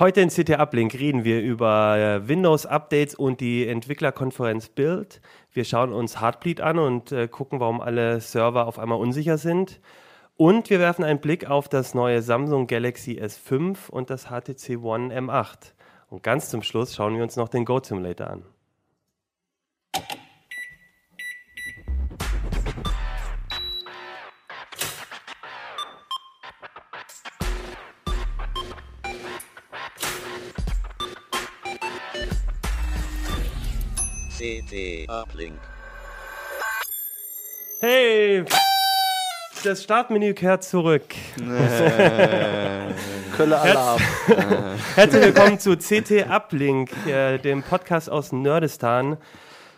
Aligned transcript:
Heute 0.00 0.20
in 0.20 0.28
CT 0.28 0.60
Uplink 0.60 0.94
reden 0.94 1.24
wir 1.24 1.42
über 1.42 1.98
äh, 1.98 2.28
Windows 2.28 2.66
Updates 2.66 3.16
und 3.16 3.40
die 3.40 3.66
Entwicklerkonferenz 3.66 4.68
Build. 4.68 5.20
Wir 5.52 5.64
schauen 5.64 5.92
uns 5.92 6.20
Heartbleed 6.20 6.60
an 6.60 6.78
und 6.78 7.10
äh, 7.10 7.26
gucken, 7.26 7.58
warum 7.58 7.80
alle 7.80 8.20
Server 8.20 8.68
auf 8.68 8.78
einmal 8.78 9.00
unsicher 9.00 9.38
sind. 9.38 9.80
Und 10.36 10.70
wir 10.70 10.78
werfen 10.78 11.04
einen 11.04 11.18
Blick 11.18 11.50
auf 11.50 11.68
das 11.68 11.94
neue 11.94 12.22
Samsung 12.22 12.68
Galaxy 12.68 13.20
S5 13.20 13.90
und 13.90 14.08
das 14.08 14.26
HTC 14.26 14.78
One 14.80 15.12
M8. 15.12 15.72
Und 16.10 16.22
ganz 16.22 16.48
zum 16.48 16.62
Schluss 16.62 16.94
schauen 16.94 17.16
wir 17.16 17.24
uns 17.24 17.34
noch 17.34 17.48
den 17.48 17.64
Goat 17.64 17.86
Simulator 17.86 18.28
an. 18.28 18.44
CT 34.68 35.08
Uplink. 35.08 35.58
Hey! 37.80 38.44
Das 39.64 39.82
Startmenü 39.82 40.34
kehrt 40.34 40.62
zurück. 40.62 41.04
Kölle 43.36 43.58
Alarm. 43.58 44.00
Herzlich 44.94 45.24
willkommen 45.24 45.58
zu 45.58 45.76
CT 45.76 46.28
Uplink, 46.28 46.90
äh, 47.06 47.38
dem 47.38 47.62
Podcast 47.62 48.10
aus 48.10 48.32
Nerdistan. 48.32 49.16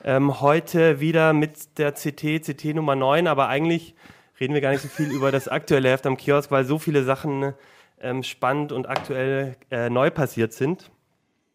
Ähm, 0.02 0.40
heute 0.40 0.98
wieder 0.98 1.34
mit 1.34 1.78
der 1.78 1.92
CT, 1.92 2.40
CT 2.40 2.74
Nummer 2.74 2.96
9, 2.96 3.28
aber 3.28 3.46
eigentlich 3.48 3.94
reden 4.40 4.54
wir 4.54 4.60
gar 4.60 4.72
nicht 4.72 4.82
so 4.82 4.88
viel 4.88 5.12
über 5.12 5.30
das 5.30 5.46
aktuelle 5.46 5.90
Heft 5.90 6.06
am 6.06 6.16
Kiosk, 6.16 6.50
weil 6.50 6.64
so 6.64 6.80
viele 6.80 7.04
Sachen 7.04 7.54
ähm, 8.00 8.24
spannend 8.24 8.72
und 8.72 8.88
aktuell 8.88 9.54
äh, 9.70 9.88
neu 9.88 10.10
passiert 10.10 10.52
sind. 10.52 10.90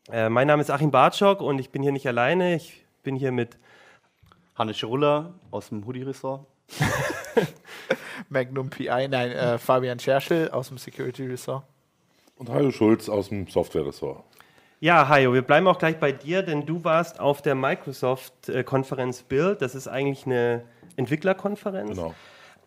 Äh, 0.09 0.29
mein 0.29 0.47
Name 0.47 0.61
ist 0.61 0.71
Achim 0.71 0.91
Bartschok 0.91 1.41
und 1.41 1.59
ich 1.59 1.71
bin 1.71 1.81
hier 1.83 1.91
nicht 1.91 2.07
alleine. 2.07 2.55
Ich 2.55 2.84
bin 3.05 3.15
hier 3.15 3.31
mit 3.31 3.57
Hannes 4.55 4.77
Schirulla 4.77 5.33
aus 5.51 5.69
dem 5.69 5.85
Hoodie-Ressort. 5.85 6.45
Magnum 8.29 8.69
PI, 8.69 9.07
nein, 9.07 9.31
äh, 9.31 9.57
Fabian 9.57 9.99
Scherschel 9.99 10.49
aus 10.49 10.67
dem 10.69 10.77
Security 10.77 11.25
Ressort. 11.25 11.63
Und 12.37 12.49
Hajo 12.49 12.71
Schulz 12.71 13.07
aus 13.07 13.29
dem 13.29 13.47
Software-Ressort. 13.47 14.23
Ja, 14.79 15.07
Hajo, 15.07 15.33
wir 15.33 15.43
bleiben 15.43 15.67
auch 15.67 15.77
gleich 15.77 15.99
bei 15.99 16.11
dir, 16.11 16.41
denn 16.41 16.65
du 16.65 16.83
warst 16.83 17.19
auf 17.19 17.41
der 17.41 17.55
Microsoft-Konferenz 17.55 19.21
Build. 19.23 19.61
Das 19.61 19.75
ist 19.75 19.87
eigentlich 19.87 20.25
eine 20.25 20.63
Entwicklerkonferenz. 20.97 21.91
Genau. 21.91 22.13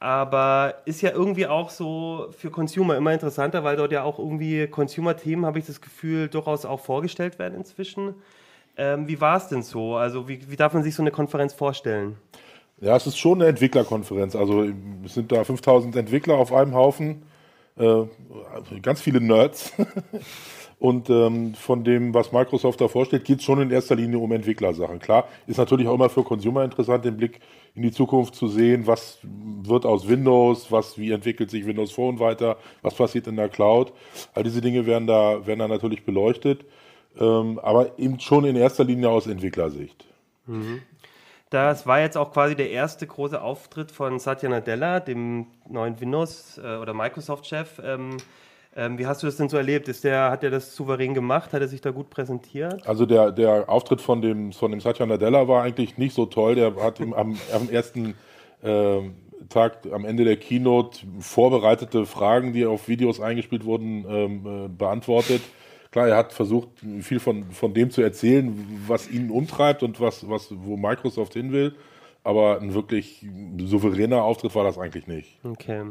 Aber 0.01 0.83
ist 0.85 1.03
ja 1.03 1.11
irgendwie 1.11 1.49
auch 1.49 1.71
so 1.71 2.29
für 2.31 2.51
Consumer 2.51 2.97
immer 2.97 3.13
interessanter, 3.13 3.65
weil 3.65 3.77
dort 3.77 3.91
ja 3.91 4.05
auch 4.05 4.21
irgendwie 4.21 4.69
Consumer-Themen, 4.69 5.45
habe 5.45 5.59
ich 5.59 5.67
das 5.67 5.81
Gefühl, 5.81 6.29
durchaus 6.29 6.65
auch 6.65 6.81
vorgestellt 6.81 7.41
werden 7.41 7.57
inzwischen. 7.57 8.15
Ähm, 8.79 9.09
wie 9.09 9.21
war 9.21 9.37
es 9.37 9.49
denn 9.49 9.63
so? 9.63 9.97
Also 9.97 10.29
wie, 10.29 10.41
wie 10.49 10.57
darf 10.57 10.73
man 10.73 10.85
sich 10.85 10.95
so 10.95 11.03
eine 11.03 11.11
Konferenz 11.11 11.53
vorstellen? 11.53 12.17
Ja, 12.81 12.97
es 12.97 13.09
ist 13.09 13.19
schon 13.19 13.41
eine 13.41 13.51
Entwicklerkonferenz. 13.51 14.37
Also 14.37 14.67
es 15.05 15.15
sind 15.15 15.33
da 15.33 15.43
5000 15.43 15.97
Entwickler 15.97 16.37
auf 16.37 16.53
einem 16.53 16.75
Haufen, 16.75 17.25
äh, 17.77 18.05
ganz 18.81 19.01
viele 19.01 19.21
Nerds. 19.21 19.73
Und 20.81 21.11
ähm, 21.11 21.55
von 21.55 21.83
dem, 21.83 22.15
was 22.15 22.31
Microsoft 22.31 22.81
da 22.81 22.87
vorstellt, 22.87 23.25
geht 23.25 23.41
es 23.41 23.45
schon 23.45 23.61
in 23.61 23.73
erster 23.73 23.97
Linie 23.97 24.21
um 24.21 24.31
Entwicklersachen. 24.31 25.01
Klar, 25.01 25.27
ist 25.49 25.57
natürlich 25.57 25.89
auch 25.89 25.95
immer 25.95 26.09
für 26.09 26.23
Consumer 26.23 26.63
interessant, 26.63 27.05
den 27.05 27.17
Blick 27.17 27.41
in 27.75 27.83
die 27.83 27.91
Zukunft 27.91 28.37
zu 28.37 28.47
sehen, 28.47 28.87
was 28.87 29.19
wird 29.25 29.85
aus 29.85 30.07
Windows, 30.07 30.71
was, 30.71 30.97
wie 30.97 31.11
entwickelt 31.11 31.51
sich 31.51 31.67
Windows 31.67 31.91
Phone 31.91 32.21
weiter, 32.21 32.59
was 32.83 32.95
passiert 32.95 33.27
in 33.27 33.35
der 33.35 33.49
Cloud. 33.49 33.93
All 34.35 34.45
diese 34.45 34.61
Dinge 34.61 34.87
werden 34.87 35.09
da, 35.09 35.45
werden 35.45 35.59
da 35.59 35.67
natürlich 35.67 36.05
beleuchtet, 36.05 36.65
ähm, 37.19 37.59
aber 37.59 37.99
eben 37.99 38.21
schon 38.21 38.45
in 38.45 38.57
erster 38.57 38.85
Linie 38.85 39.11
aus 39.11 39.27
Entwicklersicht. 39.27 40.05
Das 41.51 41.87
war 41.87 42.01
jetzt 42.01 42.17
auch 42.17 42.33
quasi 42.33 42.55
der 42.55 42.71
erste 42.71 43.07
große 43.07 43.41
Auftritt 43.41 43.91
von 43.91 44.19
Satya 44.19 44.49
Nadella, 44.49 45.01
dem 45.01 45.47
neuen 45.69 45.99
Windows- 46.01 46.59
äh, 46.63 46.77
oder 46.77 46.93
Microsoft-Chef. 46.95 47.81
Ähm, 47.83 48.19
ähm, 48.77 48.99
wie 48.99 49.07
hast 49.07 49.23
du 49.23 49.27
das 49.27 49.37
denn 49.37 49.49
so 49.49 49.57
erlebt? 49.57 49.89
Ist 49.89 50.05
der, 50.05 50.31
hat 50.31 50.45
er 50.45 50.51
das 50.51 50.77
souverän 50.77 51.15
gemacht? 51.15 51.53
Hat 51.53 51.63
er 51.63 51.69
sich 51.69 51.81
da 51.81 51.91
gut 51.91 52.11
präsentiert? 52.11 52.87
Also 52.87 53.07
der, 53.07 53.33
der 53.33 53.69
Auftritt 53.69 54.01
von 54.01 54.21
dem, 54.21 54.53
von 54.53 54.71
dem 54.71 54.81
Satya 54.81 55.07
Nadella 55.07 55.49
war 55.49 55.63
eigentlich 55.63 55.97
nicht 55.97 56.15
so 56.15 56.27
toll. 56.27 56.55
Der 56.55 56.77
hat 56.77 57.01
ihm 57.01 57.15
am, 57.15 57.39
am 57.53 57.71
ersten 57.71 58.15
ähm, 58.63 59.15
Tag, 59.49 59.87
am 59.91 60.05
Ende 60.05 60.25
der 60.25 60.37
Keynote, 60.37 61.01
vorbereitete 61.19 62.05
Fragen, 62.05 62.53
die 62.53 62.67
auf 62.67 62.89
Videos 62.89 63.21
eingespielt 63.21 63.65
wurden, 63.65 64.05
ähm, 64.09 64.47
äh, 64.47 64.69
beantwortet. 64.69 65.41
Klar, 65.91 66.09
er 66.09 66.17
hat 66.17 66.33
versucht, 66.33 66.69
viel 67.01 67.19
von, 67.21 67.45
von 67.51 67.73
dem 67.73 67.91
zu 67.91 68.03
erzählen, 68.03 68.83
was 68.87 69.11
ihn 69.11 69.31
umtreibt 69.31 69.83
und 69.83 70.01
was, 70.01 70.29
was, 70.29 70.49
wo 70.55 70.77
Microsoft 70.77 71.33
hin 71.35 71.53
will. 71.53 71.75
Aber 72.25 72.61
ein 72.61 72.75
wirklich 72.75 73.25
souveräner 73.59 74.23
Auftritt 74.23 74.55
war 74.55 74.65
das 74.65 74.77
eigentlich 74.79 75.07
nicht. 75.07 75.39
Okay. 75.45 75.83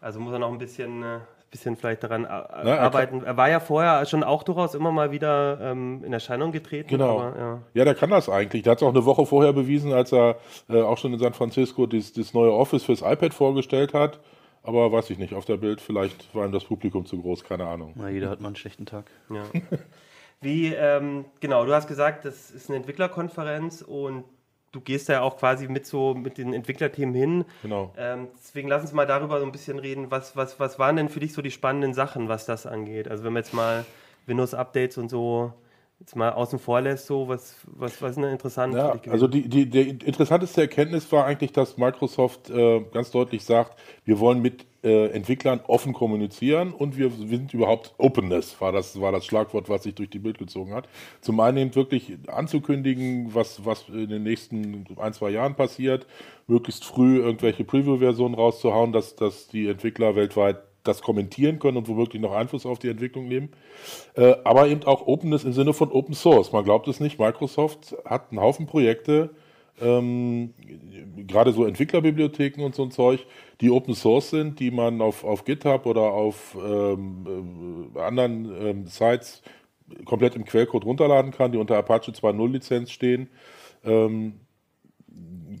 Also 0.00 0.18
muss 0.20 0.32
er 0.32 0.38
noch 0.38 0.50
ein 0.50 0.56
bisschen, 0.58 1.02
äh, 1.02 1.18
bisschen 1.50 1.76
vielleicht 1.76 2.02
daran 2.04 2.24
a- 2.24 2.40
er 2.64 2.80
arbeiten. 2.80 3.22
Er 3.24 3.36
war 3.36 3.50
ja 3.50 3.60
vorher 3.60 4.06
schon 4.06 4.22
auch 4.22 4.44
durchaus 4.44 4.74
immer 4.74 4.92
mal 4.92 5.10
wieder 5.10 5.58
ähm, 5.60 6.02
in 6.04 6.12
Erscheinung 6.12 6.52
getreten. 6.52 6.88
Genau. 6.88 7.18
Aber, 7.20 7.38
ja. 7.38 7.58
Ja, 7.74 7.84
der 7.84 7.94
kann 7.94 8.08
das 8.10 8.28
eigentlich. 8.30 8.62
Der 8.62 8.70
hat 8.72 8.78
es 8.78 8.82
auch 8.82 8.94
eine 8.94 9.04
Woche 9.04 9.26
vorher 9.26 9.52
bewiesen, 9.52 9.92
als 9.92 10.12
er 10.12 10.36
äh, 10.70 10.80
auch 10.80 10.96
schon 10.96 11.12
in 11.12 11.18
San 11.18 11.34
Francisco 11.34 11.84
das, 11.86 12.12
das 12.14 12.32
neue 12.32 12.52
Office 12.52 12.84
fürs 12.84 13.02
iPad 13.02 13.34
vorgestellt 13.34 13.92
hat. 13.92 14.20
Aber 14.68 14.92
weiß 14.92 15.08
ich 15.08 15.16
nicht, 15.16 15.32
auf 15.32 15.46
der 15.46 15.56
Bild, 15.56 15.80
vielleicht 15.80 16.34
war 16.34 16.44
ihm 16.44 16.52
das 16.52 16.64
Publikum 16.64 17.06
zu 17.06 17.18
groß, 17.18 17.42
keine 17.42 17.66
Ahnung. 17.66 17.94
Na, 17.94 18.10
jeder 18.10 18.28
hat 18.28 18.42
mal 18.42 18.48
einen 18.48 18.56
schlechten 18.56 18.84
Tag. 18.84 19.06
Ja. 19.30 19.44
Wie, 20.42 20.74
ähm, 20.74 21.24
genau, 21.40 21.64
du 21.64 21.72
hast 21.72 21.88
gesagt, 21.88 22.26
das 22.26 22.50
ist 22.50 22.68
eine 22.68 22.76
Entwicklerkonferenz 22.76 23.80
und 23.80 24.24
du 24.72 24.82
gehst 24.82 25.08
da 25.08 25.14
ja 25.14 25.20
auch 25.22 25.38
quasi 25.38 25.68
mit 25.68 25.86
so 25.86 26.12
mit 26.12 26.36
den 26.36 26.52
Entwicklerthemen 26.52 27.14
hin. 27.14 27.44
Genau. 27.62 27.94
Ähm, 27.96 28.28
deswegen 28.36 28.68
lass 28.68 28.82
uns 28.82 28.92
mal 28.92 29.06
darüber 29.06 29.40
so 29.40 29.46
ein 29.46 29.52
bisschen 29.52 29.78
reden. 29.78 30.10
Was, 30.10 30.36
was, 30.36 30.60
was 30.60 30.78
waren 30.78 30.96
denn 30.96 31.08
für 31.08 31.20
dich 31.20 31.32
so 31.32 31.40
die 31.40 31.50
spannenden 31.50 31.94
Sachen, 31.94 32.28
was 32.28 32.44
das 32.44 32.66
angeht? 32.66 33.08
Also 33.08 33.24
wenn 33.24 33.32
man 33.32 33.44
jetzt 33.44 33.54
mal 33.54 33.86
Windows-Updates 34.26 34.98
und 34.98 35.08
so 35.08 35.54
jetzt 36.00 36.14
mal 36.14 36.30
außen 36.30 36.58
vor 36.58 36.80
lässt, 36.80 37.06
so, 37.06 37.26
was, 37.28 37.56
was, 37.64 38.00
was 38.00 38.10
ist 38.10 38.16
denn 38.16 38.24
interessant 38.24 38.74
Ja, 38.74 38.94
also 39.10 39.26
die, 39.26 39.48
die, 39.48 39.68
die 39.68 39.90
interessanteste 40.06 40.60
Erkenntnis 40.60 41.10
war 41.10 41.24
eigentlich, 41.24 41.52
dass 41.52 41.76
Microsoft 41.76 42.50
äh, 42.50 42.80
ganz 42.92 43.10
deutlich 43.10 43.44
sagt, 43.44 43.76
wir 44.04 44.20
wollen 44.20 44.40
mit 44.40 44.64
äh, 44.84 45.08
Entwicklern 45.10 45.60
offen 45.66 45.92
kommunizieren 45.92 46.72
und 46.72 46.96
wir 46.96 47.10
sind 47.10 47.52
überhaupt 47.52 47.94
Openness, 47.98 48.60
war 48.60 48.70
das, 48.70 49.00
war 49.00 49.10
das 49.10 49.26
Schlagwort, 49.26 49.68
was 49.68 49.82
sich 49.82 49.96
durch 49.96 50.10
die 50.10 50.20
Bild 50.20 50.38
gezogen 50.38 50.72
hat. 50.72 50.88
Zum 51.20 51.40
einen 51.40 51.58
eben 51.58 51.74
wirklich 51.74 52.16
anzukündigen, 52.28 53.34
was, 53.34 53.64
was 53.64 53.88
in 53.88 54.08
den 54.08 54.22
nächsten 54.22 54.86
ein, 54.98 55.12
zwei 55.12 55.30
Jahren 55.30 55.56
passiert, 55.56 56.06
möglichst 56.46 56.84
früh 56.84 57.18
irgendwelche 57.18 57.64
Preview-Versionen 57.64 58.36
rauszuhauen, 58.36 58.92
dass, 58.92 59.16
dass 59.16 59.48
die 59.48 59.66
Entwickler 59.66 60.14
weltweit 60.14 60.58
das 60.88 61.02
kommentieren 61.02 61.58
können 61.58 61.76
und 61.76 61.88
womöglich 61.88 62.20
noch 62.20 62.32
Einfluss 62.32 62.66
auf 62.66 62.78
die 62.78 62.88
Entwicklung 62.88 63.28
nehmen. 63.28 63.50
Äh, 64.14 64.34
aber 64.44 64.68
eben 64.68 64.82
auch 64.84 65.06
Openness 65.06 65.44
im 65.44 65.52
Sinne 65.52 65.72
von 65.72 65.92
Open 65.92 66.14
Source. 66.14 66.52
Man 66.52 66.64
glaubt 66.64 66.88
es 66.88 67.00
nicht, 67.00 67.18
Microsoft 67.18 67.96
hat 68.04 68.30
einen 68.30 68.40
Haufen 68.40 68.66
Projekte, 68.66 69.30
ähm, 69.80 70.54
gerade 71.26 71.52
so 71.52 71.64
Entwicklerbibliotheken 71.64 72.64
und 72.64 72.74
so 72.74 72.82
ein 72.82 72.90
Zeug, 72.90 73.26
die 73.60 73.70
Open 73.70 73.94
Source 73.94 74.30
sind, 74.30 74.58
die 74.60 74.70
man 74.70 75.00
auf, 75.00 75.24
auf 75.24 75.44
GitHub 75.44 75.86
oder 75.86 76.02
auf 76.02 76.56
ähm, 76.60 77.92
äh, 77.94 78.00
anderen 78.00 78.52
ähm, 78.60 78.86
Sites 78.86 79.42
komplett 80.04 80.36
im 80.36 80.44
Quellcode 80.44 80.84
runterladen 80.84 81.30
kann, 81.30 81.52
die 81.52 81.58
unter 81.58 81.76
Apache 81.76 82.10
2.0 82.10 82.50
Lizenz 82.50 82.90
stehen. 82.90 83.28
Ähm, 83.84 84.40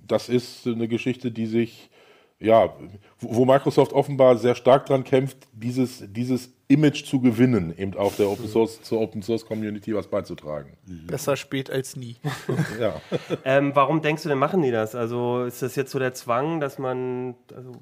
das 0.06 0.28
ist 0.28 0.66
eine 0.66 0.88
Geschichte, 0.88 1.30
die 1.30 1.46
sich, 1.46 1.90
ja, 2.40 2.72
wo 3.18 3.44
Microsoft 3.44 3.92
offenbar 3.92 4.36
sehr 4.36 4.54
stark 4.54 4.86
dran 4.86 5.02
kämpft, 5.02 5.38
dieses, 5.52 6.04
dieses 6.06 6.50
Image 6.68 7.04
zu 7.04 7.20
gewinnen, 7.20 7.76
eben 7.76 7.96
auch 7.96 8.14
der 8.14 8.28
Open 8.28 8.46
Source, 8.46 8.80
zur 8.82 9.00
Open 9.00 9.22
Source 9.22 9.44
Community 9.44 9.94
was 9.94 10.06
beizutragen. 10.06 10.76
Besser 10.86 11.36
spät 11.36 11.70
als 11.70 11.96
nie. 11.96 12.16
Ja. 12.78 13.00
Ähm, 13.44 13.72
warum 13.74 14.02
denkst 14.02 14.22
du 14.22 14.28
denn, 14.28 14.38
machen 14.38 14.62
die 14.62 14.70
das? 14.70 14.94
Also 14.94 15.44
ist 15.44 15.62
das 15.62 15.74
jetzt 15.74 15.90
so 15.90 15.98
der 15.98 16.14
Zwang, 16.14 16.60
dass 16.60 16.78
man, 16.78 17.34
also 17.54 17.72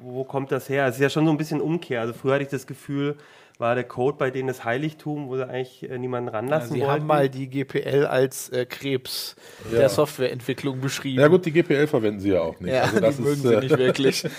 wo 0.00 0.24
kommt 0.24 0.50
das 0.50 0.68
her? 0.68 0.86
Es 0.86 0.94
ist 0.94 1.02
ja 1.02 1.10
schon 1.10 1.26
so 1.26 1.30
ein 1.30 1.36
bisschen 1.36 1.60
Umkehr. 1.60 2.00
Also 2.00 2.14
früher 2.14 2.34
hatte 2.34 2.44
ich 2.44 2.50
das 2.50 2.66
Gefühl, 2.66 3.16
war 3.60 3.74
der 3.74 3.84
Code 3.84 4.16
bei 4.18 4.30
denen 4.30 4.48
das 4.48 4.64
Heiligtum, 4.64 5.28
wo 5.28 5.36
sie 5.36 5.46
eigentlich 5.48 5.88
äh, 5.88 5.98
niemanden 5.98 6.28
ranlassen 6.30 6.72
Sie 6.74 6.80
wollten. 6.80 6.92
haben 6.92 7.06
mal 7.06 7.28
die 7.28 7.48
GPL 7.48 8.06
als 8.06 8.48
äh, 8.48 8.64
Krebs 8.66 9.36
Ja. 9.70 9.78
der 9.80 9.88
Softwareentwicklung 9.88 10.80
beschrieben. 10.80 11.20
ja 11.20 11.28
gut, 11.28 11.44
die 11.46 11.52
GPL 11.52 11.86
verwenden 11.86 12.20
sie 12.20 12.30
ja 12.30 12.40
auch 12.40 12.58
nicht. 12.58 12.72
Ja, 12.72 12.82
also 12.82 13.00
das 13.00 13.16
die 13.16 13.22
mögen 13.22 13.34
ist, 13.34 13.42
sie 13.42 13.54
äh, 13.54 13.60
nicht 13.60 13.78
wirklich. 13.78 14.24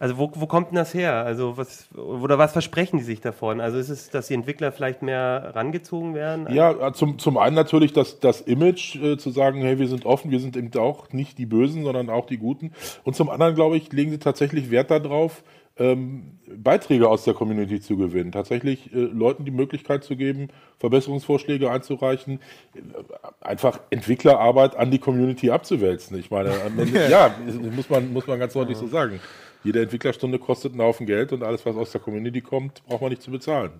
Also 0.00 0.16
wo, 0.16 0.30
wo 0.34 0.46
kommt 0.46 0.68
denn 0.68 0.76
das 0.76 0.94
her? 0.94 1.24
Also 1.24 1.56
was 1.56 1.88
oder 1.96 2.38
was 2.38 2.52
versprechen 2.52 2.98
die 2.98 3.02
sich 3.02 3.20
davon? 3.20 3.60
Also 3.60 3.78
ist 3.78 3.88
es, 3.88 4.10
dass 4.10 4.28
die 4.28 4.34
Entwickler 4.34 4.70
vielleicht 4.70 5.02
mehr 5.02 5.50
rangezogen 5.56 6.14
werden? 6.14 6.46
Ja, 6.54 6.92
zum, 6.92 7.18
zum 7.18 7.36
einen 7.36 7.56
natürlich 7.56 7.92
das, 7.92 8.20
das 8.20 8.40
Image 8.40 8.94
äh, 8.94 9.16
zu 9.18 9.30
sagen, 9.30 9.60
hey, 9.62 9.80
wir 9.80 9.88
sind 9.88 10.06
offen, 10.06 10.30
wir 10.30 10.38
sind 10.38 10.56
eben 10.56 10.70
auch 10.78 11.12
nicht 11.12 11.36
die 11.38 11.46
Bösen, 11.46 11.82
sondern 11.82 12.10
auch 12.10 12.26
die 12.26 12.38
Guten. 12.38 12.72
Und 13.02 13.16
zum 13.16 13.28
anderen, 13.28 13.56
glaube 13.56 13.76
ich, 13.76 13.92
legen 13.92 14.12
sie 14.12 14.18
tatsächlich 14.18 14.70
Wert 14.70 14.92
darauf, 14.92 15.42
ähm, 15.78 16.38
Beiträge 16.46 17.08
aus 17.08 17.24
der 17.24 17.34
Community 17.34 17.80
zu 17.80 17.96
gewinnen, 17.96 18.32
tatsächlich 18.32 18.92
äh, 18.92 18.98
Leuten 18.98 19.44
die 19.44 19.50
Möglichkeit 19.50 20.04
zu 20.04 20.16
geben, 20.16 20.48
Verbesserungsvorschläge 20.78 21.70
einzureichen, 21.70 22.40
äh, 22.74 22.80
einfach 23.40 23.80
Entwicklerarbeit 23.90 24.76
an 24.76 24.90
die 24.90 24.98
Community 24.98 25.50
abzuwälzen. 25.50 26.18
Ich 26.18 26.30
meine, 26.30 26.50
Ende, 26.50 27.08
ja, 27.10 27.34
muss 27.74 27.88
man, 27.90 28.12
muss 28.12 28.26
man 28.26 28.38
ganz 28.38 28.52
deutlich 28.52 28.78
so 28.78 28.86
sagen. 28.86 29.20
Jede 29.64 29.82
Entwicklerstunde 29.82 30.38
kostet 30.38 30.72
einen 30.72 30.82
Haufen 30.82 31.06
Geld 31.06 31.32
und 31.32 31.42
alles, 31.42 31.66
was 31.66 31.76
aus 31.76 31.92
der 31.92 32.00
Community 32.00 32.40
kommt, 32.40 32.84
braucht 32.86 33.02
man 33.02 33.10
nicht 33.10 33.22
zu 33.22 33.30
bezahlen. 33.30 33.72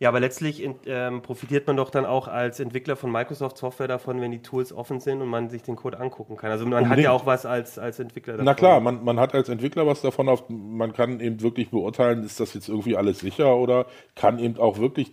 Ja, 0.00 0.10
aber 0.10 0.20
letztlich 0.20 0.64
ähm, 0.86 1.22
profitiert 1.22 1.66
man 1.66 1.76
doch 1.76 1.90
dann 1.90 2.06
auch 2.06 2.28
als 2.28 2.60
Entwickler 2.60 2.94
von 2.94 3.10
Microsoft 3.10 3.58
Software 3.58 3.88
davon, 3.88 4.20
wenn 4.20 4.30
die 4.30 4.42
Tools 4.42 4.72
offen 4.72 5.00
sind 5.00 5.20
und 5.20 5.28
man 5.28 5.50
sich 5.50 5.62
den 5.62 5.74
Code 5.74 5.98
angucken 5.98 6.36
kann. 6.36 6.52
Also 6.52 6.66
man 6.66 6.88
hat 6.88 7.00
ja 7.00 7.10
auch 7.10 7.26
was 7.26 7.44
als, 7.44 7.80
als 7.80 7.98
Entwickler 7.98 8.34
davon. 8.34 8.44
Na 8.44 8.54
klar, 8.54 8.80
man, 8.80 9.02
man 9.02 9.18
hat 9.18 9.34
als 9.34 9.48
Entwickler 9.48 9.88
was 9.88 10.00
davon, 10.00 10.28
auf, 10.28 10.44
man 10.48 10.92
kann 10.92 11.18
eben 11.18 11.42
wirklich 11.42 11.70
beurteilen, 11.70 12.22
ist 12.22 12.38
das 12.38 12.54
jetzt 12.54 12.68
irgendwie 12.68 12.96
alles 12.96 13.18
sicher 13.18 13.56
oder 13.56 13.86
kann 14.14 14.38
eben 14.38 14.56
auch 14.58 14.78
wirklich 14.78 15.12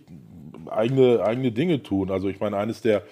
eigene, 0.70 1.20
eigene 1.24 1.50
Dinge 1.50 1.82
tun. 1.82 2.12
Also 2.12 2.28
ich 2.28 2.38
meine, 2.38 2.56
eines 2.56 2.80
der, 2.80 3.02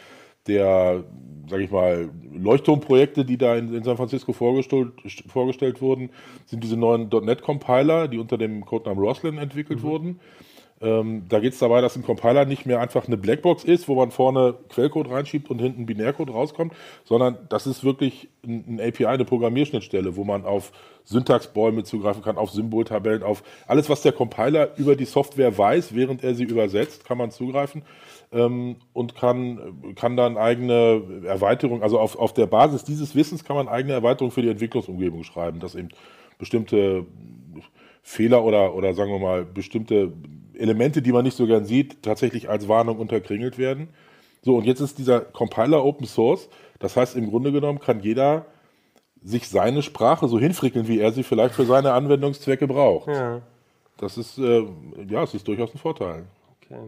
der 0.47 1.03
sage 1.49 1.65
ich 1.65 1.73
mal, 1.73 2.09
Leuchtturmprojekte, 2.32 3.25
die 3.25 3.37
da 3.37 3.56
in, 3.56 3.75
in 3.75 3.82
San 3.82 3.97
Francisco 3.97 4.32
vorgestellt, 4.32 4.93
vorgestellt 5.27 5.82
wurden, 5.82 6.11
sind 6.47 6.62
diese 6.62 6.77
neuen 6.77 7.09
.NET-Compiler, 7.09 8.06
die 8.06 8.19
unter 8.19 8.38
dem 8.38 8.65
Codenamen 8.65 9.03
Roslyn 9.03 9.38
entwickelt 9.38 9.82
wurden. 9.82 10.20
Ähm, 10.81 11.25
da 11.29 11.38
geht 11.38 11.53
es 11.53 11.59
dabei, 11.61 11.81
dass 11.81 11.97
ein 11.97 12.03
Compiler 12.03 12.44
nicht 12.44 12.67
mehr 12.67 12.81
einfach 12.81 13.06
eine 13.06 13.17
Blackbox 13.17 13.65
ist, 13.65 13.88
wo 13.88 13.94
man 13.94 14.11
vorne 14.11 14.55
Quellcode 14.69 15.09
reinschiebt 15.09 15.49
und 15.50 15.61
hinten 15.61 15.87
Binärcode 15.87 16.31
rauskommt, 16.31 16.75
sondern 17.05 17.38
das 17.49 17.67
ist 17.67 17.85
wirklich 17.85 18.29
ein, 18.44 18.65
ein 18.67 18.81
API, 18.81 19.06
eine 19.06 19.25
Programmierschnittstelle, 19.25 20.17
wo 20.17 20.25
man 20.25 20.44
auf 20.44 20.73
Syntaxbäume 21.05 21.85
zugreifen 21.85 22.23
kann, 22.23 22.37
auf 22.37 22.50
Symboltabellen, 22.50 23.23
auf 23.23 23.44
alles, 23.67 23.88
was 23.88 24.03
der 24.03 24.12
Compiler 24.12 24.76
über 24.76 24.97
die 24.97 25.05
Software 25.05 25.56
weiß, 25.56 25.94
während 25.94 26.25
er 26.25 26.35
sie 26.35 26.44
übersetzt, 26.44 27.05
kann 27.05 27.19
man 27.19 27.31
zugreifen 27.31 27.82
ähm, 28.32 28.77
und 28.93 29.15
kann, 29.15 29.94
kann 29.94 30.17
dann 30.17 30.37
eigene 30.37 31.03
Erweiterungen, 31.25 31.82
also 31.82 32.00
auf, 32.00 32.19
auf 32.19 32.35
der 32.35 32.47
Basis 32.47 32.85
dieses 32.85 33.15
Wissens 33.15 33.44
kann 33.44 33.56
man 33.56 33.69
eigene 33.69 33.94
Erweiterungen 33.94 34.32
für 34.32 34.43
die 34.43 34.50
Entwicklungsumgebung 34.50 35.23
schreiben, 35.23 35.61
dass 35.61 35.75
eben 35.77 35.91
bestimmte 36.38 37.06
Fehler 38.03 38.44
oder, 38.44 38.75
oder 38.75 38.93
sagen 38.93 39.12
wir 39.12 39.19
mal 39.19 39.44
bestimmte 39.44 40.12
Elemente, 40.56 41.03
die 41.03 41.12
man 41.12 41.25
nicht 41.25 41.37
so 41.37 41.47
gern 41.47 41.65
sieht, 41.65 42.03
tatsächlich 42.03 42.49
als 42.49 42.69
Warnung 42.69 42.99
unterkringelt 42.99 43.59
werden. 43.59 43.89
So, 44.43 44.56
und 44.56 44.65
jetzt 44.65 44.81
ist 44.81 44.99
dieser 44.99 45.21
Compiler 45.21 45.85
Open 45.85 46.06
Source. 46.06 46.49
Das 46.79 46.97
heißt, 46.97 47.17
im 47.17 47.31
Grunde 47.31 47.53
genommen 47.53 47.81
kann 47.81 48.01
jeder 48.01 48.47
sich 49.23 49.49
seine 49.49 49.83
Sprache 49.83 50.29
so 50.29 50.39
hinfrickeln, 50.39 50.87
wie 50.87 51.01
er 51.01 51.12
sie 51.12 51.23
vielleicht 51.23 51.55
für 51.55 51.65
seine 51.65 51.93
Anwendungszwecke 51.93 52.67
braucht. 52.67 53.09
Ja. 53.09 53.41
Das 53.97 54.19
ist, 54.19 54.39
äh, 54.39 54.67
ja, 55.09 55.23
es 55.23 55.35
ist 55.35 55.49
durchaus 55.49 55.75
ein 55.75 55.79
Vorteil. 55.79 56.27
Okay. 56.61 56.79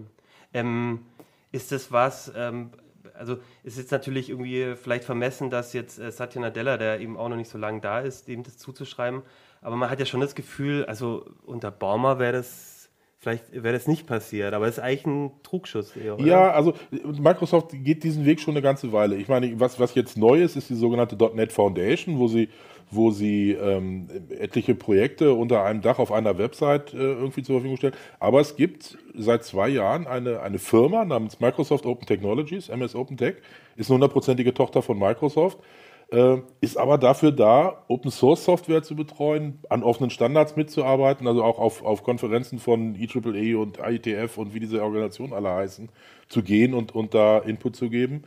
Ähm, 0.52 1.00
ist 1.52 1.72
das 1.72 1.90
was, 1.92 2.30
ähm, 2.36 2.70
also 3.14 3.38
ist 3.62 3.78
jetzt 3.78 3.90
natürlich 3.90 4.28
irgendwie 4.28 4.74
vielleicht 4.76 5.04
vermessen, 5.04 5.48
dass 5.48 5.72
jetzt 5.72 5.98
äh, 5.98 6.10
Satya 6.10 6.42
Nadella, 6.42 6.76
der 6.76 7.00
eben 7.00 7.16
auch 7.16 7.28
noch 7.28 7.36
nicht 7.36 7.50
so 7.50 7.56
lange 7.56 7.80
da 7.80 8.00
ist, 8.00 8.28
dem 8.28 8.42
das 8.42 8.58
zuzuschreiben, 8.58 9.22
aber 9.62 9.76
man 9.76 9.88
hat 9.88 9.98
ja 9.98 10.06
schon 10.06 10.20
das 10.20 10.34
Gefühl, 10.34 10.84
also 10.84 11.24
unter 11.44 11.70
Baumer 11.70 12.18
wäre 12.18 12.34
das 12.34 12.75
Vielleicht 13.18 13.50
wäre 13.50 13.72
das 13.72 13.88
nicht 13.88 14.06
passiert, 14.06 14.52
aber 14.52 14.66
es 14.66 14.76
ist 14.76 14.84
eigentlich 14.84 15.06
ein 15.06 15.30
Trugschuss 15.42 15.94
oder? 15.96 16.22
Ja, 16.22 16.50
also 16.50 16.74
Microsoft 17.18 17.70
geht 17.72 18.04
diesen 18.04 18.26
Weg 18.26 18.40
schon 18.40 18.52
eine 18.52 18.62
ganze 18.62 18.92
Weile. 18.92 19.16
Ich 19.16 19.26
meine, 19.26 19.58
was, 19.58 19.80
was 19.80 19.94
jetzt 19.94 20.18
neu 20.18 20.42
ist, 20.42 20.54
ist 20.54 20.68
die 20.68 20.74
sogenannte 20.74 21.16
.NET 21.34 21.50
Foundation, 21.50 22.18
wo 22.18 22.28
sie, 22.28 22.50
wo 22.90 23.10
sie 23.10 23.52
ähm, 23.52 24.08
etliche 24.28 24.74
Projekte 24.74 25.32
unter 25.32 25.64
einem 25.64 25.80
Dach 25.80 25.98
auf 25.98 26.12
einer 26.12 26.36
Website 26.36 26.92
äh, 26.92 26.98
irgendwie 26.98 27.42
zur 27.42 27.56
Verfügung 27.56 27.78
stellen. 27.78 27.94
Aber 28.20 28.40
es 28.40 28.54
gibt 28.54 28.98
seit 29.14 29.44
zwei 29.44 29.70
Jahren 29.70 30.06
eine, 30.06 30.40
eine 30.42 30.58
Firma 30.58 31.04
namens 31.06 31.40
Microsoft 31.40 31.86
Open 31.86 32.06
Technologies, 32.06 32.68
MS 32.68 32.94
Open 32.94 33.16
Tech, 33.16 33.36
ist 33.76 33.88
eine 33.88 33.94
hundertprozentige 33.94 34.52
Tochter 34.52 34.82
von 34.82 34.98
Microsoft 34.98 35.58
äh, 36.10 36.36
ist 36.60 36.76
aber 36.76 36.98
dafür 36.98 37.32
da, 37.32 37.84
Open 37.88 38.10
Source 38.10 38.44
Software 38.44 38.82
zu 38.82 38.94
betreuen, 38.94 39.58
an 39.68 39.82
offenen 39.82 40.10
Standards 40.10 40.54
mitzuarbeiten, 40.56 41.26
also 41.26 41.42
auch 41.42 41.58
auf, 41.58 41.84
auf 41.84 42.04
Konferenzen 42.04 42.58
von 42.58 42.94
IEEE 42.94 43.34
e 43.34 43.54
und 43.54 43.78
IETF 43.78 44.38
und 44.38 44.54
wie 44.54 44.60
diese 44.60 44.82
Organisationen 44.82 45.32
alle 45.32 45.50
heißen, 45.50 45.88
zu 46.28 46.42
gehen 46.42 46.74
und, 46.74 46.94
und 46.94 47.14
da 47.14 47.38
Input 47.38 47.76
zu 47.76 47.90
geben. 47.90 48.22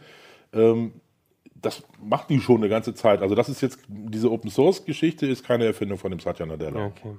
Ähm, 0.53 0.93
das 1.61 1.83
macht 2.01 2.29
die 2.29 2.39
schon 2.39 2.57
eine 2.57 2.69
ganze 2.69 2.93
Zeit. 2.93 3.21
Also 3.21 3.35
das 3.35 3.49
ist 3.49 3.61
jetzt, 3.61 3.79
diese 3.87 4.31
Open 4.31 4.49
Source 4.49 4.85
Geschichte 4.85 5.25
ist 5.25 5.45
keine 5.45 5.65
Erfindung 5.65 5.97
von 5.97 6.11
dem 6.11 6.19
Satya 6.19 6.45
Nadella. 6.45 6.87
Okay. 6.87 7.15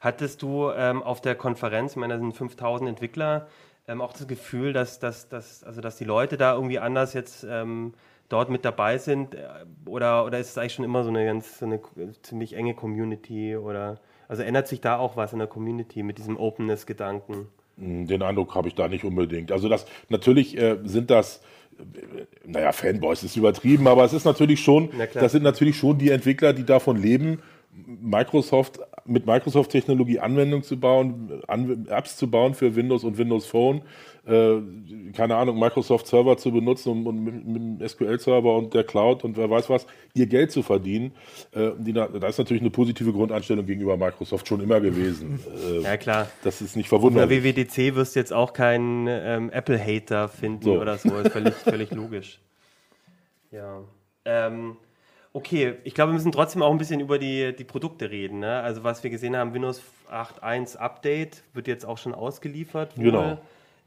Hattest 0.00 0.42
du 0.42 0.70
ähm, 0.70 1.02
auf 1.02 1.20
der 1.20 1.34
Konferenz, 1.34 1.92
ich 1.92 1.96
meine, 1.96 2.14
da 2.14 2.20
sind 2.20 2.34
5000 2.34 2.88
Entwickler, 2.88 3.48
ähm, 3.86 4.00
auch 4.00 4.12
das 4.12 4.26
Gefühl, 4.26 4.72
dass, 4.72 4.98
dass, 4.98 5.28
dass, 5.28 5.64
also 5.64 5.80
dass 5.80 5.96
die 5.96 6.04
Leute 6.04 6.36
da 6.36 6.54
irgendwie 6.54 6.78
anders 6.78 7.14
jetzt 7.14 7.46
ähm, 7.48 7.94
dort 8.32 8.50
mit 8.50 8.64
dabei 8.64 8.98
sind? 8.98 9.34
Äh, 9.34 9.48
oder, 9.86 10.24
oder 10.24 10.38
ist 10.38 10.50
es 10.50 10.58
eigentlich 10.58 10.74
schon 10.74 10.84
immer 10.84 11.04
so 11.04 11.10
eine 11.10 11.24
ganz 11.24 11.58
so 11.58 11.66
eine 11.66 11.80
ziemlich 12.22 12.54
enge 12.54 12.74
Community? 12.74 13.56
Oder 13.56 14.00
also 14.28 14.42
ändert 14.42 14.68
sich 14.68 14.80
da 14.80 14.98
auch 14.98 15.16
was 15.16 15.32
in 15.32 15.38
der 15.38 15.48
Community 15.48 16.02
mit 16.02 16.18
diesem 16.18 16.36
Openness-Gedanken? 16.36 17.48
Hm, 17.78 18.06
den 18.06 18.22
Eindruck 18.22 18.54
habe 18.54 18.68
ich 18.68 18.74
da 18.74 18.88
nicht 18.88 19.04
unbedingt. 19.04 19.52
Also 19.52 19.68
das 19.68 19.86
natürlich 20.08 20.56
äh, 20.56 20.78
sind 20.84 21.10
das 21.10 21.42
äh, 21.78 22.26
naja, 22.44 22.72
Fanboys 22.72 23.22
ist 23.22 23.36
übertrieben, 23.36 23.86
aber 23.86 24.04
es 24.04 24.12
ist 24.12 24.24
natürlich 24.24 24.60
schon, 24.60 24.90
das 25.14 25.32
sind 25.32 25.42
natürlich 25.42 25.76
schon 25.76 25.98
die 25.98 26.10
Entwickler, 26.10 26.52
die 26.52 26.64
davon 26.64 26.96
leben, 26.96 27.40
Microsoft 27.72 28.80
mit 29.04 29.26
Microsoft-Technologie 29.26 30.20
Anwendungen 30.20 30.62
zu 30.62 30.78
bauen, 30.78 31.42
Apps 31.88 32.16
zu 32.16 32.30
bauen 32.30 32.54
für 32.54 32.76
Windows 32.76 33.02
und 33.02 33.18
Windows 33.18 33.46
Phone, 33.46 33.82
äh, 34.26 34.58
keine 35.12 35.36
Ahnung, 35.36 35.58
Microsoft-Server 35.58 36.36
zu 36.36 36.52
benutzen 36.52 36.90
und, 36.90 37.06
und 37.06 37.24
mit, 37.24 37.46
mit, 37.46 37.80
dem 37.80 37.88
SQL-Server 37.88 38.54
und 38.54 38.74
der 38.74 38.84
Cloud 38.84 39.24
und 39.24 39.36
wer 39.36 39.50
weiß 39.50 39.70
was, 39.70 39.86
ihr 40.14 40.26
Geld 40.26 40.52
zu 40.52 40.62
verdienen. 40.62 41.12
Äh, 41.52 41.70
die, 41.78 41.92
da 41.92 42.04
ist 42.04 42.38
natürlich 42.38 42.62
eine 42.62 42.70
positive 42.70 43.12
Grundeinstellung 43.12 43.66
gegenüber 43.66 43.96
Microsoft 43.96 44.46
schon 44.46 44.60
immer 44.60 44.80
gewesen. 44.80 45.40
Äh, 45.66 45.80
ja, 45.80 45.96
klar. 45.96 46.28
Das 46.44 46.60
ist 46.60 46.76
nicht 46.76 46.88
verwunderlich. 46.88 47.38
Auf 47.38 47.42
der 47.42 47.56
WWDC 47.56 47.96
wirst 47.96 48.14
du 48.14 48.20
jetzt 48.20 48.32
auch 48.32 48.52
keinen 48.52 49.08
ähm, 49.08 49.50
Apple-Hater 49.50 50.28
finden 50.28 50.62
so. 50.62 50.80
oder 50.80 50.98
so. 50.98 51.16
Ist 51.18 51.32
völlig, 51.32 51.54
völlig 51.54 51.90
logisch. 51.90 52.38
Ja. 53.54 53.82
Ähm, 54.24 54.78
Okay, 55.34 55.76
ich 55.84 55.94
glaube, 55.94 56.12
wir 56.12 56.14
müssen 56.14 56.32
trotzdem 56.32 56.62
auch 56.62 56.70
ein 56.70 56.78
bisschen 56.78 57.00
über 57.00 57.18
die, 57.18 57.54
die 57.56 57.64
Produkte 57.64 58.10
reden. 58.10 58.40
Ne? 58.40 58.60
Also 58.60 58.84
was 58.84 59.02
wir 59.02 59.10
gesehen 59.10 59.34
haben, 59.36 59.54
Windows 59.54 59.80
8.1 60.10 60.76
Update 60.76 61.42
wird 61.54 61.66
jetzt 61.66 61.86
auch 61.86 61.96
schon 61.96 62.14
ausgeliefert. 62.14 62.96
Wohl. 62.98 63.04
Genau. 63.04 63.38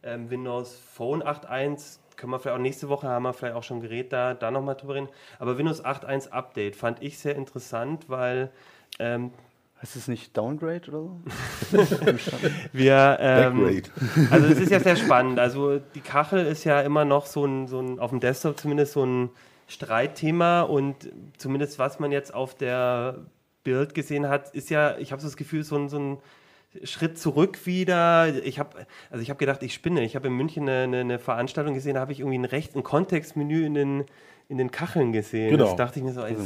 Ähm, 0.02 0.30
Windows 0.30 0.80
Phone 0.94 1.22
8.1 1.22 2.00
können 2.16 2.32
wir 2.32 2.40
vielleicht 2.40 2.58
auch 2.58 2.62
nächste 2.62 2.90
Woche, 2.90 3.08
haben 3.08 3.24
wir 3.24 3.34
vielleicht 3.34 3.56
auch 3.56 3.64
schon 3.64 3.78
ein 3.78 3.82
Gerät 3.82 4.12
da, 4.12 4.34
da 4.34 4.50
nochmal 4.50 4.76
drüber 4.76 4.96
reden. 4.96 5.10
Aber 5.38 5.58
Windows 5.58 5.84
8.1 5.84 6.30
Update 6.30 6.76
fand 6.76 7.02
ich 7.02 7.20
sehr 7.20 7.36
interessant, 7.36 8.06
weil... 8.10 8.50
Ähm, 9.00 9.32
Heißt 9.82 9.98
es 9.98 10.08
nicht 10.08 10.36
Downgrade 10.38 10.90
oder 10.90 11.00
so? 11.00 11.20
wir, 12.72 13.18
ähm, 13.20 13.84
also 14.32 14.48
es 14.48 14.60
ist 14.60 14.72
ja 14.72 14.80
sehr 14.80 14.96
spannend. 14.96 15.38
Also 15.38 15.80
die 15.94 16.00
Kachel 16.00 16.46
ist 16.46 16.64
ja 16.64 16.80
immer 16.82 17.04
noch 17.04 17.26
so 17.26 17.46
ein, 17.46 17.68
so 17.68 17.82
ein 17.82 18.00
auf 18.00 18.12
dem 18.12 18.22
Desktop 18.22 18.58
zumindest 18.58 18.94
so 18.94 19.06
ein 19.06 19.30
Streitthema 19.68 20.62
und 20.62 21.10
zumindest 21.38 21.80
was 21.80 22.00
man 22.00 22.12
jetzt 22.12 22.34
auf 22.34 22.56
der 22.56 23.26
Bild 23.64 23.94
gesehen 23.94 24.30
hat, 24.30 24.54
ist 24.54 24.70
ja, 24.70 24.98
ich 24.98 25.12
habe 25.12 25.22
so 25.22 25.28
das 25.28 25.38
Gefühl, 25.38 25.64
so 25.64 25.76
ein, 25.76 25.90
so 25.90 25.98
ein 25.98 26.18
Schritt 26.84 27.18
zurück 27.18 27.66
wieder. 27.66 28.28
Ich 28.44 28.60
habe 28.60 28.86
also 29.10 29.22
ich 29.22 29.38
gedacht, 29.38 29.64
ich 29.64 29.74
spinne. 29.74 30.04
Ich 30.04 30.16
habe 30.16 30.28
in 30.28 30.34
München 30.34 30.64
eine, 30.64 30.84
eine, 30.84 31.00
eine 31.00 31.20
Veranstaltung 31.20 31.74
gesehen, 31.74 31.96
da 31.96 32.02
habe 32.02 32.12
ich 32.12 32.20
irgendwie 32.20 32.38
ein 32.38 32.46
recht 32.46 32.76
ein 32.76 32.84
Kontextmenü 32.84 33.66
in 33.66 33.74
den 33.74 34.06
in 34.48 34.60
den 34.60 34.70
Kacheln 34.70 35.12
gesehen. 35.12 35.50
Genau. 35.50 35.66
Das 35.66 35.76
dachte 35.76 36.00
ich 36.00 36.06
mir 36.06 36.14
so, 36.14 36.22
also, 36.22 36.44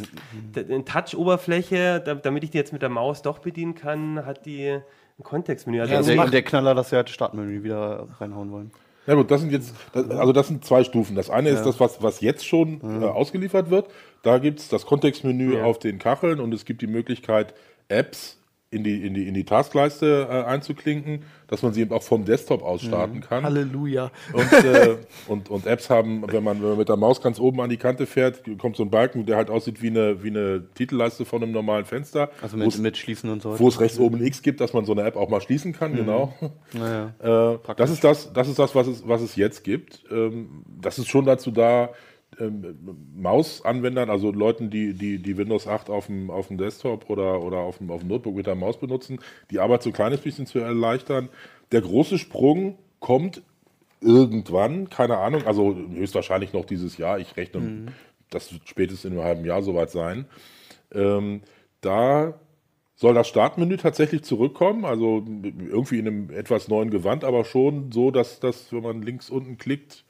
eine 0.56 0.86
Touch-Oberfläche, 0.86 2.00
damit 2.00 2.46
ich 2.46 2.52
die 2.52 2.58
jetzt 2.58 2.72
mit 2.72 2.82
der 2.82 2.88
Maus 2.90 3.22
doch 3.22 3.40
bedienen 3.40 3.76
kann, 3.76 4.26
hat 4.26 4.46
die 4.46 4.70
ein 4.70 5.24
Kontextmenü. 5.24 5.82
Also 5.82 5.94
ja, 5.94 6.02
der, 6.02 6.26
der 6.28 6.44
Knaller, 6.44 6.76
dass 6.76 6.92
wir 6.92 6.98
halt 6.98 7.10
Startmenü 7.10 7.62
wieder 7.64 8.08
reinhauen 8.20 8.52
wollen. 8.52 8.72
Ja 9.10 9.16
gut, 9.16 9.32
das 9.32 9.42
sind 9.42 9.51
jetzt, 9.51 9.74
also 9.92 10.32
das 10.34 10.50
sind 10.50 10.63
zwei 10.63 10.84
Stufen. 10.84 11.16
Das 11.16 11.32
eine 11.32 11.50
ist 11.50 11.63
das, 11.63 11.80
was, 11.80 12.04
was 12.04 12.22
jetzt 12.22 12.46
schon 12.46 13.01
äh, 13.01 13.06
ausgeliefert 13.06 13.72
wird. 13.72 13.88
Da 14.22 14.38
gibt 14.38 14.60
es 14.60 14.70
das 14.70 14.86
Kontextmenü 14.86 15.56
ja. 15.56 15.63
auf 15.63 15.80
den 15.80 15.98
Kacheln 15.98 16.39
und 16.39 16.54
es 16.54 16.63
gibt 16.63 16.84
die 16.84 16.88
Möglichkeit, 16.88 17.56
Apps 17.88 18.38
in 18.72 18.84
die, 18.84 19.04
in 19.06 19.16
die, 19.16 19.28
in 19.28 19.34
die 19.34 19.46
Taskleiste 19.46 20.28
äh, 20.30 20.44
einzuklinken, 20.44 21.24
dass 21.48 21.64
man 21.64 21.74
sie 21.74 21.82
eben 21.82 21.92
auch 21.92 22.04
vom 22.04 22.24
Desktop 22.24 22.62
aus 22.62 22.84
starten 22.84 23.16
mhm. 23.16 23.22
kann. 23.22 23.44
Halleluja. 23.44 24.12
Und, 24.32 24.54
äh, 24.64 24.98
und, 25.28 25.50
und 25.50 25.66
Apps 25.66 25.90
haben, 25.90 26.24
wenn 26.28 26.44
man, 26.44 26.62
wenn 26.62 26.70
man 26.70 26.78
mit 26.78 26.88
der 26.88 26.96
Maus 26.96 27.20
ganz 27.20 27.40
oben 27.40 27.62
an 27.62 27.70
die 27.72 27.78
Kante 27.78 28.06
fährt, 28.06 28.44
kommt 28.60 28.76
so 28.76 28.84
ein 28.84 28.92
Balken, 28.92 29.26
der 29.26 29.38
halt 29.38 29.50
aussieht 29.50 29.82
wie 29.82 29.88
eine, 29.88 30.24
wie 30.24 30.30
eine 30.30 30.64
Titelleiste 30.76 31.26
von 31.26 31.42
einem 31.42 31.52
normalen 31.52 31.86
Fenster. 31.86 32.30
Also 32.44 32.58
mit, 32.58 32.78
mit 32.78 32.96
Schließen 32.96 33.32
und 33.32 33.42
so. 33.42 33.60
Wo 33.60 33.68
es 33.68 33.80
rechts 33.80 33.98
oben 33.98 34.24
X 34.24 34.44
gibt, 34.44 34.62
dass 34.62 34.74
man 34.74 34.86
so 34.86 34.92
eine 34.92 35.02
App 35.02 35.16
auch 35.16 35.30
mal 35.30 35.42
schließen 35.42 35.74
kann, 35.74 35.94
mhm. 35.94 35.98
genau. 35.98 36.34
Naja, 36.74 37.56
äh, 37.56 37.74
das 37.76 37.90
ist 37.90 38.04
das, 38.04 38.32
das 38.34 38.48
ist 38.48 38.60
das, 38.60 38.76
was 38.76 38.86
es, 38.86 39.08
was 39.08 39.22
es 39.22 39.36
jetzt 39.36 39.64
gibt. 39.64 40.04
Ähm, 40.12 40.64
das 40.80 41.00
ist 41.00 41.08
schon 41.08 41.26
dazu 41.26 41.50
da, 41.50 41.90
ähm, 42.39 42.77
Mausanwendern, 43.15 44.10
also 44.10 44.31
Leuten, 44.31 44.69
die, 44.69 44.93
die, 44.93 45.19
die 45.22 45.38
Windows 45.38 45.67
8 45.67 45.89
auf 45.89 46.08
dem, 46.08 46.31
auf 46.31 46.48
dem 46.48 46.58
Desktop 46.58 47.10
oder, 47.10 47.41
oder 47.41 47.58
auf, 47.58 47.77
dem, 47.79 47.91
auf 47.91 48.00
dem 48.01 48.10
Notebook 48.10 48.36
mit 48.36 48.48
der 48.48 48.55
Maus 48.55 48.79
benutzen, 48.79 49.19
die 49.51 49.60
Arbeit 49.60 49.84
so 49.84 49.89
ein 49.89 49.93
kleines 49.93 50.22
bisschen 50.22 50.46
zu 50.46 50.60
erleichtern. 50.60 51.29
Der 51.72 51.81
große 51.81 52.17
Sprung 52.17 52.77
kommt 53.00 53.41
irgendwann, 54.01 54.89
keine 54.89 55.17
Ahnung, 55.17 55.46
also 55.46 55.75
höchstwahrscheinlich 55.75 56.53
noch 56.53 56.65
dieses 56.65 56.98
Jahr. 56.98 57.19
Ich 57.19 57.36
rechne, 57.38 57.60
Mhm. 57.60 57.88
das 58.29 58.53
wird 58.53 58.67
spätestens 58.67 59.12
in 59.12 59.17
einem 59.17 59.25
halben 59.27 59.46
Jahr 59.46 59.62
soweit 59.62 59.89
sein. 59.91 60.25
Ähm, 60.93 61.41
da 61.81 62.39
soll 62.96 63.13
das 63.13 63.27
Startmenü 63.27 63.77
tatsächlich 63.77 64.24
zurückkommen, 64.24 64.84
also 64.86 65.24
irgendwie 65.25 66.00
in 66.00 66.08
einem 66.08 66.29
etwas 66.31 66.67
neuen 66.67 66.89
Gewand, 66.89 67.24
aber 67.24 67.46
schon 67.46 67.91
so, 67.91 68.12
dass 68.12 68.39
das, 68.39 68.74
wenn 68.74 68.84
man 68.84 69.01
links 69.01 69.29
unten 69.29 69.58
klickt, 69.58 70.03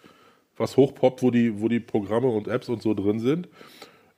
was 0.60 0.78
hochpoppt, 0.78 1.24
wo 1.24 1.32
die, 1.32 1.62
wo 1.62 1.68
die 1.68 1.80
Programme 1.80 2.28
und 2.28 2.48
Apps 2.48 2.70
und 2.70 2.82
so 2.82 2.94
drin 2.94 3.20
sind. 3.20 3.48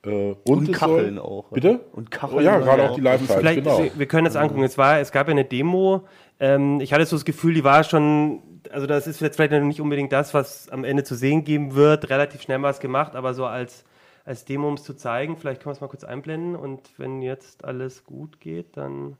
Äh, 0.04 0.34
Und 0.44 0.68
es 0.68 0.78
Kacheln 0.78 1.16
soll, 1.16 1.24
auch. 1.24 1.50
Bitte? 1.50 1.80
Und 1.92 2.08
Oh, 2.08 2.10
Kacheln. 2.10 2.44
ja, 2.44 2.58
gerade 2.58 2.82
ja. 2.82 2.90
auch 2.90 2.94
die 2.96 3.00
Live-Files, 3.00 3.36
Vielleicht, 3.36 3.62
genau. 3.64 3.78
wir, 3.78 3.98
wir 3.98 4.06
können 4.06 4.26
jetzt 4.26 4.36
angucken. 4.36 4.64
Es, 4.64 4.76
war, 4.76 4.98
es 4.98 5.12
gab 5.12 5.28
ja 5.28 5.32
eine 5.32 5.44
Demo. 5.44 6.06
Ähm, 6.40 6.80
ich 6.80 6.92
hatte 6.92 7.06
so 7.06 7.14
das 7.16 7.24
Gefühl, 7.24 7.54
die 7.54 7.62
war 7.62 7.84
schon, 7.84 8.40
also 8.72 8.86
das 8.88 9.06
ist 9.06 9.20
jetzt 9.20 9.36
vielleicht 9.36 9.52
noch 9.52 9.60
nicht 9.60 9.80
unbedingt 9.80 10.12
das, 10.12 10.34
was 10.34 10.68
am 10.70 10.82
Ende 10.84 11.04
zu 11.04 11.14
sehen 11.14 11.44
geben 11.44 11.74
wird. 11.76 12.10
Relativ 12.10 12.42
schnell 12.42 12.58
mal 12.58 12.68
was 12.68 12.80
gemacht, 12.80 13.14
aber 13.14 13.32
so 13.34 13.46
als, 13.46 13.84
als 14.24 14.44
Demo, 14.44 14.66
um 14.66 14.74
es 14.74 14.82
zu 14.82 14.94
zeigen. 14.94 15.36
Vielleicht 15.36 15.62
können 15.62 15.70
wir 15.70 15.76
es 15.76 15.80
mal 15.80 15.88
kurz 15.88 16.02
einblenden. 16.02 16.56
Und 16.56 16.80
wenn 16.98 17.22
jetzt 17.22 17.64
alles 17.64 18.04
gut 18.04 18.40
geht, 18.40 18.76
dann 18.76 19.16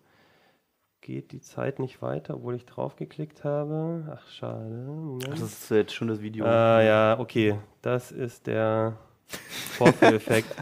geht 1.02 1.32
die 1.32 1.40
Zeit 1.40 1.78
nicht 1.80 2.00
weiter, 2.00 2.37
obwohl 2.37 2.54
ich 2.54 2.64
draufgeklickt 2.64 3.44
habe. 3.44 4.16
Ach, 4.16 4.30
schade. 4.30 4.71
Moment. 4.71 5.32
Das 5.32 5.42
ist 5.42 5.71
jetzt 5.71 5.92
schon 5.92 6.09
das 6.09 6.23
Video. 6.23 6.47
Ah 6.47 6.80
ja, 6.80 7.18
okay. 7.18 7.59
Das 7.82 8.12
ist 8.12 8.47
der 8.47 8.97
Vorführeffekt. 9.76 10.54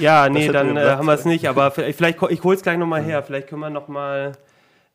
ja, 0.00 0.28
nee, 0.28 0.48
dann 0.48 0.76
äh, 0.76 0.80
haben 0.80 1.06
wir 1.06 1.12
es 1.12 1.26
nicht, 1.26 1.48
aber 1.48 1.70
vielleicht, 1.70 2.20
ich 2.30 2.42
hole 2.42 2.56
es 2.56 2.62
gleich 2.62 2.78
nochmal 2.78 3.02
her. 3.02 3.22
Vielleicht 3.22 3.46
können 3.48 3.60
wir 3.60 3.70
nochmal 3.70 4.32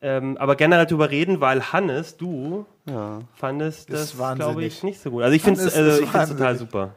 ähm, 0.02 0.38
aber 0.38 0.56
generell 0.56 0.86
drüber 0.86 1.10
reden, 1.12 1.42
weil 1.42 1.74
Hannes, 1.74 2.16
du 2.16 2.66
ja. 2.90 3.20
fandest 3.36 3.92
Das 3.92 4.18
das, 4.18 4.36
glaube 4.36 4.64
ich, 4.64 4.82
nicht 4.82 5.00
so 5.00 5.12
gut. 5.12 5.24
Also 5.24 5.36
ich 5.36 5.42
finde 5.42 5.62
es 5.62 5.76
also 5.76 6.34
total 6.34 6.56
super. 6.56 6.96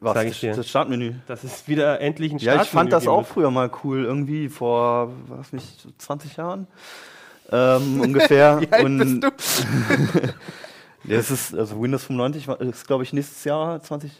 Was? 0.00 0.14
Sag 0.14 0.26
ich 0.26 0.40
dir. 0.40 0.54
Das 0.54 0.68
Startmenü. 0.68 1.14
Das 1.26 1.44
ist 1.44 1.68
wieder 1.68 2.00
endlich 2.00 2.32
ein 2.32 2.38
Ja, 2.38 2.54
ich 2.62 2.68
fand 2.68 2.90
Startmenü 2.90 2.90
das 2.90 3.06
auch 3.08 3.26
früher 3.26 3.50
mal 3.50 3.70
cool, 3.84 4.04
irgendwie 4.04 4.48
vor, 4.48 5.12
was 5.28 5.52
nicht, 5.52 5.80
so 5.80 5.88
20 5.96 6.36
Jahren 6.36 6.66
ähm, 7.50 8.00
ungefähr. 8.00 8.60
Wie 8.60 8.72
alt 8.72 8.84
Und 8.84 9.20
bist 9.20 9.64
du? 9.64 10.34
das 11.04 11.30
ist, 11.30 11.54
also 11.54 11.80
Windows 11.80 12.04
95 12.04 12.48
war- 12.48 12.60
ist, 12.60 12.86
glaube 12.86 13.02
ich, 13.04 13.12
nächstes 13.12 13.44
Jahr 13.44 13.80
20. 13.80 14.10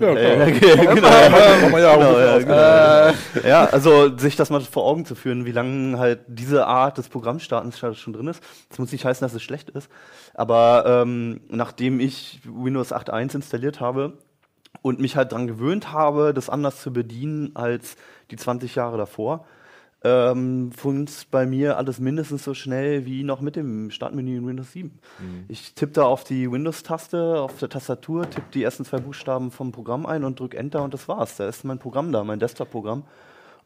Ja. 0.00 0.08
Äh, 0.14 0.50
genau. 0.50 1.08
Ja 1.08 1.96
Genau, 1.96 2.38
genau. 2.40 3.48
ja, 3.48 3.64
also 3.66 4.16
sich 4.18 4.34
das 4.34 4.50
mal 4.50 4.60
vor 4.62 4.84
Augen 4.84 5.04
zu 5.04 5.14
führen, 5.14 5.44
wie 5.44 5.52
lange 5.52 5.96
halt 5.98 6.20
diese 6.26 6.66
Art 6.66 6.98
des 6.98 7.08
Programmstartens 7.08 7.78
schon 7.78 8.12
drin 8.12 8.26
ist. 8.26 8.42
Das 8.68 8.78
muss 8.78 8.90
nicht 8.90 9.04
heißen, 9.04 9.24
dass 9.24 9.32
es 9.32 9.42
schlecht 9.42 9.70
ist. 9.70 9.88
Aber 10.34 10.84
ähm, 11.04 11.40
nachdem 11.48 12.00
ich 12.00 12.40
Windows 12.44 12.92
8.1 12.92 13.36
installiert 13.36 13.80
habe 13.80 14.14
und 14.82 15.00
mich 15.00 15.16
halt 15.16 15.32
dran 15.32 15.46
gewöhnt 15.46 15.92
habe, 15.92 16.32
das 16.34 16.48
anders 16.48 16.80
zu 16.80 16.92
bedienen 16.92 17.54
als 17.54 17.96
die 18.30 18.36
20 18.36 18.74
Jahre 18.74 18.96
davor, 18.96 19.46
ähm, 20.02 20.72
funktioniert 20.72 21.30
bei 21.30 21.44
mir 21.44 21.76
alles 21.76 21.98
mindestens 21.98 22.44
so 22.44 22.54
schnell 22.54 23.04
wie 23.04 23.22
noch 23.22 23.42
mit 23.42 23.56
dem 23.56 23.90
Startmenü 23.90 24.38
in 24.38 24.46
Windows 24.46 24.72
7. 24.72 24.98
Ich 25.48 25.74
tippe 25.74 25.92
da 25.92 26.04
auf 26.04 26.24
die 26.24 26.50
Windows-Taste, 26.50 27.40
auf 27.40 27.58
der 27.58 27.68
Tastatur, 27.68 28.28
tippe 28.28 28.46
die 28.54 28.62
ersten 28.62 28.84
zwei 28.84 28.98
Buchstaben 28.98 29.50
vom 29.50 29.72
Programm 29.72 30.06
ein 30.06 30.24
und 30.24 30.40
drücke 30.40 30.56
Enter 30.56 30.82
und 30.82 30.94
das 30.94 31.06
war's. 31.08 31.36
Da 31.36 31.48
ist 31.48 31.64
mein 31.64 31.78
Programm 31.78 32.12
da, 32.12 32.24
mein 32.24 32.38
Desktop-Programm. 32.38 33.04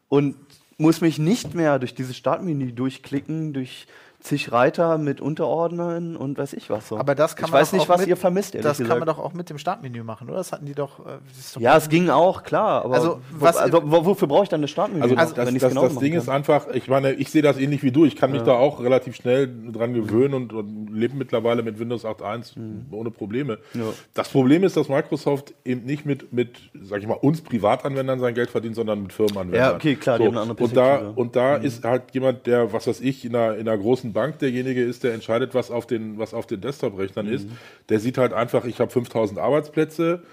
Und 0.09 0.35
muss 0.77 0.99
mich 0.99 1.19
nicht 1.19 1.55
mehr 1.55 1.79
durch 1.79 1.95
dieses 1.95 2.17
Startmenü 2.17 2.73
durchklicken, 2.73 3.53
durch 3.53 3.87
zig 4.25 4.51
Reiter 4.51 4.97
mit 4.97 5.21
Unterordnern 5.21 6.15
und 6.15 6.37
weiß 6.37 6.53
ich 6.53 6.69
was 6.69 6.87
so. 6.87 6.97
Aber 6.97 7.15
das 7.15 7.35
kann 7.35 7.45
ich 7.45 7.51
man 7.51 7.61
weiß 7.61 7.71
doch 7.71 7.77
nicht, 7.77 7.83
auch 7.85 7.89
was 7.89 7.99
mit- 8.01 8.09
ihr 8.09 8.17
vermisst, 8.17 8.55
ehrlich 8.55 8.67
Das 8.67 8.77
kann 8.79 8.87
man 8.87 8.99
gesagt. 9.01 9.19
doch 9.19 9.23
auch 9.23 9.33
mit 9.33 9.49
dem 9.49 9.57
Startmenü 9.57 10.03
machen, 10.03 10.27
oder? 10.27 10.37
Das 10.37 10.51
hatten 10.51 10.65
die 10.65 10.73
doch. 10.73 10.99
Äh, 10.99 11.19
doch 11.53 11.61
ja, 11.61 11.77
es 11.77 11.89
ging 11.89 12.09
auch, 12.09 12.43
klar. 12.43 12.83
Aber 12.85 12.95
Also, 12.95 13.19
wo, 13.31 13.45
was- 13.45 13.57
also, 13.57 13.81
wo, 13.85 14.05
wofür 14.05 14.27
brauche 14.27 14.43
ich 14.43 14.49
dann 14.49 14.61
das 14.61 14.71
Startmenü? 14.71 15.03
Also, 15.03 15.15
noch, 15.15 15.21
das, 15.31 15.47
wenn 15.47 15.53
das, 15.57 15.69
genau 15.69 15.83
das 15.87 15.97
Ding 15.99 16.13
kann? 16.13 16.21
ist 16.21 16.29
einfach, 16.29 16.67
ich 16.73 16.87
meine, 16.87 17.13
ich 17.13 17.29
sehe 17.31 17.41
das 17.41 17.57
ähnlich 17.57 17.83
wie 17.83 17.91
du. 17.91 18.05
Ich 18.05 18.15
kann 18.15 18.31
mich 18.31 18.41
da 18.41 18.53
auch 18.53 18.81
relativ 18.81 19.15
schnell 19.15 19.47
dran 19.71 19.93
gewöhnen 19.93 20.33
und, 20.33 20.53
und 20.53 20.87
lebe 20.91 21.15
mittlerweile 21.15 21.61
mit 21.63 21.79
Windows 21.79 22.03
8.1 22.05 22.53
ohne 22.91 23.11
Probleme. 23.11 23.59
Ja. 23.73 23.81
Das 24.13 24.29
Problem 24.29 24.63
ist, 24.63 24.75
dass 24.75 24.89
Microsoft 24.89 25.53
eben 25.63 25.85
nicht 25.85 26.05
mit, 26.05 26.33
mit, 26.33 26.57
sag 26.83 26.99
ich 27.01 27.07
mal, 27.07 27.13
uns 27.21 27.41
Privatanwendern 27.41 28.19
sein 28.19 28.33
Geld 28.33 28.49
verdient, 28.49 28.75
sondern 28.75 29.03
mit 29.03 29.13
Firmenanwendern. 29.13 29.69
Ja, 29.71 29.75
okay, 29.75 29.95
klar, 29.95 30.17
die 30.17 30.25
haben 30.25 30.31
eine 30.37 30.41
andere 30.41 30.63
und 30.63 30.75
da, 30.75 31.11
und 31.15 31.35
da 31.35 31.55
ist 31.57 31.83
halt 31.83 32.03
jemand, 32.13 32.47
der, 32.47 32.73
was 32.73 32.87
weiß 32.87 33.01
ich, 33.01 33.23
in 33.25 33.35
einer, 33.35 33.55
in 33.55 33.67
einer 33.67 33.77
großen 33.77 34.14
Bank 34.15 34.39
derjenige 34.39 34.83
ist, 34.83 35.03
der 35.03 35.13
entscheidet, 35.13 35.53
was 35.53 35.69
auf 35.69 35.85
den, 35.85 36.17
was 36.17 36.33
auf 36.33 36.47
den 36.47 36.61
Desktop-Rechnern 36.61 37.27
ist. 37.27 37.47
Der 37.89 37.99
sieht 37.99 38.17
halt 38.17 38.33
einfach, 38.33 38.65
ich 38.65 38.79
habe 38.79 38.89
5000 38.89 39.39
Arbeitsplätze 39.39 40.23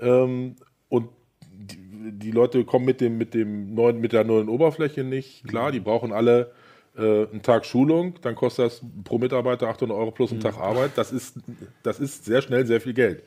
ähm, 0.00 0.54
und 0.88 1.08
die, 1.50 2.12
die 2.12 2.30
Leute 2.30 2.64
kommen 2.64 2.84
mit 2.84 3.00
dem, 3.00 3.18
mit 3.18 3.34
dem 3.34 3.74
neuen, 3.74 4.00
mit 4.00 4.12
der 4.12 4.22
neuen 4.22 4.48
Oberfläche 4.48 5.02
nicht. 5.02 5.48
Klar, 5.48 5.72
die 5.72 5.80
brauchen 5.80 6.12
alle 6.12 6.52
äh, 6.96 7.26
einen 7.26 7.42
Tag 7.42 7.66
Schulung, 7.66 8.14
dann 8.22 8.34
kostet 8.34 8.66
das 8.66 8.82
pro 9.04 9.18
Mitarbeiter 9.18 9.68
800 9.68 9.96
Euro 9.96 10.10
plus 10.12 10.30
einen 10.30 10.40
Tag 10.40 10.58
Arbeit. 10.58 10.92
Das 10.94 11.10
ist, 11.10 11.38
das 11.82 11.98
ist 11.98 12.24
sehr 12.24 12.42
schnell 12.42 12.66
sehr 12.66 12.80
viel 12.80 12.94
Geld. 12.94 13.24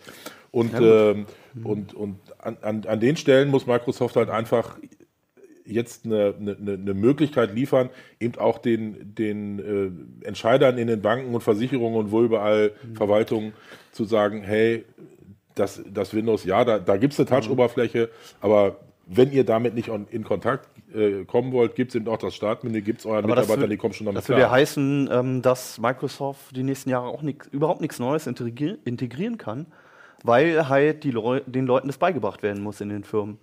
Und, 0.52 0.74
ähm, 0.80 1.26
und, 1.64 1.96
und 1.96 2.20
an, 2.38 2.58
an, 2.62 2.86
an 2.86 3.00
den 3.00 3.18
Stellen 3.18 3.50
muss 3.50 3.66
Microsoft 3.66 4.16
halt 4.16 4.30
einfach 4.30 4.78
jetzt 5.66 6.06
eine, 6.06 6.34
eine, 6.40 6.74
eine 6.74 6.94
Möglichkeit 6.94 7.54
liefern, 7.54 7.90
eben 8.20 8.38
auch 8.38 8.58
den, 8.58 9.16
den 9.16 9.60
äh, 10.22 10.28
Entscheidern 10.28 10.78
in 10.78 10.88
den 10.88 11.02
Banken 11.02 11.34
und 11.34 11.42
Versicherungen 11.42 11.98
und 11.98 12.12
wo 12.12 12.22
überall 12.22 12.74
Verwaltungen 12.96 13.54
zu 13.92 14.04
sagen, 14.04 14.42
hey, 14.42 14.86
das, 15.56 15.82
das 15.92 16.14
Windows, 16.14 16.44
ja, 16.46 16.66
da, 16.66 16.80
da 16.80 16.98
gibt 16.98 17.14
es 17.14 17.20
eine 17.20 17.30
Touch-Oberfläche, 17.30 18.10
aber 18.42 18.78
wenn 19.06 19.32
ihr 19.32 19.44
damit 19.44 19.76
nicht 19.76 19.90
on, 19.90 20.08
in 20.10 20.24
Kontakt 20.24 20.70
äh, 20.96 21.26
kommen 21.26 21.52
wollt, 21.52 21.76
gibt 21.76 21.92
es 21.92 21.96
eben 21.96 22.08
auch 22.08 22.18
das 22.18 22.36
Startmenü, 22.36 22.82
gibt 22.82 23.00
es 23.00 23.06
euren 23.06 23.24
Aber 23.24 23.36
das 23.36 23.48
Mitarbeitern, 23.48 23.70
die 23.70 23.78
kommen 23.78 23.94
schon 23.94 24.06
damit 24.06 24.20
Das 24.20 24.30
würde 24.30 24.42
ja 24.42 24.48
klar. 24.48 24.60
heißen, 24.60 25.10
ähm, 25.12 25.42
dass 25.42 25.80
Microsoft 25.80 26.56
die 26.56 26.64
nächsten 26.64 26.90
Jahre 26.90 27.08
auch 27.08 27.22
nix, 27.22 27.48
überhaupt 27.48 27.82
nichts 27.82 28.00
Neues 28.00 28.28
integri 28.28 28.78
integrieren 28.86 29.38
kann, 29.38 29.68
weil 30.24 30.70
halt 30.70 31.04
die 31.04 31.12
Leu 31.12 31.42
den 31.46 31.66
Leuten 31.66 31.88
das 31.88 31.98
beigebracht 31.98 32.44
werden 32.44 32.64
muss 32.64 32.80
in 32.82 32.90
den 32.90 33.04
Firmen. 33.04 33.40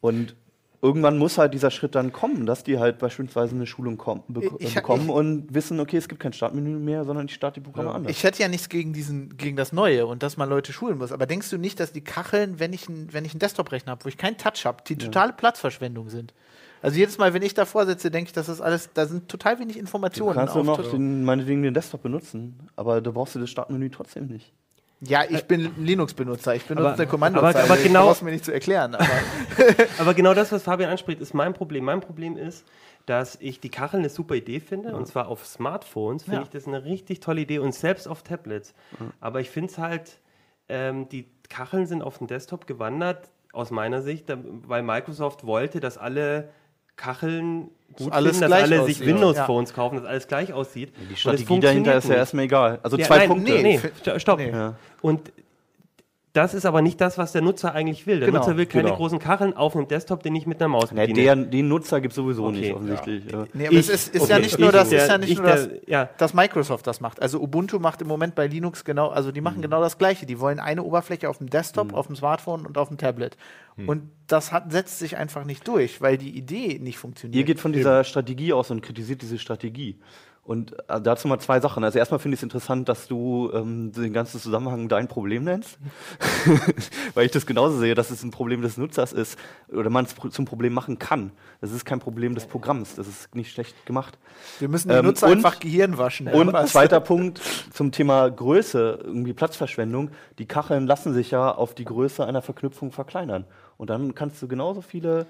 Und 0.00 0.34
irgendwann 0.82 1.18
muss 1.18 1.36
halt 1.38 1.52
dieser 1.54 1.70
Schritt 1.70 1.94
dann 1.94 2.12
kommen, 2.12 2.46
dass 2.46 2.64
die 2.64 2.78
halt 2.78 2.98
beispielsweise 2.98 3.54
eine 3.54 3.66
Schulung 3.66 3.98
kom 3.98 4.22
bek 4.28 4.50
Ich- 4.58 4.74
bekommen 4.74 5.04
ich- 5.04 5.10
und 5.10 5.52
wissen, 5.54 5.78
okay, 5.80 5.96
es 5.98 6.08
gibt 6.08 6.20
kein 6.20 6.32
Startmenü 6.32 6.78
mehr, 6.78 7.04
sondern 7.04 7.26
ich 7.26 7.34
starte 7.34 7.60
die 7.60 7.64
Programme 7.64 7.92
anders. 7.92 8.10
Ich 8.12 8.24
hätte 8.24 8.42
ja 8.42 8.48
nichts 8.48 8.68
gegen 8.68 8.92
diesen, 8.92 9.36
gegen 9.36 9.56
das 9.56 9.72
Neue 9.72 10.06
und 10.06 10.22
dass 10.22 10.36
man 10.36 10.48
Leute 10.48 10.72
schulen 10.72 10.98
muss. 10.98 11.12
Aber 11.12 11.26
denkst 11.26 11.50
du 11.50 11.58
nicht, 11.58 11.80
dass 11.80 11.92
die 11.92 12.00
Kacheln, 12.00 12.58
wenn 12.58 12.72
ich, 12.72 12.88
ein, 12.88 13.08
wenn 13.12 13.24
ich 13.24 13.32
einen 13.32 13.40
Desktop-Rechner 13.40 13.92
habe, 13.92 14.04
wo 14.04 14.08
ich 14.08 14.16
keinen 14.16 14.38
Touch 14.38 14.64
habe, 14.64 14.82
die 14.86 14.96
totale 14.96 15.32
Platzverschwendung 15.32 16.08
sind? 16.08 16.32
Also 16.82 16.96
jedes 16.96 17.18
Mal, 17.18 17.34
wenn 17.34 17.42
ich 17.42 17.52
davor 17.52 17.84
sitze, 17.84 18.10
denke 18.10 18.28
ich, 18.28 18.32
das 18.32 18.48
ist 18.48 18.62
alles, 18.62 18.88
da 18.94 19.04
sind 19.04 19.28
total 19.28 19.58
wenig 19.58 19.74
du 19.74 19.80
Informationen. 19.80 20.34
kannst 20.34 20.54
du 20.54 20.62
noch 20.62 20.80
den, 20.90 21.24
meinetwegen 21.24 21.62
den 21.62 21.74
Desktop 21.74 22.02
benutzen, 22.02 22.58
aber 22.74 23.02
da 23.02 23.10
brauchst 23.10 23.34
du 23.34 23.38
das 23.38 23.50
Startmenü 23.50 23.90
trotzdem 23.90 24.28
nicht. 24.28 24.50
Ja, 25.00 25.22
ich 25.28 25.44
bin 25.44 25.72
Linux-Benutzer, 25.82 26.54
ich 26.54 26.64
benutze 26.64 26.88
Aber- 26.88 26.96
eine 26.96 27.06
Kommandozeile. 27.06 27.54
aber- 27.56 27.64
aber 27.64 27.76
ich 27.78 27.82
genau- 27.86 28.06
brauch's 28.06 28.22
mir 28.22 28.30
nicht 28.32 28.44
zu 28.44 28.52
erklären. 28.52 28.94
Aber 28.94 29.06
Aber 29.98 30.14
genau 30.14 30.34
das, 30.34 30.52
was 30.52 30.62
Fabian 30.62 30.90
anspricht, 30.90 31.20
ist 31.20 31.34
mein 31.34 31.54
Problem. 31.54 31.84
Mein 31.84 32.00
Problem 32.00 32.36
ist, 32.36 32.64
dass 33.06 33.36
ich 33.40 33.60
die 33.60 33.70
Kacheln 33.70 34.00
eine 34.02 34.10
super 34.10 34.34
Idee 34.34 34.60
finde. 34.60 34.94
Und 34.94 35.06
zwar 35.06 35.28
auf 35.28 35.46
Smartphones 35.46 36.24
finde 36.24 36.36
Ja. 36.38 36.42
ich 36.42 36.50
das 36.50 36.66
eine 36.66 36.84
richtig 36.84 37.20
tolle 37.20 37.40
Idee 37.40 37.58
und 37.58 37.74
selbst 37.74 38.06
auf 38.06 38.22
Tablets. 38.22 38.74
Aber 39.20 39.40
ich 39.40 39.50
finde 39.50 39.70
es 39.72 39.78
halt, 39.78 40.18
ähm, 40.68 41.08
die 41.08 41.26
Kacheln 41.48 41.86
sind 41.86 42.02
auf 42.02 42.18
den 42.18 42.26
Desktop 42.26 42.66
gewandert, 42.66 43.30
aus 43.52 43.70
meiner 43.72 44.02
Sicht, 44.02 44.26
weil 44.68 44.82
Microsoft 44.82 45.44
wollte, 45.44 45.80
dass 45.80 45.98
alle 45.98 46.50
Kacheln 47.00 47.70
gut 47.96 48.12
alles 48.12 48.38
finden, 48.38 48.40
dass 48.40 48.48
gleich 48.48 48.62
alle 48.62 48.84
sich 48.84 48.96
aussieht. 48.96 49.06
Windows-Phones 49.06 49.72
kaufen, 49.74 49.96
dass 49.96 50.04
alles 50.04 50.28
gleich 50.28 50.52
aussieht. 50.52 50.92
Die 51.10 51.16
Strategie 51.16 51.60
dahinter 51.60 51.96
ist 51.96 52.08
ja 52.08 52.16
erstmal 52.16 52.44
egal. 52.44 52.78
Also 52.82 52.98
ja, 52.98 53.06
zwei 53.06 53.18
nein, 53.18 53.28
Punkte. 53.28 53.52
Nee, 53.52 53.80
nee, 53.82 54.18
stopp. 54.18 54.38
nee. 54.38 54.50
Ja. 54.50 54.74
Und 55.00 55.32
das 56.32 56.54
ist 56.54 56.64
aber 56.64 56.80
nicht 56.80 57.00
das, 57.00 57.18
was 57.18 57.32
der 57.32 57.42
Nutzer 57.42 57.74
eigentlich 57.74 58.06
will. 58.06 58.20
Der 58.20 58.28
Genau, 58.28 58.38
Nutzer 58.38 58.56
will 58.56 58.66
keine 58.66 58.84
genau. 58.84 58.96
großen 58.96 59.18
Kacheln 59.18 59.56
auf 59.56 59.74
einem 59.74 59.88
Desktop, 59.88 60.22
den 60.22 60.36
ich 60.36 60.46
mit 60.46 60.60
einer 60.60 60.68
Maus 60.68 60.92
Nee, 60.92 61.08
bediene. 61.08 61.22
der, 61.22 61.36
den 61.36 61.66
Nutzer 61.68 62.00
gibt 62.00 62.12
es 62.12 62.16
sowieso 62.16 62.46
Okay, 62.46 62.60
nicht, 62.60 62.72
offensichtlich. 62.74 63.24
Ja. 63.32 63.46
nee, 63.52 63.66
aber 63.66 63.72
Ich- 63.74 63.80
es 63.80 63.88
ist, 63.88 64.14
ist 64.14 64.22
okay, 64.22 64.30
ja 64.32 64.38
nicht 64.38 64.52
ich 64.52 64.58
nur 64.58 64.70
das, 64.70 64.88
der- 64.90 65.02
ist 65.02 65.08
ja 65.08 65.18
nicht 65.18 65.30
ich 65.30 65.38
nur 65.38 65.46
der- 65.48 65.56
das, 65.66 65.68
ja. 65.88 66.08
dass 66.18 66.32
Microsoft 66.32 66.86
das 66.86 67.00
macht. 67.00 67.20
Also 67.20 67.40
Ubuntu 67.40 67.78
macht 67.80 68.00
im 68.02 68.06
Moment 68.08 68.34
bei 68.36 68.46
Linux 68.46 68.84
genau, 68.84 69.08
also 69.08 69.32
die 69.32 69.40
machen 69.40 69.58
Mhm. 69.58 69.62
genau 69.62 69.80
das 69.80 69.98
Gleiche. 69.98 70.24
Die 70.26 70.38
wollen 70.38 70.60
eine 70.60 70.84
Oberfläche 70.84 71.28
auf 71.28 71.38
dem 71.38 71.50
Desktop, 71.50 71.92
auf 71.94 72.06
dem 72.06 72.14
Smartphone 72.14 72.64
und 72.64 72.78
auf 72.78 72.88
dem 72.88 72.96
Tablet. 72.98 73.36
Mhm. 73.76 73.88
Und 73.88 74.02
das 74.28 74.52
hat, 74.52 74.70
setzt 74.70 75.00
sich 75.00 75.16
einfach 75.16 75.44
nicht 75.44 75.66
durch, 75.66 76.00
weil 76.00 76.16
die 76.16 76.30
Idee 76.36 76.78
nicht 76.80 76.98
funktioniert. 76.98 77.36
Ihr 77.36 77.44
geht 77.44 77.58
von 77.58 77.72
dieser 77.72 78.04
Strategie 78.04 78.52
aus 78.52 78.70
und 78.70 78.82
kritisiert 78.82 79.22
diese 79.22 79.38
Strategie. 79.38 79.98
Und 80.42 80.72
äh, 80.88 81.00
dazu 81.00 81.28
mal 81.28 81.38
zwei 81.38 81.60
Sachen. 81.60 81.84
Also 81.84 81.98
erstmal 81.98 82.18
finde 82.18 82.34
ich 82.34 82.40
es 82.40 82.42
interessant, 82.42 82.88
dass 82.88 83.06
du 83.06 83.50
ähm, 83.54 83.92
den 83.92 84.12
ganzen 84.12 84.40
Zusammenhang 84.40 84.88
dein 84.88 85.06
Problem 85.06 85.44
nennst, 85.44 85.78
weil 87.14 87.26
ich 87.26 87.32
das 87.32 87.46
genauso 87.46 87.78
sehe, 87.78 87.94
dass 87.94 88.10
es 88.10 88.22
ein 88.22 88.30
Problem 88.30 88.62
des 88.62 88.76
Nutzers 88.76 89.12
ist 89.12 89.38
oder 89.72 89.90
man 89.90 90.06
es 90.06 90.14
pro- 90.14 90.28
zum 90.28 90.46
Problem 90.46 90.72
machen 90.72 90.98
kann. 90.98 91.30
Das 91.60 91.72
ist 91.72 91.84
kein 91.84 92.00
Problem 92.00 92.34
des 92.34 92.46
Programms, 92.46 92.96
das 92.96 93.06
ist 93.06 93.34
nicht 93.34 93.52
schlecht 93.52 93.86
gemacht. 93.86 94.18
Wir 94.58 94.68
müssen 94.68 94.88
die 94.88 94.94
Ähm, 94.94 95.04
Nutzer 95.04 95.26
und- 95.26 95.32
einfach 95.34 95.60
Gehirn 95.60 95.98
waschen. 95.98 96.26
Und 96.28 96.52
Was? 96.52 96.72
zweiter 96.72 97.00
Punkt 97.00 97.40
zum 97.72 97.92
Thema 97.92 98.28
Größe, 98.28 98.98
irgendwie 99.04 99.32
Platzverschwendung. 99.34 100.10
Die 100.38 100.46
Kacheln 100.46 100.86
lassen 100.86 101.12
sich 101.14 101.30
ja 101.30 101.52
auf 101.54 101.74
die 101.74 101.84
Größe 101.84 102.24
einer 102.26 102.42
Verknüpfung 102.42 102.92
verkleinern. 102.92 103.44
Und 103.76 103.90
dann 103.90 104.14
kannst 104.14 104.40
du 104.42 104.48
genauso 104.48 104.80
viele 104.80 105.26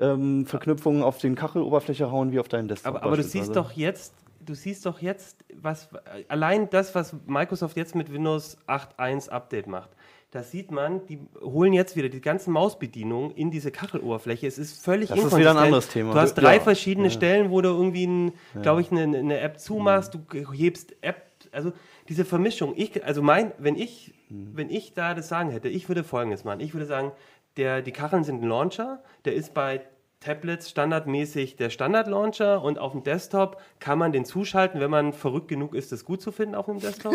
ähm, 0.00 0.46
Verknüpfungen 0.46 1.02
auf 1.02 1.18
den 1.18 1.36
Kacheloberfläche 1.36 2.10
hauen 2.10 2.32
wie 2.32 2.40
auf 2.40 2.48
deinen 2.48 2.66
Desktop. 2.68 2.96
Aber, 2.96 3.04
aber 3.04 3.16
du 3.16 3.22
siehst 3.22 3.54
doch 3.54 3.70
jetzt, 3.72 4.12
du 4.44 4.54
siehst 4.54 4.86
doch 4.86 5.00
jetzt, 5.00 5.44
was 5.54 5.88
allein 6.28 6.68
das, 6.70 6.94
was 6.94 7.14
Microsoft 7.26 7.76
jetzt 7.76 7.94
mit 7.94 8.12
Windows 8.12 8.56
8.1 8.66 9.28
Update 9.30 9.66
macht. 9.66 9.90
Da 10.30 10.42
sieht 10.42 10.72
man, 10.72 11.06
die 11.06 11.20
holen 11.40 11.72
jetzt 11.72 11.94
wieder 11.94 12.08
die 12.08 12.20
ganzen 12.20 12.52
Mausbedienungen 12.52 13.30
in 13.32 13.52
diese 13.52 13.70
Kacheloberfläche. 13.70 14.48
Es 14.48 14.58
ist 14.58 14.84
völlig 14.84 15.08
Das 15.10 15.18
ist 15.20 15.36
wieder 15.36 15.52
ein 15.52 15.56
anderes 15.58 15.88
Thema. 15.88 16.12
Du 16.12 16.18
hast 16.18 16.34
drei 16.34 16.56
Ja. 16.56 16.60
verschiedene 16.60 17.10
Stellen, 17.10 17.50
wo 17.50 17.60
du 17.60 17.68
irgendwie, 17.68 18.06
ein, 18.06 18.32
glaube 18.60 18.80
ich, 18.80 18.90
eine, 18.90 19.02
eine 19.16 19.38
App 19.38 19.60
zumachst, 19.60 20.14
du 20.14 20.20
hebst 20.52 20.96
App, 21.02 21.22
also 21.52 21.72
diese 22.08 22.24
Vermischung. 22.24 22.72
Ich, 22.76 23.04
also 23.04 23.22
mein, 23.22 23.52
wenn 23.58 23.76
ich, 23.76 24.12
wenn 24.28 24.70
ich 24.70 24.92
da 24.94 25.14
das 25.14 25.28
sagen 25.28 25.50
hätte, 25.50 25.68
ich 25.68 25.86
würde 25.88 26.02
Folgendes 26.02 26.42
machen. 26.42 26.58
Ich 26.58 26.74
würde 26.74 26.86
sagen, 26.86 27.12
der, 27.56 27.80
die 27.82 27.92
Kacheln 27.92 28.24
sind 28.24 28.42
ein 28.42 28.48
Launcher, 28.48 29.04
der 29.24 29.34
ist 29.34 29.54
bei 29.54 29.82
Tablets 30.24 30.70
standardmäßig 30.70 31.56
der 31.56 31.68
Standard-Launcher 31.68 32.62
und 32.62 32.78
auf 32.78 32.92
dem 32.92 33.02
Desktop 33.02 33.60
kann 33.78 33.98
man 33.98 34.12
den 34.12 34.24
zuschalten, 34.24 34.80
wenn 34.80 34.90
man 34.90 35.12
verrückt 35.12 35.48
genug 35.48 35.74
ist, 35.74 35.92
das 35.92 36.04
gut 36.04 36.22
zu 36.22 36.32
finden 36.32 36.54
auf 36.54 36.66
dem 36.66 36.80
Desktop. 36.80 37.14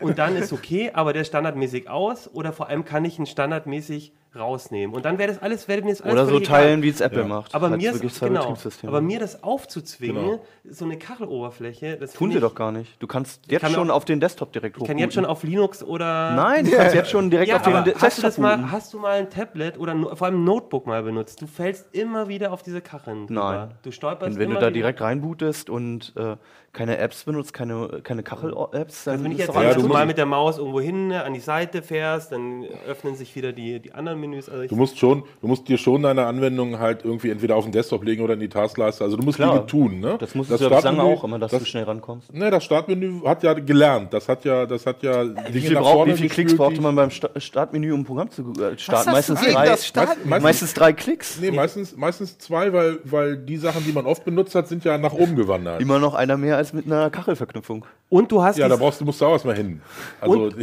Und 0.00 0.18
dann 0.18 0.36
ist 0.36 0.52
okay, 0.52 0.90
aber 0.92 1.12
der 1.12 1.24
standardmäßig 1.24 1.90
aus 1.90 2.30
oder 2.32 2.52
vor 2.52 2.68
allem 2.68 2.84
kann 2.84 3.04
ich 3.04 3.18
ihn 3.18 3.26
standardmäßig 3.26 4.12
rausnehmen. 4.38 4.94
Und 4.94 5.04
dann 5.04 5.18
wäre 5.18 5.28
das 5.32 5.42
alles, 5.42 5.66
wäre 5.68 5.82
mir 5.82 5.90
das 5.90 6.02
alles 6.02 6.14
Oder 6.14 6.26
so 6.26 6.40
teilen, 6.40 6.82
wie 6.82 6.88
es 6.88 7.00
Apple 7.00 7.24
macht. 7.24 7.54
Aber 7.54 7.70
mir, 7.70 7.92
ist, 7.92 8.20
genau, 8.20 8.56
aber 8.86 9.00
mir 9.00 9.18
das 9.20 9.42
aufzuzwingen, 9.42 10.16
Genau. 10.24 10.44
so 10.68 10.84
eine 10.84 10.98
Kacheloberfläche, 10.98 11.96
das 11.96 12.12
Tun 12.12 12.30
sie 12.30 12.36
ich- 12.36 12.42
doch 12.42 12.54
gar 12.54 12.72
nicht. 12.72 13.00
Du 13.02 13.06
kannst 13.06 13.42
jetzt 13.50 13.60
kann 13.62 13.72
schon 13.72 13.90
auch- 13.90 13.96
auf 13.96 14.04
den 14.04 14.20
Desktop 14.20 14.52
direkt 14.52 14.76
Ich 14.78 14.84
kann 14.84 14.98
jetzt 14.98 15.14
schon 15.14 15.24
auf 15.24 15.42
Linux 15.42 15.82
oder 15.82 16.32
Nein, 16.34 16.64
du 16.64 16.72
kannst 16.72 16.94
jetzt 16.94 17.10
schon 17.10 17.30
direkt 17.30 17.48
ja, 17.48 17.56
auf 17.56 17.62
den 17.62 17.74
aber 17.74 17.84
De- 17.84 17.94
hast 17.94 18.18
du, 18.18 18.22
das 18.22 18.34
Desktop 18.36 18.42
mal, 18.42 18.56
booten. 18.56 18.72
hast 18.72 18.94
du 18.94 18.98
mal 18.98 19.18
ein 19.18 19.30
Tablet 19.30 19.78
oder 19.78 19.94
no, 19.94 20.14
vor 20.14 20.26
allem 20.26 20.40
ein 20.40 20.44
Notebook 20.44 20.86
mal 20.86 21.02
benutzt? 21.02 21.40
Du 21.42 21.46
fällst 21.46 21.94
immer 21.94 22.28
wieder 22.28 22.52
auf 22.52 22.62
diese 22.62 22.80
Kacheln. 22.80 23.26
drüber. 23.26 23.52
Nein. 23.68 23.70
Du 23.82 23.90
stolperst 23.92 24.32
Und 24.34 24.38
wenn 24.38 24.46
immer 24.50 24.54
du 24.54 24.60
da 24.60 24.66
wieder. 24.68 24.74
direkt 24.74 25.00
reinbootest 25.00 25.70
und 25.70 26.12
äh, 26.16 26.36
keine 26.76 26.98
Apps 26.98 27.24
benutzt, 27.24 27.54
keine, 27.54 28.00
keine 28.02 28.22
Kachel-Apps, 28.22 29.04
dann 29.04 29.12
Also 29.14 29.24
wenn 29.24 29.32
ich 29.32 29.38
jetzt 29.38 29.54
Ja, 29.54 29.62
dass 29.62 29.74
du 29.76 29.80
musst- 29.80 29.92
mal 29.92 30.04
mit 30.06 30.18
der 30.18 30.26
Maus 30.26 30.58
irgendwo 30.58 30.80
hin 30.80 31.08
ne, 31.08 31.24
an 31.24 31.32
die 31.32 31.40
Seite 31.40 31.80
fährst, 31.82 32.32
dann 32.32 32.64
öffnen 32.86 33.16
sich 33.16 33.34
wieder 33.34 33.52
die, 33.52 33.80
die 33.80 33.92
anderen 33.94 34.20
Menüs. 34.20 34.48
Also 34.48 34.66
Du 34.68 34.76
musst 34.76 34.98
schon, 34.98 35.22
du 35.40 35.48
musst 35.48 35.66
dir 35.68 35.78
schon 35.78 36.02
deine 36.02 36.26
Anwendung 36.26 36.78
halt 36.78 37.02
irgendwie 37.04 37.30
entweder 37.30 37.56
auf 37.56 37.64
den 37.64 37.72
Desktop 37.72 38.04
legen 38.04 38.22
oder 38.22 38.34
in 38.34 38.40
die 38.40 38.48
Taskleiste. 38.50 39.02
Also 39.04 39.16
du 39.16 39.22
musst 39.24 39.38
Klar. 39.38 39.54
Dinge 39.54 39.66
tun, 39.66 40.00
ne? 40.00 40.16
Das 40.18 40.34
musstest 40.34 40.60
du 40.60 40.68
ja 40.68 40.74
bislang 40.76 41.00
auch 41.00 41.24
immer, 41.24 41.38
dass 41.38 41.50
das, 41.50 41.60
du 41.60 41.66
schnell 41.66 41.84
rankommst. 41.84 42.32
Ne, 42.34 42.50
das 42.50 42.62
Startmenü 42.64 43.22
hat 43.24 43.42
ja 43.42 43.54
gelernt. 43.54 44.12
Das 44.12 44.28
hat 44.28 44.44
ja, 44.44 44.66
das 44.66 44.84
hat 44.84 45.02
ja 45.02 45.24
Wie 45.50 45.60
viel, 45.62 45.76
brauch, 45.76 46.06
wie 46.06 46.12
viel 46.12 46.28
Klicks 46.28 46.54
brauchte 46.54 46.82
man 46.82 46.94
beim 46.94 47.10
Sta 47.10 47.30
Startmenü, 47.38 47.92
um 47.92 48.00
ein 48.00 48.04
Programm 48.04 48.30
zu 48.30 48.42
äh, 48.52 48.76
starten? 48.78 49.12
Meistens 49.12 49.40
drei, 49.40 49.66
das 49.66 49.86
Start- 49.86 50.24
Meist- 50.26 50.42
meistens 50.42 50.74
drei 50.74 50.92
Klicks. 50.92 51.40
Nee, 51.40 51.50
meistens, 51.52 51.96
meistens 51.96 52.36
zwei, 52.38 52.72
weil, 52.72 52.98
weil 53.04 53.36
die 53.38 53.56
Sachen, 53.56 53.82
die 53.84 53.92
man 53.92 54.04
oft 54.04 54.24
benutzt 54.26 54.54
hat, 54.54 54.68
sind 54.68 54.84
ja 54.84 54.98
nach 54.98 55.14
oben 55.14 55.36
gewandert. 55.36 55.80
Immer 55.80 55.98
noch 55.98 56.12
einer 56.14 56.36
mehr 56.36 56.56
als 56.58 56.65
mit 56.72 56.86
einer 56.86 57.10
Kachelverknüpfung. 57.10 57.84
und 58.08 58.30
du 58.30 58.42
hast 58.42 58.56
Ja, 58.58 58.68
da 58.68 58.76
brauchst 58.76 59.00
du, 59.00 59.04
musst 59.04 59.20
du 59.20 59.26
auch 59.26 59.32
erstmal 59.32 59.56
hin. 59.56 59.80
Also, 60.20 60.38
Und, 60.44 60.54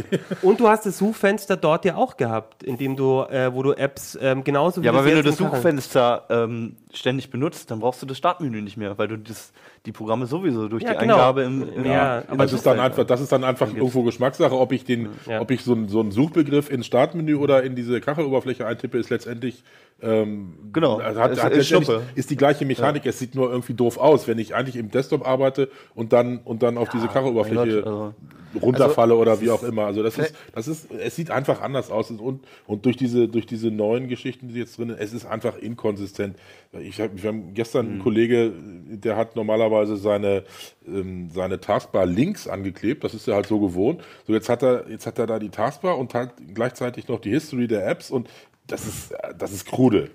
und 0.42 0.60
du 0.60 0.68
hast 0.68 0.86
das 0.86 0.98
Suchfenster 0.98 1.56
dort 1.56 1.84
ja 1.84 1.96
auch 1.96 2.16
gehabt, 2.16 2.62
in 2.62 2.76
dem 2.78 2.96
du, 2.96 3.20
äh, 3.22 3.52
wo 3.52 3.62
du 3.62 3.72
Apps 3.72 4.18
ähm, 4.20 4.42
genauso 4.44 4.80
wie 4.82 4.86
Ja, 4.86 4.92
aber 4.92 5.02
das 5.02 5.08
wenn 5.10 5.16
du 5.16 5.22
das 5.22 5.36
Suchfenster 5.36 6.24
ähm, 6.30 6.76
ständig 6.92 7.30
benutzt, 7.30 7.70
dann 7.70 7.80
brauchst 7.80 8.00
du 8.02 8.06
das 8.06 8.16
Startmenü 8.18 8.60
nicht 8.62 8.76
mehr, 8.76 8.96
weil 8.98 9.08
du 9.08 9.18
das, 9.18 9.52
die 9.86 9.92
Programme 9.92 10.26
sowieso 10.26 10.68
durch 10.68 10.82
Ja, 10.82 10.92
die 10.94 10.98
genau. 11.00 11.14
Eingabe 11.14 11.42
im, 11.42 11.62
im 11.72 11.84
Ja, 11.84 12.20
im 12.20 12.30
aber 12.30 12.44
das 12.44 12.52
ist 12.54 12.64
dann 12.66 12.76
Suchfeld- 12.78 12.80
einfach, 12.84 13.04
das 13.04 13.20
ist 13.20 13.32
dann 13.32 13.44
einfach 13.44 13.68
irgendwo 13.74 14.02
Geschmackssache, 14.02 14.56
ob 14.56 14.72
ich 14.72 14.84
den, 14.84 15.08
Ja. 15.26 15.40
ob 15.40 15.50
ich 15.50 15.62
so, 15.62 15.72
einen- 15.72 15.88
so 15.88 16.00
einen 16.00 16.10
Suchbegriff 16.12 16.70
ins 16.70 16.86
Startmenü 16.86 17.34
oder 17.36 17.62
in 17.62 17.74
diese 17.76 18.00
Kacheloberfläche 18.00 18.66
eintippe, 18.66 18.98
ist 18.98 19.10
letztendlich 19.10 19.62
ähm, 20.02 20.54
Genau. 20.72 21.00
hat, 21.00 21.30
Es 21.32 21.42
hat 21.42 21.52
ist 21.52 21.70
ist 22.14 22.30
die 22.30 22.36
gleiche 22.36 22.64
Mechanik. 22.66 23.06
Es 23.06 23.18
sieht 23.20 23.34
nur 23.36 23.50
irgendwie 23.50 23.74
doof 23.74 23.96
aus, 23.96 24.26
wenn 24.26 24.38
ich 24.38 24.54
eigentlich 24.54 24.76
im 24.76 24.90
Desktop 24.90 25.26
arbeite 25.26 25.68
und 25.94 26.12
dann 26.12 26.38
und 26.38 26.62
dann 26.62 26.78
auf 26.78 26.88
diese 26.88 27.08
Kacheloberfläche 27.08 27.58
Mein 27.58 27.82
Gott, 27.82 27.86
also- 27.86 28.14
runterfalle 28.62 29.16
oder 29.16 29.40
wie 29.40 29.50
auch 29.50 29.64
immer. 29.64 29.84
Also 29.86 30.04
das 30.04 30.16
ist, 30.16 30.32
das 30.54 30.68
ist, 30.68 30.88
es 30.92 31.16
sieht 31.16 31.32
einfach 31.32 31.60
anders 31.60 31.90
aus 31.90 32.12
und 32.12 32.44
und 32.68 32.86
durch 32.86 32.96
diese 32.96 33.26
durch 33.26 33.46
diese 33.46 33.72
neuen 33.72 34.06
Geschichten, 34.06 34.46
die 34.48 34.60
jetzt 34.60 34.78
drin, 34.78 34.90
sind, 34.90 35.00
es 35.00 35.12
ist 35.12 35.26
einfach 35.26 35.56
inkonsistent. 35.56 36.36
Ich 36.78 37.00
hab, 37.00 37.20
wir 37.20 37.28
haben 37.30 37.52
gestern 37.54 37.86
Mhm. 37.86 37.92
einen 37.94 38.02
Kollege, 38.02 38.52
der 38.86 39.16
hat 39.16 39.34
normalerweise 39.34 39.96
seine 39.96 40.44
ähm, 40.86 41.30
seine 41.34 41.60
Taskbar 41.60 42.06
links 42.06 42.46
angeklebt. 42.46 43.02
Das 43.02 43.12
ist 43.12 43.26
er 43.26 43.34
halt 43.34 43.46
so 43.46 43.58
gewohnt. 43.58 44.02
So 44.26 44.32
jetzt 44.34 44.48
hat 44.48 44.62
er 44.62 44.88
jetzt 44.88 45.06
hat 45.06 45.18
er 45.18 45.26
da 45.26 45.40
die 45.40 45.50
Taskbar 45.50 45.98
und 45.98 46.14
halt 46.14 46.30
gleichzeitig 46.54 47.08
noch 47.08 47.18
die 47.20 47.30
History 47.30 47.66
der 47.66 47.88
Apps 47.88 48.12
und 48.12 48.28
das 48.68 48.86
ist 48.86 49.14
das 49.36 49.52
ist 49.52 49.66
krude. 49.66 50.10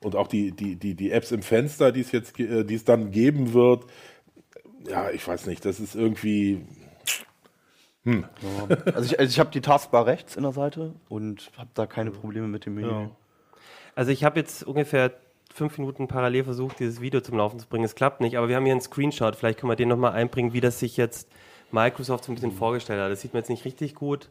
Und 0.00 0.14
auch 0.14 0.28
die, 0.28 0.52
die, 0.52 0.76
die, 0.76 0.94
die 0.94 1.10
Apps 1.10 1.32
im 1.32 1.42
Fenster, 1.42 1.90
die 1.90 2.02
es 2.02 2.12
jetzt, 2.12 2.38
äh, 2.38 2.64
die 2.64 2.74
es 2.74 2.84
dann 2.84 3.10
geben 3.10 3.52
wird, 3.52 3.84
ja, 4.86 5.10
ich 5.10 5.26
weiß 5.26 5.46
nicht, 5.46 5.64
das 5.64 5.80
ist 5.80 5.94
irgendwie, 5.94 6.64
Also 8.94 9.04
ich, 9.04 9.18
also 9.18 9.30
ich 9.30 9.38
habe 9.38 9.50
die 9.50 9.60
Taskbar 9.60 10.06
rechts 10.06 10.36
in 10.36 10.42
der 10.42 10.52
Seite 10.52 10.94
und 11.08 11.50
habe 11.56 11.70
da 11.74 11.86
keine 11.86 12.10
Probleme 12.10 12.48
mit 12.48 12.66
dem 12.66 12.74
Menü. 12.74 13.08
Also 13.94 14.10
ich 14.10 14.24
habe 14.24 14.38
jetzt 14.38 14.62
ungefähr 14.62 15.12
fünf 15.52 15.76
Minuten 15.78 16.08
parallel 16.08 16.44
versucht, 16.44 16.78
dieses 16.78 17.00
Video 17.00 17.20
zum 17.20 17.36
Laufen 17.36 17.58
zu 17.58 17.66
bringen. 17.66 17.84
Es 17.84 17.94
klappt 17.94 18.20
nicht, 18.20 18.38
aber 18.38 18.48
wir 18.48 18.56
haben 18.56 18.64
hier 18.64 18.72
einen 18.72 18.80
Screenshot. 18.80 19.36
Vielleicht 19.36 19.58
können 19.58 19.70
wir 19.70 19.76
den 19.76 19.88
nochmal 19.88 20.12
einbringen, 20.12 20.52
wie 20.52 20.60
das 20.60 20.78
sich 20.78 20.96
jetzt 20.96 21.28
Microsoft 21.72 22.24
so 22.24 22.32
ein 22.32 22.36
bisschen 22.36 22.52
vorgestellt 22.52 23.00
hat. 23.00 23.10
Das 23.10 23.20
sieht 23.20 23.34
man 23.34 23.42
jetzt 23.42 23.50
nicht 23.50 23.64
richtig 23.64 23.94
gut. 23.94 24.28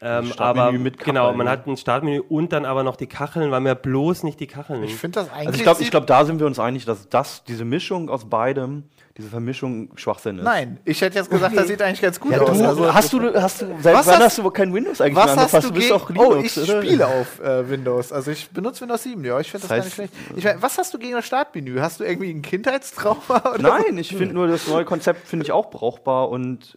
Ähm, 0.00 0.26
Startmenü 0.26 0.60
aber 0.68 0.72
mit 0.72 0.98
Kacheln, 0.98 1.14
genau, 1.14 1.32
man 1.32 1.46
ne? 1.46 1.52
hat 1.52 1.66
ein 1.66 1.76
Startmenü 1.78 2.20
und 2.28 2.52
dann 2.52 2.66
aber 2.66 2.82
noch 2.82 2.96
die 2.96 3.06
Kacheln, 3.06 3.50
weil 3.50 3.60
mir 3.60 3.74
bloß 3.74 4.22
nicht 4.24 4.38
die 4.40 4.46
Kacheln. 4.46 4.82
Ich 4.84 4.94
finde 4.96 5.20
das 5.20 5.30
eigentlich. 5.32 5.46
Also 5.46 5.56
ich 5.58 5.62
glaube, 5.62 5.80
ich 5.80 5.86
sieht- 5.86 5.90
glaub, 5.92 6.06
da 6.06 6.24
sind 6.26 6.40
wir 6.40 6.46
uns 6.46 6.58
einig, 6.58 6.84
dass 6.84 7.08
das, 7.08 7.44
diese 7.44 7.64
Mischung 7.64 8.10
aus 8.10 8.28
beidem, 8.28 8.84
diese 9.16 9.28
Vermischung 9.28 9.90
Schwachsinn 9.96 10.38
ist. 10.38 10.44
Nein, 10.44 10.78
ich 10.84 11.00
hätte 11.00 11.16
jetzt 11.20 11.30
gesagt, 11.30 11.56
das 11.56 11.68
sieht 11.68 11.80
eigentlich 11.80 12.02
ganz 12.02 12.18
gut 12.18 12.32
Ja, 12.32 12.40
aus. 12.42 12.58
du, 12.58 12.64
Also, 12.66 12.92
hast 12.92 13.12
du, 13.12 13.32
hast 13.40 13.62
du, 13.62 13.66
seit 13.80 13.94
Was 13.94 14.06
wann 14.08 14.14
hast- 14.16 14.22
hast 14.24 14.38
du 14.38 14.50
kein 14.50 14.74
Windows 14.74 15.00
eigentlich 15.00 15.14
was 15.16 15.26
mehr 15.26 15.36
hast 15.36 15.54
angefasst? 15.54 15.68
du 15.68 15.72
bist 15.72 15.88
gegen. 15.88 15.98
doch 15.98 16.26
Oh, 16.26 16.34
Linux, 16.34 16.56
ich 16.56 16.68
oder? 16.70 16.82
spiele 16.82 17.06
auf 17.06 17.40
äh, 17.40 17.70
Windows. 17.70 18.12
Also 18.12 18.30
ich 18.32 18.50
benutze 18.50 18.80
Windows 18.82 19.04
7, 19.04 19.24
ja. 19.24 19.38
Ich 19.40 19.50
finde 19.52 19.68
das, 19.68 19.68
Das 19.68 19.78
gar 19.78 19.78
heißt- 19.78 19.84
nicht 19.84 19.94
schlecht. 19.94 20.12
Ich 20.36 20.44
mein, 20.44 20.60
was 20.60 20.76
hast 20.76 20.92
du 20.92 20.98
gegen 20.98 21.12
das 21.14 21.24
Startmenü? 21.24 21.78
Hast 21.78 22.00
du 22.00 22.04
irgendwie 22.04 22.30
ein 22.32 22.42
Kindheitstrauma? 22.42 23.42
Oder 23.54 23.62
Nein, 23.62 23.96
ich 23.96 24.08
finde 24.08 24.34
nur 24.34 24.48
das 24.48 24.66
neue 24.66 24.84
Konzept 24.84 25.28
finde 25.28 25.44
ich 25.44 25.52
auch 25.52 25.70
brauchbar 25.70 26.28
und 26.28 26.76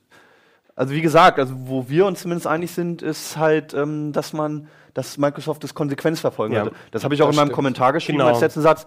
also 0.77 0.93
wie 0.93 1.01
gesagt, 1.01 1.39
also 1.39 1.53
wo 1.57 1.89
wir 1.89 2.05
uns 2.05 2.21
zumindest 2.21 2.47
einig 2.47 2.71
sind, 2.71 3.01
ist 3.01 3.35
halt, 3.35 3.73
ähm, 3.73 4.13
dass 4.13 4.31
man, 4.31 4.67
dass 4.93 5.17
Microsoft 5.17 5.63
das 5.63 5.73
konsequent 5.73 6.17
verfolgen 6.19 6.53
Ja, 6.53 6.61
sollte. 6.63 6.77
Das 6.91 7.03
habe 7.03 7.13
ich 7.15 7.21
auch 7.21 7.29
in 7.29 7.35
meinem 7.35 7.47
stimmt. 7.47 7.55
Kommentar 7.55 7.91
geschrieben 7.91 8.19
Genau. 8.19 8.29
als 8.29 8.39
letzten 8.39 8.61
Satz. 8.61 8.85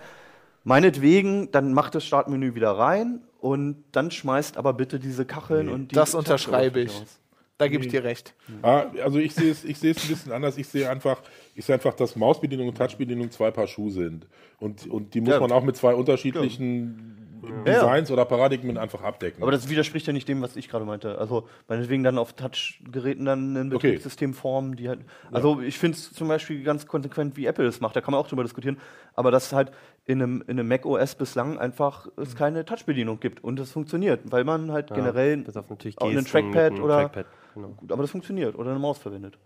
Meinetwegen, 0.65 1.51
dann 1.53 1.73
macht 1.73 1.95
das 1.95 2.05
Startmenü 2.05 2.55
wieder 2.55 2.73
rein 2.73 3.21
und 3.41 3.83
dann 3.93 4.11
schmeißt 4.11 4.57
aber 4.57 4.75
bitte 4.75 4.99
diese 4.99 5.25
Kacheln 5.25 5.69
und 5.69 5.91
die 5.91 5.95
Das 5.95 6.15
unterschreibe 6.15 6.81
ich. 6.81 6.91
aus. 6.91 7.19
Da 7.57 7.69
gebe 7.69 7.85
ich 7.85 7.91
dir 7.91 8.05
recht. 8.05 8.35
ah, 8.63 8.85
also 9.05 9.19
ich 9.19 9.35
sehe 9.35 9.51
es, 9.51 9.65
ich 9.65 9.79
sehe 9.79 9.91
es 9.91 10.03
ein 10.03 10.09
bisschen 10.09 10.33
anders. 10.33 10.57
Ich 10.57 10.67
sehe 10.69 10.89
einfach, 10.89 11.21
ich 11.55 11.65
sehe 11.67 11.75
einfach, 11.75 11.93
dass 11.93 12.17
Mausbedienung 12.17 12.69
und 12.69 12.79
Touchbedienung 12.79 13.31
zwei 13.31 13.51
Paar 13.51 13.67
Schuhe 13.67 13.91
sind. 13.91 14.27
Und, 14.59 14.87
und 14.87 15.13
die 15.13 15.21
muss 15.21 15.35
Ja. 15.35 15.41
man 15.41 15.53
auch 15.53 15.63
mit 15.63 15.77
zwei 15.77 15.95
unterschiedlichen 15.95 17.20
Ja, 17.43 17.73
ja. 17.73 17.81
Designs 17.81 18.11
oder 18.11 18.25
Paradigmen 18.25 18.77
einfach 18.79 19.03
abdecken. 19.03 19.43
Aber 19.43 19.53
das 19.53 19.69
widerspricht 19.69 20.07
ja 20.07 20.13
nicht 20.13 20.29
dem, 20.29 20.43
was 20.43 20.57
ich 20.57 20.69
gerade 20.69 20.85
meinte. 20.85 21.19
Also 21.19 21.49
meinetwegen 21.69 22.03
dann 22.03 22.19
auf 22.19 22.33
Touch-Geräten 22.33 23.25
dann 23.25 23.55
ein 23.55 23.67
Okay. 23.69 23.89
Betriebssystem 23.89 24.35
formen, 24.35 24.77
die 24.77 24.89
halt. 24.89 25.01
Also 25.31 25.61
ich 25.61 25.79
finde 25.79 25.97
es 25.97 26.13
zum 26.13 26.29
Beispiel 26.29 26.63
ganz 26.63 26.87
konsequent, 26.87 27.37
wie 27.37 27.47
Apple 27.47 27.67
es 27.67 27.81
macht. 27.81 27.97
Da 27.97 28.01
kann 28.01 28.13
man 28.13 28.21
auch 28.21 28.29
drüber 28.29 28.43
diskutieren. 28.43 28.79
Aber 29.15 29.31
dass 29.31 29.53
halt 29.53 29.73
in 30.07 30.23
einem, 30.23 30.43
in 30.47 30.59
einem 30.59 30.69
Mac 30.69 30.85
OS 30.85 31.15
bislang 31.15 31.59
einfach 31.59 32.09
es 32.17 32.35
keine 32.35 32.65
Touch-Bedienung 32.65 33.21
gibt 33.21 33.45
und 33.45 33.61
es 33.61 33.71
funktioniert, 33.71 34.21
weil 34.25 34.45
man 34.45 34.73
halt 34.73 34.89
generell 34.93 35.37
bis 35.39 35.57
auf 35.57 35.71
natürlich 35.71 35.99
auch 35.99 36.09
einen 36.09 36.25
Gesten 36.25 36.47
mit 36.47 36.55
Trackpad 36.55 36.81
oder 36.81 36.95
Trackpad, 37.03 37.27
genau. 37.55 37.69
gut, 37.69 37.93
aber 37.93 38.03
das 38.03 38.11
funktioniert 38.11 38.57
oder 38.57 38.71
eine 38.71 38.79
Maus 38.79 38.99
verwendet. 38.99 39.39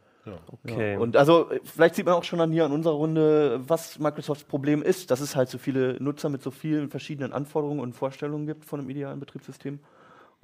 Okay. 0.64 0.96
Und 0.96 1.16
also 1.16 1.50
äh, 1.50 1.60
vielleicht 1.64 1.94
sieht 1.94 2.06
man 2.06 2.14
auch 2.14 2.24
schon 2.24 2.40
an 2.40 2.52
hier 2.52 2.64
an 2.64 2.72
unserer 2.72 2.94
Runde, 2.94 3.60
was 3.66 3.98
Microsofts 3.98 4.44
Problem 4.44 4.82
ist, 4.82 5.10
dass 5.10 5.20
es 5.20 5.36
halt 5.36 5.48
so 5.48 5.58
viele 5.58 6.02
Nutzer 6.02 6.28
mit 6.28 6.42
so 6.42 6.50
vielen 6.50 6.88
verschiedenen 6.88 7.32
Anforderungen 7.32 7.80
und 7.80 7.94
Vorstellungen 7.94 8.46
gibt 8.46 8.64
von 8.64 8.80
einem 8.80 8.90
idealen 8.90 9.20
Betriebssystem. 9.20 9.80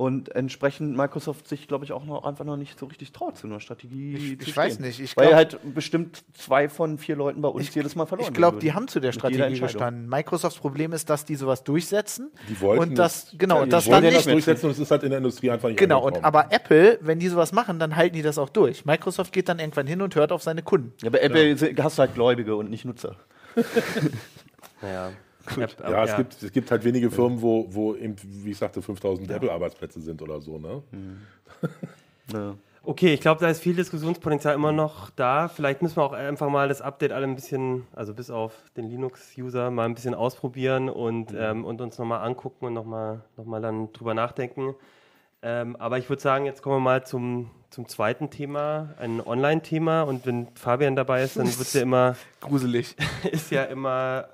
Und 0.01 0.35
entsprechend 0.35 0.97
Microsoft 0.97 1.47
sich, 1.47 1.69
glaube 1.69 1.85
ich, 1.85 1.93
auch 1.93 2.07
noch 2.07 2.25
einfach 2.25 2.47
noch 2.47 2.57
nicht 2.57 2.79
so 2.79 2.87
richtig 2.87 3.13
traut 3.13 3.37
zu 3.37 3.47
einer 3.47 3.61
Strategie. 3.61 4.15
Ich- 4.15 4.39
zu 4.41 4.49
ich 4.49 4.57
weiß 4.57 4.79
nicht, 4.81 4.99
ich 4.99 5.15
Weil 5.15 5.27
glaub- 5.27 5.37
halt 5.37 5.75
bestimmt 5.75 6.25
zwei 6.33 6.71
von 6.71 6.97
vier 6.97 7.17
Leuten 7.17 7.43
bei 7.43 7.49
uns 7.49 7.69
Ich- 7.69 7.75
jedes 7.75 7.97
Mal 7.97 8.07
verloren 8.07 8.29
Ich 8.29 8.33
glaube, 8.35 8.61
die 8.61 8.73
haben 8.73 8.89
zu 8.89 9.01
der 9.01 9.13
Strategie 9.13 9.61
gestanden. 9.61 10.09
Microsofts 10.09 10.59
Problem 10.59 10.95
ist, 10.95 11.11
dass 11.11 11.27
die 11.27 11.35
sowas 11.37 11.65
durchsetzen. 11.65 12.31
Die 12.49 12.59
wollten 12.63 12.83
und 12.83 12.95
das, 12.99 13.35
genau, 13.37 13.57
ja, 13.57 13.61
und 13.65 13.67
die 13.67 13.71
das 13.73 13.85
dann 13.85 14.03
das 14.05 14.15
nicht. 14.25 14.31
durchsetzen 14.33 14.65
und 14.67 14.73
es 14.73 14.79
ist 14.79 14.91
halt 14.91 15.03
in 15.03 15.11
der 15.11 15.19
Industrie 15.19 15.51
einfach 15.51 15.69
nicht 15.69 15.79
Genau, 15.79 16.03
und 16.07 16.25
aber 16.25 16.47
Apple, 16.51 16.99
wenn 17.03 17.19
die 17.19 17.29
sowas 17.29 17.53
machen, 17.53 17.79
dann 17.79 17.95
halten 17.95 18.17
die 18.17 18.23
das 18.23 18.39
auch 18.39 18.49
durch. 18.49 18.87
Microsoft 18.87 19.35
geht 19.35 19.51
dann 19.51 19.59
irgendwann 19.59 19.87
hin 19.87 20.01
und 20.01 20.15
hört 20.15 20.33
auf 20.33 20.43
seine 20.43 20.63
Kunden. 20.63 20.95
Ja, 21.03 21.11
bei 21.11 21.19
Apple 21.19 21.57
hast 21.85 21.99
du 21.99 22.01
halt 22.01 22.15
Gläubige 22.15 22.57
und 22.57 22.71
nicht 22.71 22.87
Nutzer. 22.87 23.17
Naja. 24.81 25.11
Ja, 25.57 26.05
es, 26.05 26.17
Gibt, 26.17 26.43
es 26.43 26.53
gibt 26.53 26.71
halt 26.71 26.85
wenige 26.85 27.11
Firmen, 27.11 27.41
wo, 27.41 27.67
wo 27.71 27.95
eben, 27.95 28.17
wie 28.23 28.51
ich 28.51 28.59
sagte, 28.59 28.83
5000 28.83 29.31
Apple-Arbeitsplätze 29.31 30.01
sind 30.01 30.23
oder 30.23 30.41
so. 30.41 30.59
Ne? 30.59 30.83
Ja. 32.33 32.55
Okay, 32.83 33.13
ich 33.13 33.21
glaube, 33.21 33.41
da 33.41 33.51
ist 33.51 33.61
viel 33.61 33.75
Diskussionspotenzial 33.75 34.55
immer 34.55 34.73
noch 34.73 35.11
da. 35.11 35.49
Vielleicht 35.49 35.83
müssen 35.83 35.97
wir 35.97 36.03
auch 36.03 36.13
einfach 36.13 36.49
mal 36.49 36.69
das 36.69 36.81
Update 36.81 37.13
alle 37.13 37.27
ein 37.27 37.35
bisschen, 37.35 37.87
also 37.93 38.15
bis 38.15 38.31
auf 38.31 38.55
den 38.77 38.89
Linux-User, 38.89 39.71
mal 39.71 39.85
ein 39.85 39.95
bisschen 39.95 40.15
ausprobieren 40.15 40.89
und, 40.89 41.35
ähm, 41.37 41.67
und 41.67 41.81
uns 41.83 41.99
nochmal 41.99 42.27
angucken 42.27 42.65
und 42.65 42.73
nochmal 42.73 43.21
noch 43.37 43.45
mal 43.45 43.61
dann 43.61 43.93
drüber 43.93 44.15
nachdenken. 44.15 44.75
Ähm, 45.43 45.77
aber 45.77 45.99
ich 45.99 46.09
würde 46.09 46.23
sagen, 46.23 46.47
jetzt 46.47 46.63
kommen 46.63 46.77
wir 46.77 46.81
mal 46.81 47.05
zum, 47.05 47.51
zum 47.69 47.87
zweiten 47.87 48.31
Thema, 48.31 48.95
ein 48.99 49.21
Online-Thema. 49.21 50.03
Und 50.03 50.25
wenn 50.25 50.49
Fabian 50.55 50.97
dabei 50.97 51.23
ist, 51.23 51.37
dann 51.37 51.47
wird 51.47 51.75
ja 51.75 51.83
immer, 51.83 52.17
Gruselig. 52.41 52.97
ist 53.31 53.51
ja 53.51 53.65
immer 53.65 54.27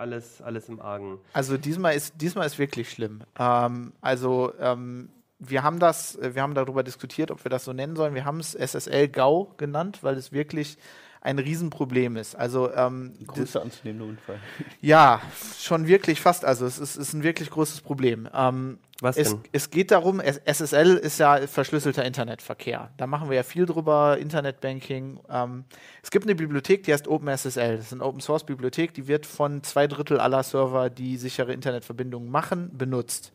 alles, 0.00 0.42
alles 0.42 0.68
im 0.68 0.80
Argen. 0.80 1.18
Also 1.32 1.56
diesmal 1.56 1.94
ist, 1.94 2.14
diesmal 2.20 2.46
ist 2.46 2.58
wirklich 2.58 2.90
schlimm. 2.90 3.20
Ähm, 3.38 3.92
also 4.00 4.52
ähm, 4.58 5.10
wir 5.38 5.62
haben 5.62 5.78
das, 5.78 6.18
wir 6.20 6.42
haben 6.42 6.54
darüber 6.54 6.82
diskutiert, 6.82 7.30
ob 7.30 7.44
wir 7.44 7.50
das 7.50 7.64
so 7.64 7.72
nennen 7.72 7.96
sollen. 7.96 8.14
Wir 8.14 8.24
haben 8.24 8.40
es 8.40 8.52
SSL 8.52 9.08
GAU 9.08 9.54
genannt, 9.56 10.00
weil 10.02 10.16
es 10.16 10.32
wirklich 10.32 10.76
ein 11.22 11.38
Riesenproblem 11.38 12.16
ist. 12.16 12.34
Also 12.34 12.72
ähm, 12.72 13.12
Größte 13.26 13.60
anzunehmende 13.60 14.06
Unfall. 14.06 14.38
ja, 14.80 15.20
schon 15.58 15.86
wirklich 15.86 16.20
fast. 16.20 16.44
Also 16.44 16.64
es 16.64 16.78
ist, 16.78 16.96
ist 16.96 17.12
ein 17.12 17.22
wirklich 17.22 17.50
großes 17.50 17.82
Problem. 17.82 18.26
Ähm, 18.34 18.78
Was 19.02 19.18
es, 19.18 19.30
denn? 19.30 19.40
es 19.52 19.70
geht 19.70 19.90
darum, 19.90 20.20
SSL 20.20 20.96
ist 20.96 21.18
ja 21.18 21.46
verschlüsselter 21.46 22.04
Internetverkehr. 22.06 22.90
Da 22.96 23.06
machen 23.06 23.28
wir 23.28 23.36
ja 23.36 23.42
viel 23.42 23.66
drüber, 23.66 24.16
Internetbanking. 24.18 25.20
Ähm, 25.28 25.64
es 26.02 26.10
gibt 26.10 26.24
eine 26.24 26.34
Bibliothek, 26.34 26.84
die 26.84 26.92
heißt 26.94 27.06
OpenSSL. 27.06 27.76
Das 27.76 27.86
ist 27.86 27.92
eine 27.92 28.04
Open 28.04 28.20
Source 28.20 28.44
Bibliothek, 28.44 28.94
die 28.94 29.06
wird 29.06 29.26
von 29.26 29.62
zwei 29.62 29.86
Drittel 29.86 30.20
aller 30.20 30.42
Server, 30.42 30.88
die 30.88 31.18
sichere 31.18 31.52
Internetverbindungen 31.52 32.30
machen, 32.30 32.70
benutzt. 32.72 33.32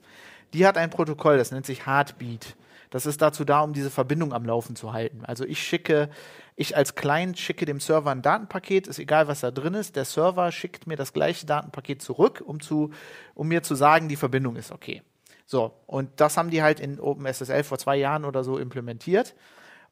Die 0.53 0.65
hat 0.65 0.77
ein 0.77 0.89
Protokoll, 0.89 1.37
das 1.37 1.51
nennt 1.51 1.67
sich 1.67 1.85
Heartbeat. 1.85 2.55
Das 2.89 3.05
ist 3.05 3.21
dazu 3.21 3.45
da, 3.45 3.61
um 3.61 3.73
diese 3.73 3.89
Verbindung 3.89 4.33
am 4.33 4.45
Laufen 4.45 4.75
zu 4.75 4.93
halten. 4.93 5.23
Also 5.25 5.45
ich 5.45 5.61
schicke, 5.61 6.09
ich 6.55 6.75
als 6.77 6.95
Client 6.95 7.37
schicke 7.37 7.65
dem 7.65 7.79
Server 7.79 8.11
ein 8.11 8.21
Datenpaket, 8.21 8.87
ist 8.87 8.99
egal, 8.99 9.27
was 9.27 9.41
da 9.41 9.51
drin 9.51 9.73
ist. 9.73 9.95
Der 9.95 10.05
Server 10.05 10.51
schickt 10.51 10.87
mir 10.87 10.95
das 10.95 11.13
gleiche 11.13 11.45
Datenpaket 11.45 12.01
zurück, 12.01 12.43
um, 12.45 12.59
zu, 12.59 12.91
um 13.33 13.47
mir 13.47 13.63
zu 13.63 13.75
sagen, 13.75 14.07
die 14.07 14.15
Verbindung 14.15 14.55
ist 14.55 14.71
okay. 14.71 15.01
So, 15.45 15.73
und 15.85 16.09
das 16.15 16.37
haben 16.37 16.49
die 16.49 16.63
halt 16.63 16.79
in 16.79 16.99
OpenSSL 16.99 17.63
vor 17.63 17.77
zwei 17.77 17.97
Jahren 17.97 18.25
oder 18.25 18.43
so 18.43 18.57
implementiert. 18.57 19.35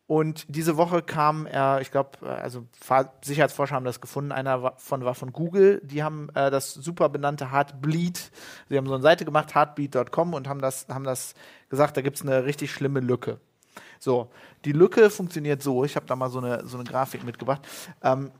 Und 0.05 0.45
diese 0.49 0.75
Woche 0.75 1.01
kam, 1.01 1.45
äh, 1.47 1.81
ich 1.81 1.89
glaube, 1.89 2.19
also 2.27 2.65
Fahr- 2.79 3.13
Sicherheitsforscher 3.23 3.75
haben 3.75 3.85
das 3.85 4.01
gefunden, 4.01 4.31
einer 4.33 4.61
war 4.61 4.73
von, 4.77 5.05
war 5.05 5.15
von 5.15 5.31
Google, 5.31 5.79
die 5.83 6.03
haben 6.03 6.29
äh, 6.35 6.51
das 6.51 6.73
super 6.73 7.07
benannte 7.07 7.51
Heartbleed, 7.51 8.31
sie 8.67 8.77
haben 8.77 8.85
so 8.85 8.93
eine 8.93 9.01
Seite 9.01 9.23
gemacht, 9.23 9.55
heartbeat.com 9.55 10.33
und 10.33 10.49
haben 10.49 10.59
das, 10.59 10.87
haben 10.89 11.05
das 11.05 11.35
gesagt, 11.69 11.95
da 11.95 12.01
gibt 12.01 12.17
es 12.17 12.21
eine 12.21 12.43
richtig 12.43 12.71
schlimme 12.71 12.99
Lücke. 12.99 13.39
So, 13.99 14.29
die 14.65 14.73
Lücke 14.73 15.09
funktioniert 15.09 15.63
so, 15.63 15.85
ich 15.85 15.95
habe 15.95 16.05
da 16.05 16.17
mal 16.17 16.29
so 16.29 16.39
eine, 16.39 16.67
so 16.67 16.77
eine 16.77 16.83
Grafik 16.83 17.23
mitgebracht. 17.23 17.65
Ähm, 18.03 18.31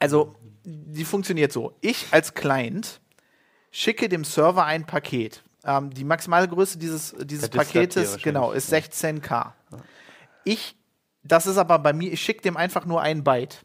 also, 0.00 0.34
die 0.64 1.04
funktioniert 1.04 1.52
so. 1.52 1.76
Ich 1.80 2.06
als 2.10 2.34
Client 2.34 3.00
schicke 3.70 4.08
dem 4.08 4.24
Server 4.24 4.64
ein 4.64 4.86
Paket. 4.86 5.42
Ähm, 5.64 5.90
die 5.90 6.04
maximale 6.04 6.48
Größe 6.48 6.78
dieses, 6.78 7.14
dieses 7.20 7.48
Paketes, 7.48 8.18
genau, 8.22 8.50
ist 8.52 8.72
ja. 8.72 8.78
16K. 8.78 9.52
Ich, 10.44 10.74
das 11.22 11.46
ist 11.46 11.58
aber 11.58 11.78
bei 11.78 11.92
mir, 11.92 12.12
ich 12.12 12.20
schicke 12.20 12.42
dem 12.42 12.56
einfach 12.56 12.86
nur 12.86 13.02
ein 13.02 13.24
Byte 13.24 13.64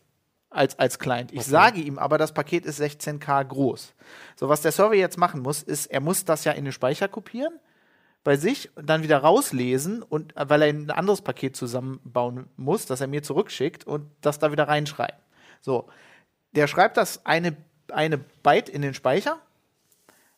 als, 0.50 0.78
als 0.80 1.00
Client. 1.00 1.34
Ich 1.34 1.44
sage 1.44 1.82
ihm 1.82 2.00
aber, 2.00 2.18
das 2.18 2.34
Paket 2.34 2.66
ist 2.66 2.82
16K 2.82 3.44
groß. 3.44 3.94
So, 4.36 4.50
was 4.50 4.62
der 4.62 4.72
Server 4.72 4.96
jetzt 4.96 5.18
machen 5.18 5.42
muss, 5.42 5.64
ist, 5.64 5.88
er 5.88 6.00
muss 6.00 6.26
das 6.26 6.46
ja 6.46 6.54
in 6.54 6.66
den 6.66 6.74
Speicher 6.74 7.08
kopieren 7.08 7.60
bei 8.24 8.38
sich 8.38 8.76
und 8.76 8.90
dann 8.90 9.04
wieder 9.04 9.20
rauslesen 9.20 10.02
und 10.02 10.36
äh, 10.36 10.50
weil 10.50 10.64
er 10.64 10.70
ein 10.70 10.90
anderes 10.90 11.22
Paket 11.22 11.56
zusammenbauen 11.56 12.48
muss, 12.58 12.88
das 12.88 13.00
er 13.00 13.08
mir 13.08 13.22
zurückschickt 13.22 13.86
und 13.86 14.10
das 14.22 14.40
da 14.40 14.52
wieder 14.52 14.68
reinschreiben. 14.68 15.20
So, 15.62 15.88
der 16.54 16.68
schreibt 16.68 16.98
das 16.98 17.26
eine, 17.26 17.56
eine 17.92 18.18
Byte 18.18 18.68
in 18.70 18.82
den 18.82 18.96
Speicher 18.96 19.40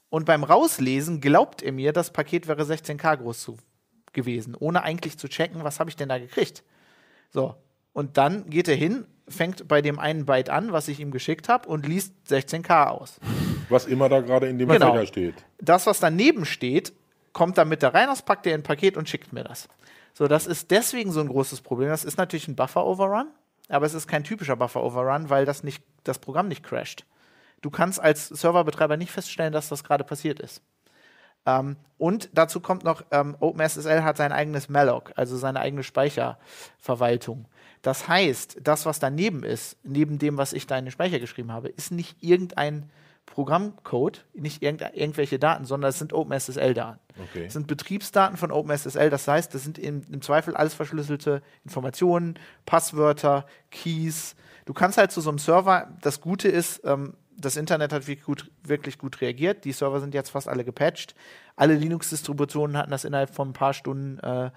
und 0.09 0.25
beim 0.25 0.43
Rauslesen 0.43 1.21
glaubt 1.21 1.61
er 1.61 1.71
mir, 1.71 1.93
das 1.93 2.11
Paket 2.11 2.47
wäre 2.47 2.63
16K 2.63 3.17
groß 3.17 3.41
zu, 3.41 3.57
gewesen, 4.11 4.55
ohne 4.59 4.83
eigentlich 4.83 5.17
zu 5.17 5.29
checken, 5.29 5.63
was 5.63 5.79
habe 5.79 5.89
ich 5.89 5.95
denn 5.95 6.09
da 6.09 6.19
gekriegt. 6.19 6.63
So, 7.29 7.55
und 7.93 8.17
dann 8.17 8.49
geht 8.49 8.67
er 8.67 8.75
hin, 8.75 9.05
fängt 9.27 9.67
bei 9.67 9.81
dem 9.81 9.99
einen 9.99 10.25
Byte 10.25 10.49
an, 10.49 10.71
was 10.71 10.87
ich 10.87 10.99
ihm 10.99 11.11
geschickt 11.11 11.49
habe 11.49 11.67
und 11.67 11.85
liest 11.85 12.13
16K 12.29 12.87
aus. 12.87 13.19
Was 13.69 13.85
immer 13.85 14.07
da 14.07 14.21
gerade 14.21 14.47
in 14.47 14.57
dem 14.57 14.69
Genau. 14.69 14.93
Fächer 14.93 15.07
steht. 15.07 15.35
Das, 15.59 15.85
was 15.85 15.99
daneben 15.99 16.45
steht, 16.45 16.93
kommt 17.33 17.57
dann 17.57 17.67
mit 17.69 17.83
da 17.83 17.89
rein, 17.89 18.07
das 18.07 18.21
packt 18.21 18.45
er 18.47 18.55
in 18.55 18.61
ein 18.61 18.63
Paket 18.63 18.97
und 18.97 19.09
schickt 19.09 19.33
mir 19.33 19.43
das. 19.43 19.67
So, 20.13 20.27
das 20.27 20.47
ist 20.47 20.71
deswegen 20.71 21.11
so 21.11 21.19
ein 21.19 21.27
großes 21.27 21.61
Problem. 21.61 21.89
Das 21.89 22.03
ist 22.03 22.17
natürlich 22.17 22.47
ein 22.47 22.55
Buffer-Overrun, 22.55 23.27
aber 23.69 23.85
es 23.85 23.93
ist 23.93 24.07
kein 24.07 24.23
typischer 24.23 24.55
Buffer-Overrun, 24.55 25.29
weil 25.29 25.45
das, 25.45 25.63
nicht, 25.63 25.83
das 26.03 26.17
Programm 26.19 26.47
nicht 26.47 26.63
crasht. 26.63 27.05
Du 27.61 27.69
kannst 27.69 27.99
als 27.99 28.27
Serverbetreiber 28.29 28.97
nicht 28.97 29.11
feststellen, 29.11 29.53
dass 29.53 29.69
das 29.69 29.83
gerade 29.83 30.03
passiert 30.03 30.39
ist. 30.39 30.61
Ähm, 31.47 31.77
und 31.97 32.29
dazu 32.33 32.59
kommt 32.59 32.83
noch, 32.83 33.03
ähm, 33.09 33.35
OpenSSL 33.39 34.03
hat 34.03 34.17
sein 34.17 34.31
eigenes 34.31 34.69
Malloc, 34.69 35.13
also 35.15 35.35
seine 35.37 35.61
eigene 35.61 35.81
Speicherverwaltung. 35.81 37.45
Das 37.81 38.07
heißt, 38.07 38.59
das, 38.63 38.85
was 38.85 38.99
daneben 38.99 39.43
ist, 39.43 39.77
neben 39.83 40.19
dem, 40.19 40.37
was 40.37 40.53
ich 40.53 40.67
da 40.67 40.77
in 40.77 40.85
den 40.85 40.91
Speicher 40.91 41.19
geschrieben 41.19 41.51
habe, 41.51 41.69
ist 41.69 41.91
nicht 41.91 42.17
irgendein 42.21 42.91
Programmcode, 43.25 44.25
nicht 44.33 44.61
irgend, 44.61 44.81
irgendwelche 44.93 45.39
Daten, 45.39 45.65
sondern 45.65 45.89
es 45.89 45.99
sind 45.99 46.13
OpenSSL-Daten. 46.13 46.99
Okay. 47.29 47.45
Es 47.45 47.53
sind 47.53 47.67
Betriebsdaten 47.67 48.37
von 48.37 48.51
OpenSSL, 48.51 49.09
das 49.09 49.27
heißt, 49.27 49.53
das 49.53 49.63
sind 49.63 49.79
im, 49.79 50.03
im 50.11 50.21
Zweifel 50.21 50.55
alles 50.55 50.73
verschlüsselte 50.73 51.41
Informationen, 51.63 52.37
Passwörter, 52.65 53.45
Keys. 53.71 54.35
Du 54.65 54.73
kannst 54.73 54.97
halt 54.97 55.11
zu 55.11 55.21
so 55.21 55.29
einem 55.29 55.39
Server, 55.39 55.87
das 56.01 56.21
Gute 56.21 56.47
ist, 56.49 56.81
ähm, 56.83 57.13
das 57.37 57.55
Internet 57.55 57.93
hat 57.93 58.07
wirklich 58.07 58.25
gut, 58.25 58.51
wirklich 58.63 58.97
gut 58.97 59.21
reagiert. 59.21 59.63
Die 59.63 59.71
Server 59.71 59.99
sind 59.99 60.13
jetzt 60.13 60.29
fast 60.31 60.47
alle 60.47 60.63
gepatcht. 60.63 61.15
Alle 61.55 61.75
Linux-Distributionen 61.75 62.77
hatten 62.77 62.91
das 62.91 63.05
innerhalb 63.05 63.33
von 63.33 63.49
ein 63.49 63.53
paar 63.53 63.73
Stunden 63.73 64.19
äh, 64.19 64.51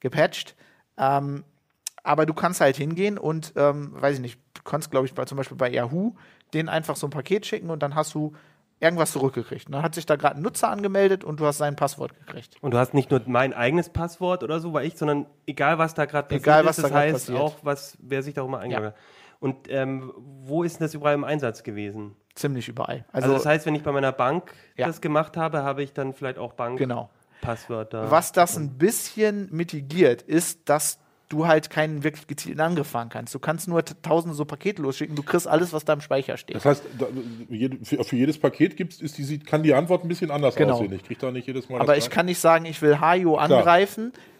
gepatcht. 0.00 0.54
Ähm, 0.98 1.44
aber 2.02 2.26
du 2.26 2.34
kannst 2.34 2.60
halt 2.60 2.76
hingehen 2.76 3.18
und, 3.18 3.52
ähm, 3.56 3.90
weiß 4.00 4.16
ich 4.16 4.20
nicht, 4.20 4.38
du 4.54 4.62
kannst, 4.62 4.90
glaube 4.90 5.06
ich, 5.06 5.14
bei, 5.14 5.24
zum 5.24 5.36
Beispiel 5.36 5.56
bei 5.56 5.70
Yahoo 5.70 6.14
denen 6.54 6.68
einfach 6.68 6.96
so 6.96 7.06
ein 7.06 7.10
Paket 7.10 7.46
schicken 7.46 7.70
und 7.70 7.82
dann 7.82 7.94
hast 7.94 8.14
du 8.14 8.32
irgendwas 8.78 9.12
zurückgekriegt. 9.12 9.66
Und 9.66 9.72
dann 9.72 9.82
hat 9.82 9.94
sich 9.94 10.06
da 10.06 10.16
gerade 10.16 10.36
ein 10.36 10.42
Nutzer 10.42 10.68
angemeldet 10.68 11.24
und 11.24 11.40
du 11.40 11.46
hast 11.46 11.58
sein 11.58 11.76
Passwort 11.76 12.14
gekriegt. 12.14 12.56
Und 12.60 12.72
du 12.72 12.78
hast 12.78 12.94
nicht 12.94 13.10
nur 13.10 13.22
mein 13.26 13.54
eigenes 13.54 13.88
Passwort 13.88 14.42
oder 14.42 14.60
so, 14.60 14.72
weil 14.72 14.86
ich, 14.86 14.96
sondern 14.96 15.26
egal, 15.46 15.78
was 15.78 15.94
da 15.94 16.04
gerade 16.04 16.28
passiert 16.28 16.42
Egal, 16.42 16.64
was 16.66 16.78
ist, 16.78 16.84
da 16.84 16.88
das 16.88 16.96
heißt 16.98 17.12
passiert. 17.14 17.38
auch, 17.38 17.56
was, 17.62 17.96
wer 18.00 18.22
sich 18.22 18.34
darüber 18.34 18.58
eingeloggt 18.58 18.88
hat. 18.88 18.96
Und 19.40 19.70
ähm, 19.70 20.12
wo 20.16 20.62
ist 20.62 20.78
denn 20.78 20.86
das 20.86 20.94
überall 20.94 21.14
im 21.14 21.24
Einsatz 21.24 21.62
gewesen? 21.62 22.16
Ziemlich 22.34 22.68
überall. 22.68 23.04
Also, 23.12 23.26
Also, 23.26 23.34
das 23.38 23.46
heißt, 23.46 23.66
wenn 23.66 23.74
ich 23.74 23.82
bei 23.82 23.92
meiner 23.92 24.12
Bank 24.12 24.52
Ja. 24.76 24.86
das 24.86 25.00
gemacht 25.00 25.36
habe, 25.36 25.62
habe 25.62 25.82
ich 25.82 25.92
dann 25.92 26.12
vielleicht 26.12 26.38
auch 26.38 26.54
genau. 26.76 27.10
Bankpasswörter. 27.40 28.10
Was 28.10 28.32
das 28.32 28.56
ein 28.56 28.76
bisschen 28.78 29.48
mitigiert, 29.52 30.22
ist, 30.22 30.68
dass 30.68 30.98
du 31.28 31.46
halt 31.46 31.70
keinen 31.70 32.04
wirklich 32.04 32.26
gezielten 32.28 32.60
Angriff 32.60 32.86
fahren 32.86 33.08
kannst. 33.08 33.34
Du 33.34 33.38
kannst 33.40 33.66
nur 33.66 33.84
tausende 33.84 34.34
so 34.36 34.44
Pakete 34.44 34.80
losschicken, 34.80 35.16
du 35.16 35.22
kriegst 35.24 35.48
alles, 35.48 35.72
was 35.72 35.84
da 35.84 35.94
im 35.94 36.00
Speicher 36.00 36.36
steht. 36.36 36.54
Das 36.56 36.64
heißt, 36.64 36.84
für, 37.82 38.04
für 38.04 38.16
jedes 38.16 38.38
Paket 38.38 38.76
gibt's, 38.76 39.00
ist 39.00 39.18
die, 39.18 39.38
kann 39.40 39.62
die 39.64 39.74
Antwort 39.74 40.04
ein 40.04 40.08
bisschen 40.08 40.30
anders 40.30 40.54
Genau. 40.54 40.74
aussehen. 40.74 40.92
Ich 40.92 41.02
kriege 41.04 41.20
da 41.20 41.32
nicht 41.32 41.46
jedes 41.48 41.68
Mal 41.68 41.80
Aber 41.80 41.94
das 41.94 42.04
ich 42.04 42.10
kann 42.10 42.26
nicht 42.26 42.38
sagen, 42.38 42.64
ich 42.64 42.80
will 42.80 43.00
Hajo 43.00 43.34
Klar. 43.34 43.48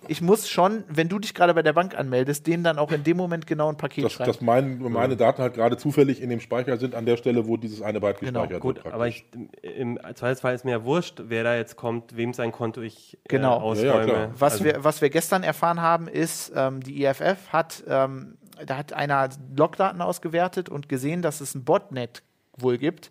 Ich 0.09 0.21
muss 0.23 0.49
schon, 0.49 0.85
wenn 0.88 1.09
du 1.09 1.19
dich 1.19 1.35
gerade 1.35 1.55
bei 1.55 1.62
der 1.62 1.73
Bank 1.73 1.97
anmeldest, 1.99 2.47
denen 2.47 2.64
dann 2.64 2.79
auch 2.79 2.92
in 2.92 3.03
dem 3.05 3.16
Moment 3.16 3.47
genau 3.47 3.69
ein 3.69 3.77
Paket 3.77 4.05
dass, 4.05 4.12
schreiben. 4.12 4.33
dass 4.33 4.40
mein, 4.40 4.79
meine 4.79 5.16
Daten 5.16 5.42
halt 5.42 5.55
gerade 5.55 5.77
zufällig 5.77 6.21
in 6.23 6.31
dem 6.31 6.40
Speicher 6.40 6.77
sind, 6.77 6.95
an 6.95 7.07
der 7.07 7.16
Stelle, 7.16 7.47
wo 7.47 7.57
dieses 7.57 7.83
eine 7.83 8.01
Byte 8.01 8.21
Genau, 8.21 8.40
gespeichert 8.42 8.61
Gut, 8.62 8.85
wird. 8.85 8.95
aber 8.95 9.09
ich, 9.09 9.25
im 9.62 9.99
Zweifelsfall 10.14 10.55
ist 10.55 10.64
mir 10.64 10.73
ja 10.73 10.85
wurscht, 10.85 11.23
wer 11.27 11.45
da 11.45 11.57
jetzt 11.57 11.77
kommt, 11.77 12.16
wem 12.16 12.33
sein 12.33 12.53
Konto 12.53 12.81
ich 12.81 13.14
äh, 13.14 13.29
Genau. 13.29 13.55
ausräume. 13.59 14.12
Ja, 14.12 14.19
ja. 14.25 14.31
Was, 14.38 14.55
Also, 14.55 14.64
wir, 14.64 14.85
was 14.85 15.01
wir 15.03 15.11
gestern 15.11 15.42
erfahren 15.42 15.81
haben, 15.83 16.09
ist, 16.09 16.53
ähm, 16.55 16.81
die 16.83 17.05
IFF 17.05 17.49
hat, 17.53 17.85
ähm, 17.88 18.37
da 18.64 18.77
hat 18.79 18.92
einer 18.92 19.29
Logdaten 19.57 20.01
ausgewertet 20.01 20.69
und 20.69 20.88
gesehen, 20.88 21.23
dass 21.23 21.40
es 21.40 21.55
ein 21.55 21.64
Botnet 21.64 22.23
wohl 22.57 22.79
gibt, 22.79 23.11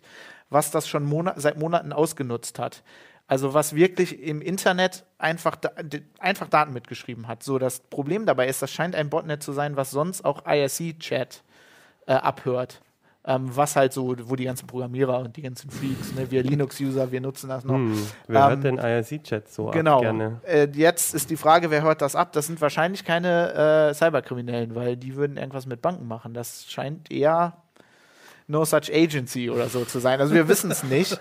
was 0.50 0.70
das 0.70 0.88
schon 0.88 1.04
Mona 1.04 1.34
seit 1.36 1.58
Monaten 1.58 1.92
ausgenutzt 1.92 2.58
hat. 2.58 2.82
Also 3.28 3.54
was 3.54 3.74
wirklich 3.74 4.22
im 4.22 4.40
Internet 4.40 5.04
einfach, 5.18 5.56
einfach 6.20 6.48
Daten 6.48 6.72
mitgeschrieben 6.72 7.26
hat. 7.26 7.42
So, 7.42 7.58
das 7.58 7.80
Problem 7.80 8.24
dabei 8.24 8.46
ist, 8.46 8.62
das 8.62 8.70
scheint 8.70 8.94
ein 8.94 9.10
Botnet 9.10 9.42
zu 9.42 9.52
sein, 9.52 9.76
was 9.76 9.90
sonst 9.90 10.24
auch 10.24 10.46
IRC-Chat 10.46 11.42
äh, 12.06 12.12
abhört. 12.12 12.80
Ähm, 13.28 13.48
was 13.56 13.74
halt 13.74 13.92
so, 13.92 14.14
wo 14.28 14.36
die 14.36 14.44
ganzen 14.44 14.68
Programmierer 14.68 15.18
und 15.18 15.36
die 15.36 15.42
ganzen 15.42 15.68
Freaks, 15.68 16.14
ne, 16.14 16.30
wir 16.30 16.42
Linux-User, 16.44 17.10
wir 17.10 17.20
nutzen 17.20 17.48
das 17.48 17.64
noch. 17.64 17.74
Hm, 17.74 18.06
wer 18.28 18.42
Ähm, 18.42 18.48
hört 18.50 18.62
denn 18.62 18.78
IRC-Chat 18.78 19.48
so 19.48 19.66
ab 19.66 19.72
Genau. 19.72 19.98
gerne? 19.98 20.40
Äh, 20.46 20.68
jetzt 20.74 21.12
ist 21.12 21.28
die 21.28 21.36
Frage, 21.36 21.72
wer 21.72 21.82
hört 21.82 22.02
das 22.02 22.14
ab? 22.14 22.32
Das 22.32 22.46
sind 22.46 22.60
wahrscheinlich 22.60 23.04
keine 23.04 23.88
äh, 23.90 23.94
Cyberkriminellen, 23.94 24.76
weil 24.76 24.96
die 24.96 25.16
würden 25.16 25.36
irgendwas 25.38 25.66
mit 25.66 25.82
Banken 25.82 26.06
machen. 26.06 26.34
Das 26.34 26.66
scheint 26.70 27.10
eher 27.10 27.56
No 28.46 28.64
Such 28.64 28.90
Agency 28.92 29.50
oder 29.50 29.68
so 29.68 29.84
zu 29.84 29.98
sein. 29.98 30.20
Also 30.20 30.34
wir 30.34 30.48
wissen 30.48 30.70
es 30.70 30.82
nicht. 30.84 31.18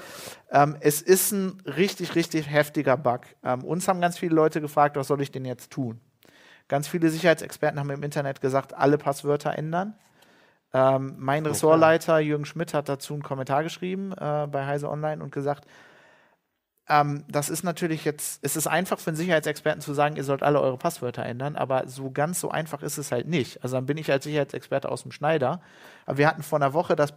Ähm, 0.52 0.76
es 0.80 1.02
ist 1.02 1.32
ein 1.32 1.62
richtig, 1.66 2.16
richtig 2.16 2.50
heftiger 2.50 2.98
Bug. 2.98 3.22
Ähm, 3.44 3.64
uns 3.64 3.88
haben 3.88 4.02
ganz 4.02 4.18
viele 4.18 4.36
Leute 4.36 4.62
gefragt, 4.62 4.96
was 4.96 5.08
soll 5.08 5.22
ich 5.22 5.32
denn 5.32 5.46
jetzt 5.46 5.72
tun? 5.72 6.00
Ganz 6.68 6.88
viele 6.88 7.10
Sicherheitsexperten 7.10 7.80
haben 7.80 7.90
im 7.90 8.04
Internet 8.04 8.42
gesagt, 8.42 8.74
alle 8.74 8.98
Passwörter 8.98 9.58
ändern. 9.58 9.96
Ähm, 10.74 11.16
mein 11.18 11.46
Ressortleiter 11.46 12.20
Jürgen 12.20 12.46
Schmidt 12.46 12.74
hat 12.74 12.90
dazu 12.90 13.14
einen 13.14 13.24
Kommentar 13.24 13.64
geschrieben 13.64 14.12
äh, 14.14 14.48
bei 14.48 14.66
Heise 14.66 14.90
Online 14.90 15.24
und 15.24 15.32
gesagt, 15.32 15.66
ähm, 16.88 17.24
das 17.28 17.50
ist 17.50 17.64
natürlich 17.64 18.06
jetzt, 18.06 18.40
es 18.44 18.56
ist 18.56 18.68
einfach 18.68 19.00
für 19.00 19.10
einen 19.10 19.18
Sicherheitsexperten 19.18 19.82
zu 19.82 19.94
sagen, 19.94 20.16
ihr 20.16 20.24
sollt 20.24 20.44
alle 20.44 20.62
eure 20.62 20.78
Passwörter 20.78 21.26
ändern, 21.26 21.56
aber 21.56 21.88
so 21.88 22.12
ganz 22.12 22.40
so 22.40 22.50
einfach 22.50 22.84
ist 22.84 22.98
es 22.98 23.12
halt 23.12 23.28
nicht. 23.28 23.64
Also 23.64 23.78
dann 23.78 23.86
bin 23.86 23.98
ich 23.98 24.12
als 24.12 24.26
Sicherheitsexperte 24.26 24.90
aus 24.90 25.04
dem 25.04 25.12
Schneider. 25.12 25.62
Aber 26.06 26.18
wir 26.18 26.28
hatten 26.28 26.44
vor 26.44 26.60
einer 26.60 26.74
Woche 26.74 26.96
das 26.96 27.14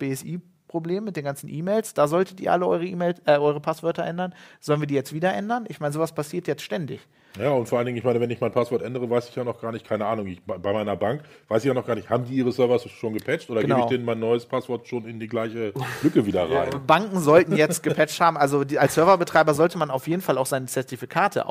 BSI-Problem 0.69 1.05
mit 1.05 1.17
den 1.17 1.25
ganzen 1.25 1.49
E-Mails. 1.49 1.95
Da 1.95 2.07
solltet 2.07 2.41
ihr 2.41 2.53
alle 2.53 2.67
eure 2.67 2.85
E-Mails, 2.85 3.21
äh, 3.27 3.39
eure 3.39 3.61
Passwörter 3.61 4.05
ändern. 4.05 4.35
Sollen 4.61 4.81
wir 4.81 4.87
die 4.87 4.95
jetzt 4.95 5.13
wieder 5.13 5.33
ändern? 5.35 5.65
Ich 5.69 5.81
meine, 5.81 5.93
sowas 5.93 6.13
passiert 6.13 6.47
jetzt 6.47 6.63
ständig. 6.63 7.01
Ja, 7.39 7.51
und 7.51 7.69
vor 7.69 7.79
allen 7.79 7.87
Dingen, 7.87 7.99
ich 7.99 8.05
meine, 8.05 8.21
wenn 8.21 8.31
ich 8.31 8.41
mein 8.41 8.53
Passwort 8.53 8.83
ändere, 8.83 9.09
weiß 9.09 9.29
ich 9.29 9.37
ja 9.37 9.45
noch 9.45 9.61
gar 9.61 9.71
nicht, 9.71 9.87
keine 9.87 10.07
Ahnung, 10.07 10.27
ich, 10.27 10.43
bei 10.43 10.73
meiner 10.73 10.97
Bank 10.97 11.23
weiß 11.49 11.63
ich 11.63 11.69
ja 11.69 11.75
noch 11.75 11.87
gar 11.87 11.95
nicht, 11.95 12.09
haben 12.09 12.25
die 12.25 12.35
ihre 12.35 12.51
Server 12.53 12.79
schon 12.79 13.13
gepatcht 13.15 13.51
oder 13.51 13.61
Genau. 13.61 13.77
gebe 13.77 13.85
ich 13.87 13.91
denen 13.91 14.05
mein 14.05 14.19
neues 14.19 14.47
Passwort 14.47 14.89
schon 14.89 15.07
in 15.07 15.21
die 15.21 15.29
gleiche 15.29 15.73
Lücke 16.03 16.25
wieder 16.27 16.51
rein? 16.51 16.71
Banken 16.87 17.21
sollten 17.21 17.55
jetzt 17.55 17.83
gepatcht 17.83 18.21
haben. 18.21 18.37
Also 18.37 18.65
die, 18.65 18.79
als 18.79 18.95
Serverbetreiber 18.95 19.55
sollte 19.55 19.79
man 19.79 19.91
auf 19.91 20.09
jeden 20.09 20.23
Fall 20.23 20.39
auch 20.39 20.47
seine 20.47 20.67
Zertifikate 20.67 21.47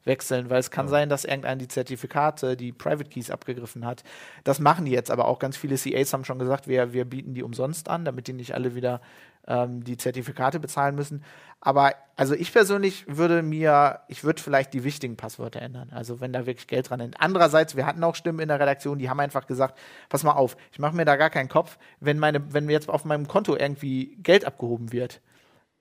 auswechseln, 0.00 0.50
weil 0.50 0.58
es 0.58 0.70
kann 0.70 0.88
sein, 0.88 1.08
dass 1.08 1.24
irgendein 1.24 1.58
die 1.58 1.68
Zertifikate, 1.68 2.56
die 2.56 2.72
Private 2.72 3.08
Keys 3.08 3.30
abgegriffen 3.30 3.84
hat. 3.84 4.02
Das 4.44 4.60
machen 4.60 4.84
die 4.84 4.92
jetzt, 4.92 5.10
aber 5.10 5.26
auch 5.26 5.38
ganz 5.38 5.56
viele 5.56 5.76
CAs 5.76 6.12
haben 6.12 6.24
schon 6.24 6.38
gesagt, 6.38 6.68
wir, 6.68 6.92
wir 6.92 7.04
bieten 7.04 7.34
die 7.34 7.42
umsonst 7.42 7.88
an, 7.88 8.04
damit 8.04 8.26
die 8.26 8.32
nicht 8.32 8.54
alle 8.54 8.74
wieder 8.74 9.00
ähm, 9.46 9.84
die 9.84 9.96
Zertifikate 9.96 10.60
bezahlen 10.60 10.94
müssen. 10.94 11.22
Aber 11.60 11.94
also 12.16 12.34
ich 12.34 12.52
persönlich 12.52 13.04
würde 13.06 13.42
mir, 13.42 14.00
ich 14.08 14.24
würde 14.24 14.42
vielleicht 14.42 14.72
die 14.72 14.84
wichtigen 14.84 15.16
Passwörter 15.16 15.60
ändern. 15.60 15.90
Also 15.92 16.20
wenn 16.20 16.32
da 16.32 16.46
wirklich 16.46 16.66
Geld 16.66 16.88
dran 16.88 17.00
ist. 17.00 17.14
Andererseits, 17.18 17.76
wir 17.76 17.86
hatten 17.86 18.02
auch 18.04 18.14
Stimmen 18.14 18.40
in 18.40 18.48
der 18.48 18.60
Redaktion, 18.60 18.98
die 18.98 19.10
haben 19.10 19.20
einfach 19.20 19.46
gesagt, 19.46 19.78
pass 20.08 20.22
mal 20.22 20.32
auf, 20.32 20.56
ich 20.72 20.78
mache 20.78 20.96
mir 20.96 21.04
da 21.04 21.16
gar 21.16 21.30
keinen 21.30 21.48
Kopf, 21.48 21.78
wenn 22.00 22.18
meine, 22.18 22.52
wenn 22.52 22.66
mir 22.66 22.72
jetzt 22.72 22.88
auf 22.88 23.04
meinem 23.04 23.28
Konto 23.28 23.56
irgendwie 23.56 24.16
Geld 24.22 24.44
abgehoben 24.44 24.92
wird 24.92 25.20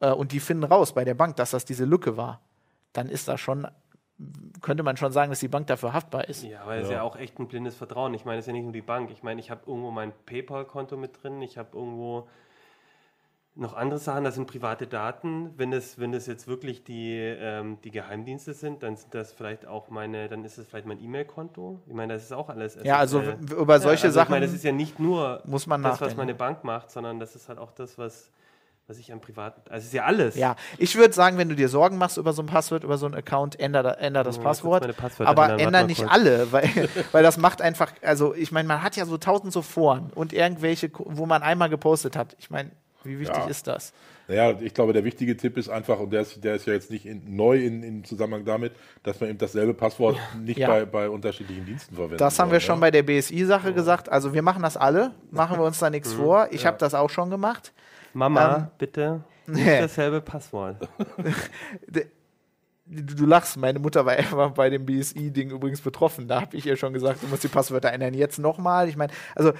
äh, 0.01 0.11
und 0.11 0.33
die 0.33 0.39
finden 0.39 0.65
raus 0.65 0.93
bei 0.93 1.05
der 1.05 1.15
Bank, 1.15 1.37
dass 1.37 1.51
das 1.51 1.65
diese 1.65 1.85
Lücke 1.85 2.17
war, 2.17 2.41
dann 2.91 3.07
ist 3.07 3.27
das 3.27 3.39
schon, 3.39 3.67
könnte 4.61 4.83
man 4.83 4.97
schon 4.97 5.11
sagen, 5.11 5.29
dass 5.29 5.39
die 5.39 5.47
Bank 5.47 5.67
dafür 5.67 5.93
haftbar 5.93 6.27
ist. 6.27 6.43
Ja, 6.43 6.65
weil 6.65 6.81
es 6.81 6.89
ja 6.89 7.03
auch 7.03 7.15
echt 7.15 7.39
ein 7.39 7.47
blindes 7.47 7.75
Vertrauen. 7.75 8.13
Ich 8.13 8.25
meine, 8.25 8.39
es 8.39 8.43
ist 8.43 8.47
ja 8.47 8.53
nicht 8.53 8.63
nur 8.63 8.73
die 8.73 8.81
Bank. 8.81 9.11
Ich 9.11 9.23
meine, 9.23 9.39
ich 9.39 9.49
habe 9.49 9.61
irgendwo 9.65 9.91
mein 9.91 10.11
PayPal-Konto 10.25 10.97
mit 10.97 11.23
drin. 11.23 11.41
Ich 11.41 11.57
habe 11.57 11.69
irgendwo 11.77 12.27
noch 13.55 13.73
andere 13.75 13.99
Sachen. 13.99 14.25
Das 14.25 14.35
sind 14.35 14.45
private 14.45 14.87
Daten. 14.87 15.51
Wenn 15.57 15.71
es, 15.71 15.99
wenn 15.99 16.13
es 16.13 16.27
jetzt 16.27 16.47
wirklich 16.47 16.83
die, 16.83 17.15
ähm, 17.17 17.77
die 17.83 17.91
Geheimdienste 17.91 18.53
sind, 18.53 18.83
dann 18.83 18.97
sind 18.97 19.13
das 19.15 19.31
vielleicht 19.31 19.65
auch 19.65 19.89
meine, 19.89 20.27
dann 20.27 20.43
ist 20.43 20.57
es 20.57 20.67
vielleicht 20.67 20.85
mein 20.85 21.01
E-Mail-Konto. 21.01 21.79
Ich 21.87 21.93
meine, 21.93 22.13
das 22.13 22.23
ist 22.23 22.33
auch 22.33 22.49
alles. 22.49 22.77
Ja, 22.83 22.97
also 22.97 23.21
über 23.21 23.79
solche 23.79 24.03
ja, 24.03 24.07
also 24.07 24.15
Sachen 24.15 24.27
Ich 24.27 24.29
meine, 24.31 24.45
das 24.45 24.53
ist 24.53 24.65
ja 24.65 24.73
nicht 24.73 24.99
nur 24.99 25.41
muss 25.45 25.65
man 25.65 25.81
das, 25.81 26.01
was 26.01 26.17
meine 26.17 26.35
Bank 26.35 26.65
macht, 26.65 26.91
sondern 26.91 27.19
das 27.19 27.35
ist 27.35 27.47
halt 27.47 27.57
auch 27.57 27.71
das, 27.71 27.97
was, 27.97 28.31
was 28.89 28.97
ich 28.97 29.13
am 29.13 29.21
privaten. 29.21 29.61
Also 29.69 29.77
es 29.81 29.85
ist 29.85 29.93
ja 29.93 30.03
alles. 30.05 30.35
Ja, 30.35 30.55
ich 30.79 30.95
würde 30.97 31.13
sagen, 31.13 31.37
wenn 31.37 31.47
du 31.47 31.55
dir 31.55 31.69
Sorgen 31.69 31.97
machst 31.97 32.17
über 32.17 32.33
so 32.33 32.41
ein 32.41 32.47
Passwort, 32.47 32.83
über 32.83 32.97
so 32.97 33.05
einen 33.05 33.15
Account, 33.15 33.59
änder, 33.59 33.99
änder 33.99 34.23
das 34.23 34.37
Ja, 34.37 34.41
Passwort. 34.43 34.89
Aber 35.19 35.57
ändern, 35.59 35.85
nicht 35.85 35.99
kurz. 36.01 36.11
alle, 36.11 36.51
weil, 36.51 36.67
weil 37.11 37.23
das 37.23 37.37
macht 37.37 37.61
einfach, 37.61 37.93
also 38.01 38.33
ich 38.33 38.51
meine, 38.51 38.67
man 38.67 38.81
hat 38.81 38.95
ja 38.97 39.05
so 39.05 39.17
tausend 39.17 39.53
so 39.53 39.61
Foren 39.61 40.11
und 40.15 40.33
irgendwelche, 40.33 40.89
wo 40.97 41.25
man 41.27 41.43
einmal 41.43 41.69
gepostet 41.69 42.15
hat. 42.17 42.35
Ich 42.39 42.49
meine, 42.49 42.71
wie 43.03 43.19
wichtig 43.19 43.37
Ja. 43.37 43.47
ist 43.47 43.67
das? 43.67 43.93
Naja, 44.27 44.55
ich 44.59 44.73
glaube, 44.75 44.93
der 44.93 45.03
wichtige 45.03 45.35
Tipp 45.37 45.57
ist 45.57 45.69
einfach, 45.69 45.99
und 45.99 46.11
der 46.11 46.21
ist, 46.21 46.43
der 46.43 46.53
ist 46.55 46.67
ja 46.67 46.73
jetzt 46.73 46.91
nicht 46.91 47.05
in, 47.05 47.35
neu 47.35 47.57
in, 47.63 47.81
im 47.81 48.03
Zusammenhang 48.03 48.45
damit, 48.45 48.73
dass 49.01 49.19
man 49.19 49.29
eben 49.31 49.39
dasselbe 49.39 49.73
Passwort 49.73 50.17
nicht 50.39 50.57
Ja. 50.59 50.67
bei, 50.67 50.85
bei 50.85 51.09
unterschiedlichen 51.09 51.65
Diensten 51.65 51.95
verwendet. 51.95 52.21
Das 52.21 52.37
haben 52.37 52.51
wir 52.51 52.59
schon 52.59 52.79
bei 52.79 52.91
der 52.91 53.01
BSI-Sache 53.03 53.73
gesagt. 53.73 54.09
Also 54.09 54.33
wir 54.33 54.41
machen 54.43 54.61
das 54.61 54.77
alle, 54.77 55.13
machen 55.31 55.57
wir 55.57 55.63
uns 55.65 55.79
da 55.79 55.87
Mhm. 55.87 55.91
nichts 55.93 56.13
vor. 56.13 56.47
Ich 56.51 56.65
habe 56.67 56.77
das 56.77 56.93
auch 56.93 57.09
schon 57.09 57.29
gemacht. 57.31 57.73
Mama, 58.13 58.55
Ähm, 58.57 58.67
bitte. 58.77 59.23
Nicht 59.47 59.67
dasselbe 59.67 60.21
Passwort. 60.21 60.77
Du, 62.91 63.03
du 63.03 63.25
lachst, 63.27 63.55
meine 63.55 63.77
Mutter 63.77 64.03
war 64.07 64.13
einfach 64.13 64.49
bei 64.49 64.71
dem 64.71 64.83
BSI-Ding 64.83 65.51
übrigens 65.51 65.79
betroffen. 65.79 66.27
Da 66.27 66.41
habe 66.41 66.57
ich 66.57 66.65
ihr 66.65 66.75
schon 66.75 66.91
gesagt, 66.91 67.21
du 67.21 67.27
musst 67.27 67.43
die 67.43 67.47
Passwörter 67.47 67.93
ändern. 67.93 68.15
Jetzt 68.15 68.39
nochmal. 68.39 68.89
Ich 68.89 68.97
meine, 68.97 69.13
also 69.35 69.53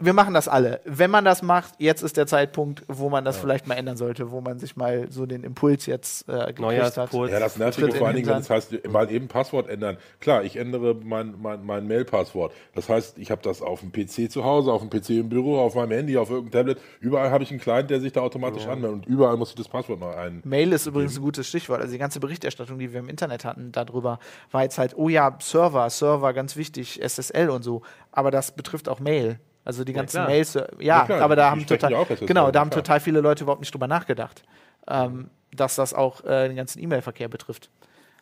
wir 0.00 0.14
machen 0.14 0.34
das 0.34 0.48
alle. 0.48 0.80
Wenn 0.84 1.10
man 1.10 1.24
das 1.24 1.42
macht, 1.42 1.74
jetzt 1.78 2.02
ist 2.02 2.16
der 2.16 2.26
Zeitpunkt, 2.26 2.82
wo 2.88 3.10
man 3.10 3.24
das 3.24 3.36
vielleicht 3.36 3.66
mal 3.66 3.74
ändern 3.74 3.96
sollte, 3.96 4.30
wo 4.30 4.40
man 4.40 4.58
sich 4.58 4.76
mal 4.76 5.06
so 5.10 5.26
den 5.26 5.44
Impuls 5.44 5.86
jetzt 5.86 6.28
äh, 6.28 6.52
gekriegt 6.52 6.96
hat. 6.96 7.12
Ja, 7.12 7.38
das 7.38 7.56
Nervige 7.56 7.86
Tritt 7.86 7.94
in 7.94 7.98
vor 7.98 8.06
allen 8.06 8.16
Dingen, 8.16 8.28
wenn 8.28 8.38
es 8.38 8.50
heißt, 8.50 8.88
mal 8.88 9.10
eben 9.10 9.28
Passwort 9.28 9.68
ändern. 9.68 9.98
Klar, 10.20 10.44
ich 10.44 10.56
ändere 10.56 10.94
mein, 10.94 11.34
mein, 11.40 11.64
mein 11.64 11.86
Mail-Passwort. 11.86 12.52
Das 12.74 12.88
heißt, 12.88 13.18
ich 13.18 13.30
habe 13.30 13.42
das 13.42 13.60
auf 13.60 13.80
dem 13.80 13.92
PC 13.92 14.30
zu 14.30 14.44
Hause, 14.44 14.72
auf 14.72 14.80
dem 14.80 14.90
PC 14.90 15.10
im 15.10 15.28
Büro, 15.28 15.58
auf 15.58 15.74
meinem 15.74 15.92
Handy, 15.92 16.16
auf 16.16 16.30
irgendeinem 16.30 16.66
Tablet. 16.66 16.84
Überall 17.00 17.30
habe 17.30 17.44
ich 17.44 17.50
einen 17.50 17.60
Client, 17.60 17.90
der 17.90 18.00
sich 18.00 18.12
da 18.12 18.22
automatisch 18.22 18.66
anmeldet. 18.66 18.90
Und 18.90 19.06
überall 19.06 19.36
muss 19.36 19.50
ich 19.50 19.56
das 19.56 19.68
Passwort 19.68 20.00
noch 20.00 20.16
ein. 20.16 20.40
Mail 20.44 20.72
ist 20.72 20.86
übrigens 20.86 21.16
ein 21.16 21.22
gutes 21.22 21.46
Stichwort. 21.46 21.80
Also 21.80 21.92
die 21.92 21.98
ganze 21.98 22.20
Berichterstattung, 22.20 22.78
die 22.78 22.92
wir 22.92 23.00
im 23.00 23.08
Internet 23.08 23.44
hatten 23.44 23.70
darüber, 23.72 24.18
war 24.50 24.62
jetzt 24.62 24.78
halt, 24.78 24.96
oh 24.96 25.08
ja, 25.08 25.36
Server, 25.40 25.88
Server, 25.90 26.32
ganz 26.32 26.56
wichtig, 26.56 27.00
SSL 27.02 27.50
und 27.50 27.62
so. 27.62 27.82
Aber 28.12 28.30
das 28.30 28.52
betrifft 28.52 28.88
auch 28.88 29.00
Mail. 29.00 29.38
Also 29.64 29.84
die 29.84 29.92
ganzen 29.92 30.16
klar. 30.16 30.26
Mails, 30.28 30.54
ja, 30.54 30.66
Ja, 30.78 31.04
klar, 31.04 31.20
aber 31.20 31.36
da 31.36 31.50
haben 31.50 31.66
total, 31.66 31.92
ja 31.92 32.04
genau, 32.26 32.50
da 32.50 32.60
haben 32.60 32.70
klar. 32.70 32.82
total 32.82 33.00
viele 33.00 33.20
Leute 33.20 33.44
überhaupt 33.44 33.60
nicht 33.60 33.72
drüber 33.72 33.86
nachgedacht, 33.86 34.42
ähm, 34.88 35.30
dass 35.52 35.76
das 35.76 35.92
auch 35.94 36.24
äh, 36.24 36.48
den 36.48 36.56
ganzen 36.56 36.82
E-Mail-Verkehr 36.82 37.28
betrifft. 37.28 37.70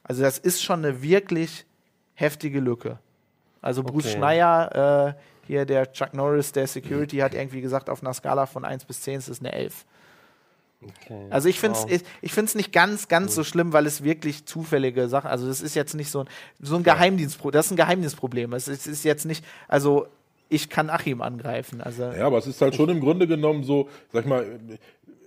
Also 0.03 0.22
das 0.22 0.38
ist 0.38 0.62
schon 0.62 0.85
eine 0.85 1.03
wirklich 1.03 1.64
heftige 2.14 2.61
Lücke. 2.61 2.98
Also 3.61 3.83
Bruce 3.83 4.07
Okay. 4.07 4.16
Schneier, 4.16 5.14
äh, 5.16 5.20
hier 5.46 5.64
der 5.64 5.92
Chuck 5.92 6.14
Norris, 6.14 6.53
der 6.53 6.66
Security, 6.66 7.18
hat 7.18 7.35
irgendwie 7.35 7.61
gesagt, 7.61 7.88
auf 7.88 8.03
einer 8.03 8.12
Skala 8.14 8.46
von 8.46 8.64
1 8.64 8.85
bis 8.85 9.01
10 9.03 9.18
ist 9.18 9.29
es 9.29 9.40
eine 9.40 9.53
11. 9.53 9.85
Okay. 10.83 11.27
Also 11.31 11.48
ich 11.48 11.59
finde 11.59 11.77
es 11.79 11.85
Wow. 11.85 11.90
ich, 11.90 12.03
ich 12.22 12.33
find's 12.33 12.55
nicht 12.55 12.72
ganz, 12.72 13.09
ganz 13.09 13.35
so 13.35 13.42
schlimm, 13.42 13.72
weil 13.72 13.87
es 13.87 14.05
wirklich 14.05 14.46
zufällige 14.46 15.09
Sachen, 15.09 15.29
also 15.29 15.48
das 15.48 15.61
ist 15.61 15.74
jetzt 15.74 15.94
nicht 15.94 16.11
so 16.11 16.20
ein, 16.20 16.29
so 16.61 16.77
ein 16.77 16.85
Geheimdienstproblem, 16.85 17.53
das 17.59 17.66
ist 17.66 17.72
ein 17.72 17.77
Geheimdienstproblem. 17.77 18.53
Es 18.53 18.68
ist, 18.68 18.87
ist 18.87 19.05
jetzt 19.05 19.24
nicht, 19.24 19.44
also 19.66 20.07
ich 20.49 20.69
kann 20.71 20.91
Achim 20.91 21.21
angreifen. 21.23 21.81
Also 21.81 22.05
Ja, 22.05 22.27
aber 22.27 22.39
es 22.39 22.47
ist 22.47 22.61
halt 22.63 22.75
schon 22.75 22.89
im 22.89 23.01
Grunde 23.01 23.27
genommen 23.27 23.65
so, 23.65 23.89
sag 24.13 24.23
ich 24.25 24.29
mal, 24.29 24.47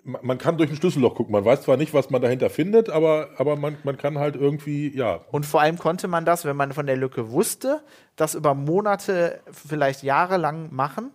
man 0.03 0.37
kann 0.39 0.57
durch 0.57 0.69
ein 0.71 0.75
Schlüsselloch 0.75 1.13
gucken. 1.13 1.31
Man 1.31 1.45
weiß 1.45 1.61
zwar 1.61 1.77
nicht, 1.77 1.93
was 1.93 2.09
man 2.09 2.21
dahinter 2.23 2.49
findet, 2.49 2.89
aber, 2.89 3.29
aber 3.37 3.55
man, 3.55 3.77
man 3.83 3.97
kann 3.97 4.17
halt 4.17 4.35
irgendwie, 4.35 4.95
ja, 4.97 5.19
und 5.31 5.45
vor 5.45 5.61
allem 5.61 5.77
konnte 5.77 6.07
man 6.07 6.25
das, 6.25 6.43
wenn 6.43 6.55
man 6.55 6.71
von 6.73 6.87
der 6.87 6.97
Lücke 6.97 7.31
wusste, 7.31 7.81
das 8.15 8.33
über 8.33 8.55
Monate, 8.55 9.41
vielleicht 9.51 10.01
jahrelang 10.01 10.69
machen, 10.73 11.11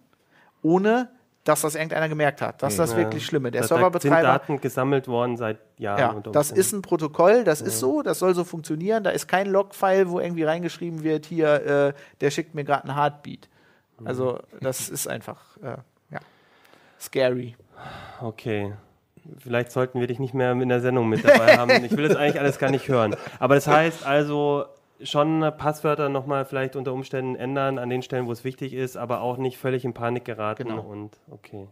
ohne 0.63 1.09
dass 1.43 1.61
das 1.63 1.77
irgendeiner 1.77 2.09
gemerkt 2.09 2.43
hat. 2.43 2.61
Das 2.63 2.73
ist 2.73 2.79
das 2.81 2.91
Ja. 2.93 2.99
wirklich 2.99 3.25
Schlimme. 3.25 3.53
Der 3.53 3.61
Da- 3.63 3.65
da 3.65 3.69
sind 3.69 3.77
Serverbetreiber 3.77 4.23
Daten 4.29 4.61
gesammelt 4.61 5.07
worden 5.07 5.37
seit 5.37 5.59
Jahren. 5.79 6.23
Ja, 6.25 6.31
das 6.33 6.51
ist 6.51 6.73
ein 6.73 6.83
Protokoll, 6.83 7.45
das 7.45 7.61
ist 7.61 7.79
so, 7.79 8.03
das 8.03 8.19
soll 8.19 8.35
so 8.35 8.43
funktionieren. 8.43 9.05
Da 9.05 9.11
ist 9.11 9.29
kein 9.29 9.47
Logfile, 9.49 10.11
wo 10.11 10.19
irgendwie 10.19 10.43
reingeschrieben 10.43 11.05
wird, 11.05 11.27
hier, 11.27 11.65
äh, 11.65 11.93
der 12.21 12.31
schickt 12.33 12.55
mir 12.57 12.65
gerade 12.65 12.85
einen 12.89 12.97
Heartbeat. 12.97 13.49
Also, 14.05 14.39
das 14.61 14.89
ist 14.89 15.07
einfach, 15.09 15.57
äh, 15.63 15.77
ja, 16.11 16.21
scary. 17.01 17.57
Okay. 18.21 18.73
Vielleicht 19.39 19.73
sollten 19.73 19.99
wir 20.01 20.07
dich 20.07 20.19
nicht 20.21 20.35
mehr 20.35 20.53
in 20.53 20.69
der 20.69 20.81
Sendung 20.81 21.09
mit 21.09 21.25
dabei 21.25 21.57
haben. 21.57 21.85
Ich 21.85 21.97
will 21.97 22.07
das 22.07 22.17
eigentlich 22.17 22.39
alles 22.41 22.59
gar 22.59 22.71
nicht 22.71 22.89
hören. 22.89 23.17
Aber 23.41 23.57
das 23.57 23.67
heißt 23.67 24.07
also 24.07 24.67
schon 25.03 25.41
Passwörter 25.59 26.09
nochmal 26.09 26.45
vielleicht 26.45 26.77
unter 26.77 26.93
Umständen 26.93 27.35
ändern 27.35 27.79
an 27.79 27.91
den 27.91 28.03
Stellen, 28.03 28.27
wo 28.29 28.33
es 28.33 28.45
wichtig 28.45 28.73
ist, 28.73 28.97
aber 28.97 29.21
auch 29.21 29.37
nicht 29.37 29.59
völlig 29.59 29.85
in 29.85 29.95
Panik 29.95 30.25
geraten. 30.25 30.69
Genau. 30.69 30.81
Und 30.83 31.19
okay. 31.31 31.67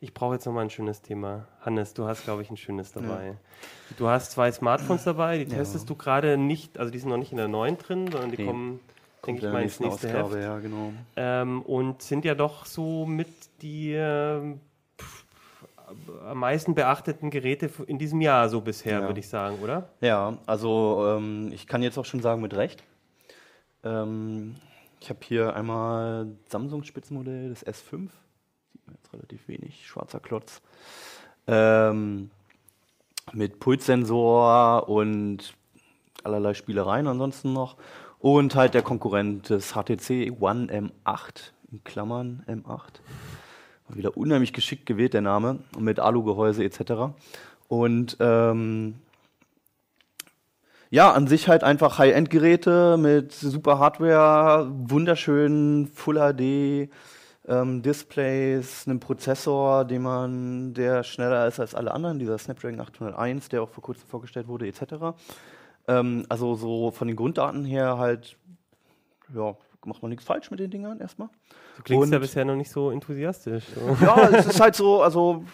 Ich 0.00 0.14
brauche 0.14 0.34
jetzt 0.34 0.44
nochmal 0.46 0.64
ein 0.64 0.70
schönes 0.70 1.02
Thema. 1.02 1.48
Hannes, 1.62 1.94
du 1.94 2.06
hast, 2.06 2.24
glaube 2.24 2.42
ich, 2.42 2.50
ein 2.50 2.56
schönes 2.56 2.92
dabei. 2.92 3.34
Du 3.96 4.08
hast 4.08 4.32
zwei 4.32 4.52
Smartphones 4.52 5.04
dabei, 5.04 5.38
die 5.38 5.46
testest 5.46 5.88
du 5.88 5.94
gerade 5.96 6.36
nicht, 6.36 6.78
also 6.78 6.92
die 6.92 6.98
sind 6.98 7.08
noch 7.08 7.16
nicht 7.16 7.32
in 7.32 7.38
der 7.38 7.48
neuen 7.48 7.78
drin, 7.78 8.10
sondern 8.12 8.30
die 8.30 8.36
Nee. 8.42 8.46
kommen, 8.46 8.80
denke 9.26 9.46
ich 9.46 9.52
mal, 9.52 9.62
ins 9.62 9.80
nächste 9.80 10.08
Heft. 10.08 10.24
Ausgabe, 10.24 10.42
ja, 10.42 10.58
genau. 10.58 10.92
Ähm, 11.16 11.62
und 11.62 12.02
sind 12.02 12.24
ja 12.24 12.34
doch 12.34 12.66
so 12.66 13.06
mit 13.06 13.28
die 13.62 13.94
pf, 14.98 15.24
am 16.28 16.38
meisten 16.38 16.74
beachteten 16.74 17.30
Geräte 17.30 17.70
in 17.86 17.98
diesem 17.98 18.20
Jahr 18.20 18.48
so 18.48 18.60
bisher, 18.60 19.00
Ja. 19.00 19.06
würde 19.06 19.20
ich 19.20 19.28
sagen, 19.28 19.58
oder? 19.62 19.88
Ja, 20.00 20.38
also 20.46 21.16
ähm, 21.16 21.50
ich 21.52 21.66
kann 21.66 21.82
jetzt 21.82 21.98
auch 21.98 22.04
schon 22.04 22.20
sagen 22.20 22.40
mit 22.42 22.54
Recht. 22.54 22.82
Ähm, 23.84 24.56
ich 25.00 25.10
habe 25.10 25.20
hier 25.22 25.54
einmal 25.54 26.28
Samsung 26.48 26.82
Spitzenmodell, 26.84 27.50
das 27.50 27.66
S5. 27.66 28.08
Sieht 28.72 28.86
man 28.86 28.96
jetzt 28.96 29.12
relativ 29.12 29.46
wenig, 29.48 29.86
schwarzer 29.86 30.20
Klotz. 30.20 30.62
Ähm, 31.46 32.30
mit 33.32 33.60
Pulssensor 33.60 34.88
und 34.88 35.54
allerlei 36.22 36.54
Spielereien 36.54 37.06
ansonsten 37.06 37.52
noch. 37.52 37.76
Und 38.24 38.54
halt 38.54 38.72
der 38.72 38.80
Konkurrent 38.80 39.50
des 39.50 39.74
HTC 39.74 40.32
One 40.40 40.72
M8, 41.04 41.52
in 41.70 41.84
Klammern 41.84 42.42
M8. 42.48 42.64
War 42.66 43.96
Wieder 43.98 44.16
unheimlich 44.16 44.54
geschickt 44.54 44.86
gewählt, 44.86 45.12
der 45.12 45.20
Name, 45.20 45.58
mit 45.78 46.00
Alugehäuse 46.00 46.64
etc. 46.64 47.12
Und 47.68 48.16
ähm, 48.20 48.94
ja, 50.88 51.12
an 51.12 51.26
sich 51.26 51.48
halt 51.48 51.64
einfach 51.64 51.98
High-End-Geräte 51.98 52.96
mit 52.96 53.32
super 53.32 53.78
Hardware, 53.78 54.72
wunderschönen 54.72 55.88
Full 55.88 56.16
HD 56.16 56.90
ähm, 57.46 57.82
Displays, 57.82 58.86
einem 58.86 59.00
Prozessor, 59.00 59.84
den 59.84 60.00
man, 60.00 60.72
der 60.72 61.02
schneller 61.02 61.46
ist 61.46 61.60
als 61.60 61.74
alle 61.74 61.92
anderen, 61.92 62.18
dieser 62.18 62.38
Snapdragon 62.38 62.80
801, 62.80 63.50
der 63.50 63.62
auch 63.62 63.68
vor 63.68 63.84
kurzem 63.84 64.08
vorgestellt 64.08 64.48
wurde, 64.48 64.66
etc. 64.66 65.12
Ähm, 65.88 66.24
also 66.28 66.54
so 66.54 66.90
von 66.90 67.08
den 67.08 67.16
Grunddaten 67.16 67.64
her 67.64 67.98
halt, 67.98 68.36
ja, 69.34 69.56
macht 69.84 70.02
man 70.02 70.10
nichts 70.10 70.24
falsch 70.24 70.50
mit 70.50 70.60
den 70.60 70.70
Dingern 70.70 71.00
erstmal. 71.00 71.28
Du 71.76 71.82
klingst 71.82 72.10
ja 72.10 72.16
Und- 72.16 72.22
bisher 72.22 72.44
noch 72.44 72.56
nicht 72.56 72.70
so 72.70 72.90
enthusiastisch. 72.90 73.64
So. 73.74 73.96
Ja, 74.04 74.28
es 74.32 74.46
ist 74.46 74.60
halt 74.60 74.74
so, 74.74 75.02
also 75.02 75.44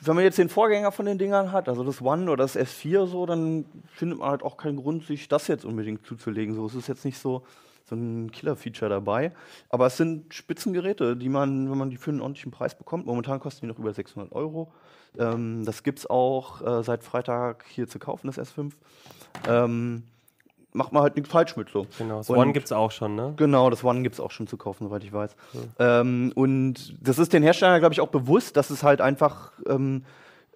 wenn 0.00 0.14
man 0.14 0.24
jetzt 0.24 0.38
den 0.38 0.48
Vorgänger 0.48 0.92
von 0.92 1.06
den 1.06 1.18
Dingern 1.18 1.52
hat, 1.52 1.68
also 1.68 1.82
das 1.82 2.00
One 2.00 2.30
oder 2.30 2.44
das 2.44 2.56
S4 2.56 3.06
so, 3.06 3.26
dann 3.26 3.64
findet 3.94 4.18
man 4.18 4.28
halt 4.30 4.42
auch 4.42 4.56
keinen 4.56 4.76
Grund, 4.76 5.04
sich 5.04 5.26
das 5.28 5.48
jetzt 5.48 5.64
unbedingt 5.64 6.06
zuzulegen. 6.06 6.54
So, 6.54 6.66
es 6.66 6.74
ist 6.74 6.86
jetzt 6.86 7.04
nicht 7.04 7.18
so, 7.18 7.42
so 7.88 7.94
ein 7.94 8.30
Killer-Feature 8.32 8.88
dabei. 8.90 9.32
Aber 9.68 9.86
es 9.86 9.96
sind 9.96 10.34
Spitzengeräte, 10.34 11.16
die 11.16 11.28
man, 11.28 11.70
wenn 11.70 11.78
man 11.78 11.90
die 11.90 11.96
für 11.96 12.10
einen 12.10 12.20
ordentlichen 12.20 12.50
Preis 12.52 12.76
bekommt, 12.76 13.06
momentan 13.06 13.40
kosten 13.40 13.66
die 13.66 13.72
noch 13.72 13.78
über 13.78 13.92
600 13.92 14.32
Euro. 14.32 14.72
Ähm, 15.18 15.64
das 15.64 15.82
gibt 15.82 16.00
es 16.00 16.10
auch 16.10 16.60
äh, 16.66 16.82
seit 16.82 17.02
Freitag 17.04 17.64
hier 17.68 17.88
zu 17.88 17.98
kaufen, 17.98 18.26
das 18.26 18.38
S5. 18.38 18.72
Ähm, 19.48 20.02
macht 20.72 20.92
man 20.92 21.02
halt 21.02 21.16
nichts 21.16 21.30
falsch 21.30 21.56
mit 21.56 21.70
so. 21.70 21.86
Genau, 21.96 22.18
das 22.18 22.28
Und- 22.28 22.36
One 22.38 22.52
gibt 22.52 22.66
es 22.66 22.72
auch 22.72 22.90
schon, 22.90 23.14
ne? 23.14 23.32
Genau, 23.36 23.70
das 23.70 23.82
One 23.82 24.02
gibt 24.02 24.14
es 24.14 24.20
auch 24.20 24.30
schon 24.30 24.46
zu 24.46 24.56
kaufen, 24.56 24.84
soweit 24.84 25.04
ich 25.04 25.12
weiß. 25.12 25.34
Ähm, 25.78 26.32
und 26.34 26.94
das 27.00 27.18
ist 27.18 27.32
den 27.32 27.42
Herstellern, 27.42 27.80
glaube 27.80 27.92
ich, 27.94 28.00
auch 28.00 28.08
bewusst, 28.08 28.56
dass 28.56 28.68
es 28.70 28.82
halt 28.82 29.00
einfach 29.00 29.52
ähm, 29.68 30.04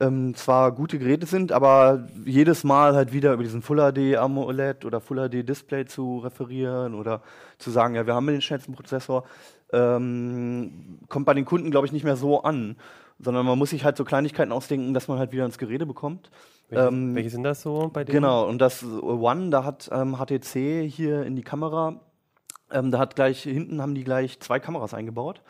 ähm, 0.01 0.35
zwar 0.35 0.73
gute 0.73 0.99
Geräte 0.99 1.27
sind, 1.27 1.53
aber 1.53 2.07
jedes 2.25 2.65
Mal 2.65 2.95
halt 2.95 3.13
wieder 3.13 3.35
über 3.35 3.43
diesen 3.43 3.63
Full 3.63 3.93
HD 3.93 4.17
AMOLED 4.17 4.85
oder 4.85 5.01
Full 5.01 5.29
HD 5.29 5.47
Display 5.47 5.85
zu 5.85 6.19
referieren 6.19 6.95
oder 6.95 7.23
zu 7.59 7.71
sagen, 7.71 7.95
ja, 7.95 8.07
wir 8.07 8.15
haben 8.15 8.27
den 8.27 8.41
schnellsten 8.41 8.73
Prozessor, 8.73 9.25
ähm, 9.73 10.99
kommt 11.09 11.27
bei 11.27 11.35
den 11.35 11.45
Kunden, 11.45 11.71
glaube 11.71 11.87
ich, 11.87 11.93
nicht 11.93 12.05
mehr 12.05 12.17
so 12.17 12.43
an. 12.43 12.77
Sondern 13.23 13.45
man 13.45 13.59
muss 13.59 13.69
sich 13.69 13.85
halt 13.85 13.99
so 13.99 14.05
Kleinigkeiten 14.05 14.51
ausdenken, 14.51 14.95
dass 14.95 15.07
man 15.07 15.19
halt 15.19 15.31
wieder 15.33 15.45
ins 15.45 15.59
Gerede 15.59 15.85
bekommt. 15.85 16.31
Welche, 16.71 16.89
Ähm, 16.89 17.15
welche 17.15 17.29
sind 17.29 17.43
das 17.43 17.61
so 17.61 17.91
bei 17.93 18.03
denen? 18.03 18.15
Genau, 18.15 18.49
und 18.49 18.59
das 18.59 18.83
One, 18.83 19.51
da 19.51 19.63
hat 19.63 19.91
ähm, 19.93 20.17
HTC 20.17 20.89
hier 20.89 21.25
in 21.25 21.37
die 21.37 21.43
Kamera, 21.43 22.01
ähm, 22.71 22.91
da 22.91 22.99
hat 22.99 23.17
gleich, 23.17 23.43
hinten 23.43 23.83
haben 23.83 23.95
die 23.95 24.05
gleich 24.05 24.41
zwei 24.41 24.59
Kameras 24.59 24.95
eingebaut. 24.95 25.43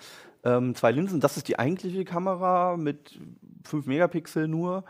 Ähm, 0.44 0.74
zwei 0.74 0.92
Linsen, 0.92 1.20
das 1.20 1.37
ist 1.37 1.48
die 1.48 1.59
eigentliche 1.59 2.05
Kamera 2.05 2.76
mit 2.76 3.18
5 3.64 3.87
Megapixel 3.87 4.48
nur. 4.48 4.85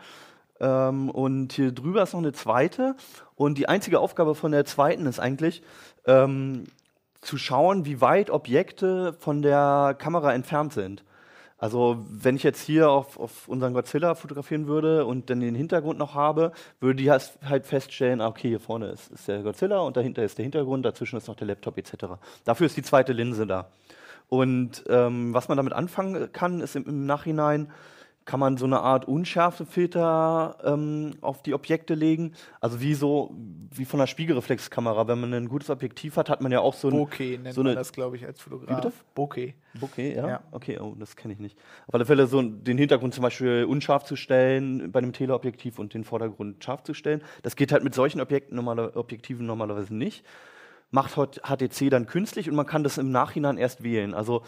Ähm, 0.60 1.10
und 1.10 1.54
hier 1.54 1.72
drüber 1.72 2.02
ist 2.02 2.12
noch 2.12 2.20
eine 2.20 2.32
zweite. 2.32 2.96
Und 3.34 3.58
die 3.58 3.68
einzige 3.68 4.00
Aufgabe 4.00 4.34
von 4.34 4.52
der 4.52 4.64
zweiten 4.64 5.06
ist 5.06 5.18
eigentlich, 5.18 5.62
ähm, 6.06 6.64
zu 7.20 7.36
schauen, 7.36 7.84
wie 7.84 8.00
weit 8.00 8.30
Objekte 8.30 9.12
von 9.14 9.42
der 9.42 9.94
Kamera 9.98 10.32
entfernt 10.32 10.72
sind. 10.72 11.04
Also 11.58 11.98
wenn 12.08 12.36
ich 12.36 12.42
jetzt 12.42 12.62
hier 12.62 12.88
auf, 12.88 13.20
auf 13.20 13.46
unseren 13.46 13.74
Godzilla 13.74 14.14
fotografieren 14.14 14.66
würde 14.66 15.04
und 15.04 15.28
dann 15.28 15.40
den 15.40 15.54
Hintergrund 15.54 15.98
noch 15.98 16.14
habe, 16.14 16.52
würde 16.80 17.02
die 17.02 17.10
halt 17.10 17.30
halt 17.44 17.66
feststellen, 17.66 18.22
ah, 18.22 18.28
okay, 18.28 18.48
hier 18.48 18.60
vorne 18.60 18.86
ist, 18.88 19.10
ist 19.10 19.28
der 19.28 19.42
Godzilla 19.42 19.80
und 19.80 19.94
dahinter 19.94 20.22
ist 20.22 20.38
der 20.38 20.44
Hintergrund, 20.44 20.86
dazwischen 20.86 21.18
ist 21.18 21.28
noch 21.28 21.36
der 21.36 21.48
Laptop 21.48 21.76
etc. 21.76 22.14
Dafür 22.44 22.64
ist 22.64 22.78
die 22.78 22.82
zweite 22.82 23.12
Linse 23.12 23.46
da. 23.46 23.68
Und 24.30 24.84
ähm, 24.88 25.34
was 25.34 25.48
man 25.48 25.56
damit 25.58 25.74
anfangen 25.74 26.32
kann, 26.32 26.60
ist 26.60 26.76
im, 26.76 26.84
im 26.86 27.04
Nachhinein, 27.04 27.70
kann 28.26 28.38
man 28.38 28.56
so 28.56 28.64
eine 28.64 28.80
Art 28.80 29.08
Unschärfefilter 29.08 30.56
ähm, 30.64 31.12
auf 31.20 31.42
die 31.42 31.54
Objekte 31.54 31.94
legen. 31.94 32.32
Also 32.60 32.80
wie 32.80 32.94
so, 32.94 33.34
wie 33.74 33.84
von 33.84 33.98
einer 34.00 34.06
Spiegelreflexkamera. 34.06 35.08
Wenn 35.08 35.20
man 35.20 35.34
ein 35.34 35.48
gutes 35.48 35.68
Objektiv 35.70 36.16
hat, 36.16 36.28
hat 36.28 36.40
man 36.40 36.52
ja 36.52 36.60
auch 36.60 36.74
so 36.74 36.88
ein 36.88 36.94
Bokeh 36.96 37.38
nennt 37.38 37.54
so 37.54 37.62
man 37.62 37.70
eine- 37.72 37.76
das, 37.80 37.92
glaube 37.92 38.16
ich, 38.16 38.24
als 38.26 38.38
Wie 38.38 38.42
Fotograf. 38.50 38.76
bitte? 38.82 38.92
Bokeh. 39.14 39.54
Okay, 39.80 40.14
ja? 40.14 40.28
Ja. 40.28 40.40
Okay, 40.52 40.78
oh, 40.78 40.94
das 40.98 41.16
kenne 41.16 41.34
ich 41.34 41.40
nicht. 41.40 41.58
Auf 41.88 41.94
alle 41.94 42.06
Fälle 42.06 42.26
so 42.26 42.40
den 42.42 42.78
Hintergrund 42.78 43.14
zum 43.14 43.22
Beispiel 43.22 43.64
unscharf 43.68 44.04
zu 44.04 44.14
stellen 44.16 44.92
bei 44.92 44.98
einem 44.98 45.12
Teleobjektiv 45.12 45.78
und 45.78 45.94
den 45.94 46.04
Vordergrund 46.04 46.62
scharf 46.62 46.82
zu 46.84 46.94
stellen. 46.94 47.22
Das 47.42 47.56
geht 47.56 47.72
halt 47.72 47.82
mit 47.84 47.94
solchen 47.94 48.20
Objekten 48.20 48.54
normaler, 48.54 48.96
Objektiven 48.96 49.44
normalerweise 49.46 49.94
nicht. 49.94 50.24
Macht 50.90 51.16
heute 51.16 51.40
HTC 51.42 51.88
dann 51.90 52.06
künstlich 52.06 52.48
und 52.50 52.56
man 52.56 52.66
kann 52.66 52.82
das 52.82 52.98
im 52.98 53.10
Nachhinein 53.10 53.58
erst 53.58 53.82
wählen. 53.82 54.12
Also 54.14 54.42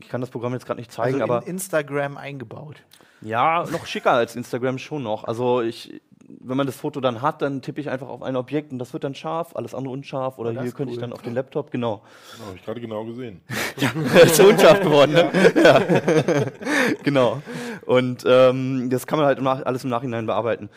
ich 0.00 0.08
kann 0.08 0.20
das 0.20 0.30
Programm 0.30 0.52
jetzt 0.52 0.66
gerade 0.66 0.78
nicht 0.80 0.92
zeigen, 0.92 1.20
Also 1.22 1.32
aber 1.32 1.42
in 1.46 1.54
Instagram 1.54 2.16
eingebaut. 2.16 2.76
ja, 3.20 3.64
noch 3.70 3.86
schicker 3.86 4.12
als 4.12 4.36
Instagram 4.36 4.78
schon 4.78 5.02
noch. 5.02 5.24
Also 5.24 5.62
ich, 5.62 6.00
wenn 6.40 6.56
man 6.58 6.66
das 6.66 6.76
Foto 6.76 7.00
dann 7.00 7.22
hat, 7.22 7.40
dann 7.42 7.62
tippe 7.62 7.80
ich 7.80 7.88
einfach 7.88 8.08
auf 8.08 8.22
ein 8.22 8.36
Objekt 8.36 8.70
und 8.70 8.78
das 8.78 8.92
wird 8.92 9.02
dann 9.02 9.14
scharf, 9.14 9.56
alles 9.56 9.74
andere 9.74 9.92
unscharf. 9.94 10.38
Oder 10.38 10.52
das 10.52 10.62
hier 10.62 10.68
ist 10.68 10.76
könnte 10.76 10.92
ich 10.92 10.98
cool. 10.98 11.02
dann 11.02 11.12
auf 11.14 11.22
den 11.22 11.34
Laptop, 11.34 11.70
genau. 11.70 12.02
Oh, 12.42 12.46
Habe 12.48 12.56
ich 12.56 12.64
gerade 12.64 12.80
genau 12.80 13.04
gesehen. 13.06 13.40
ist 14.22 14.36
so 14.36 14.46
unscharf 14.46 14.80
geworden, 14.80 15.12
ne? 15.12 15.30
Ja. 15.64 15.80
genau. 17.02 17.40
Und 17.86 18.24
ähm, 18.26 18.90
das 18.90 19.06
kann 19.06 19.18
man 19.18 19.26
halt 19.26 19.38
im 19.38 19.46
alles 19.46 19.84
im 19.84 19.90
Nachhinein 19.90 20.26
bearbeiten. 20.26 20.68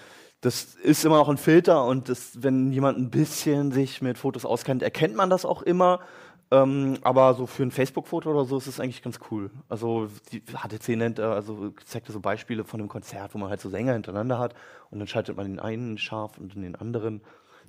Das 0.41 0.75
ist 0.75 1.05
immer 1.05 1.17
noch 1.17 1.29
ein 1.29 1.37
Filter 1.37 1.85
und 1.85 2.09
das, 2.09 2.41
wenn 2.41 2.71
jemand 2.71 2.97
ein 2.97 3.11
bisschen 3.11 3.71
sich 3.71 4.01
mit 4.01 4.17
Fotos 4.17 4.43
auskennt, 4.43 4.81
erkennt 4.81 5.15
man 5.15 5.29
das 5.29 5.45
auch 5.45 5.61
immer. 5.61 5.99
Ähm, 6.49 6.97
aber 7.03 7.33
so 7.35 7.45
für 7.45 7.63
ein 7.63 7.71
Facebook-Foto 7.71 8.29
oder 8.29 8.43
so 8.43 8.57
ist 8.57 8.67
es 8.67 8.79
eigentlich 8.79 9.01
ganz 9.01 9.19
cool. 9.29 9.51
Also 9.69 10.09
die 10.31 10.41
HTC 10.41 10.97
nennt, 10.97 11.19
äh, 11.19 11.21
also 11.21 11.69
zeigt 11.85 12.07
so 12.07 12.19
Beispiele 12.19 12.65
von 12.65 12.81
einem 12.81 12.89
Konzert, 12.89 13.33
wo 13.33 13.37
man 13.37 13.49
halt 13.49 13.61
so 13.61 13.69
Sänger 13.69 13.93
hintereinander 13.93 14.37
hat 14.37 14.53
und 14.89 14.99
dann 14.99 15.07
schaltet 15.07 15.37
man 15.37 15.45
den 15.45 15.59
einen 15.59 15.97
scharf 15.97 16.37
und 16.37 16.55
den 16.55 16.75
anderen. 16.75 17.21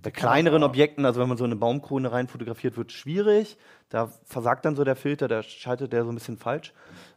Bei 0.03 0.11
kleineren 0.11 0.65
Objekten, 0.65 1.05
also 1.05 1.21
wenn 1.21 1.29
man 1.29 1.39
so 1.39 1.45
eine 1.45 1.55
Baumkrone 1.55 2.11
rein 2.11 2.27
fotografiert, 2.27 2.77
wird 2.77 2.91
schwierig. 2.91 3.57
Da 3.89 4.11
versagt 4.25 4.65
dann 4.65 4.75
so 4.75 4.83
der 4.83 4.97
Filter, 4.97 5.29
da 5.29 5.45
schaltet 5.45 5.93
der 5.93 6.03
so 6.05 6.11
ein 6.11 6.17
bisschen 6.17 6.39
falsch. 6.39 6.73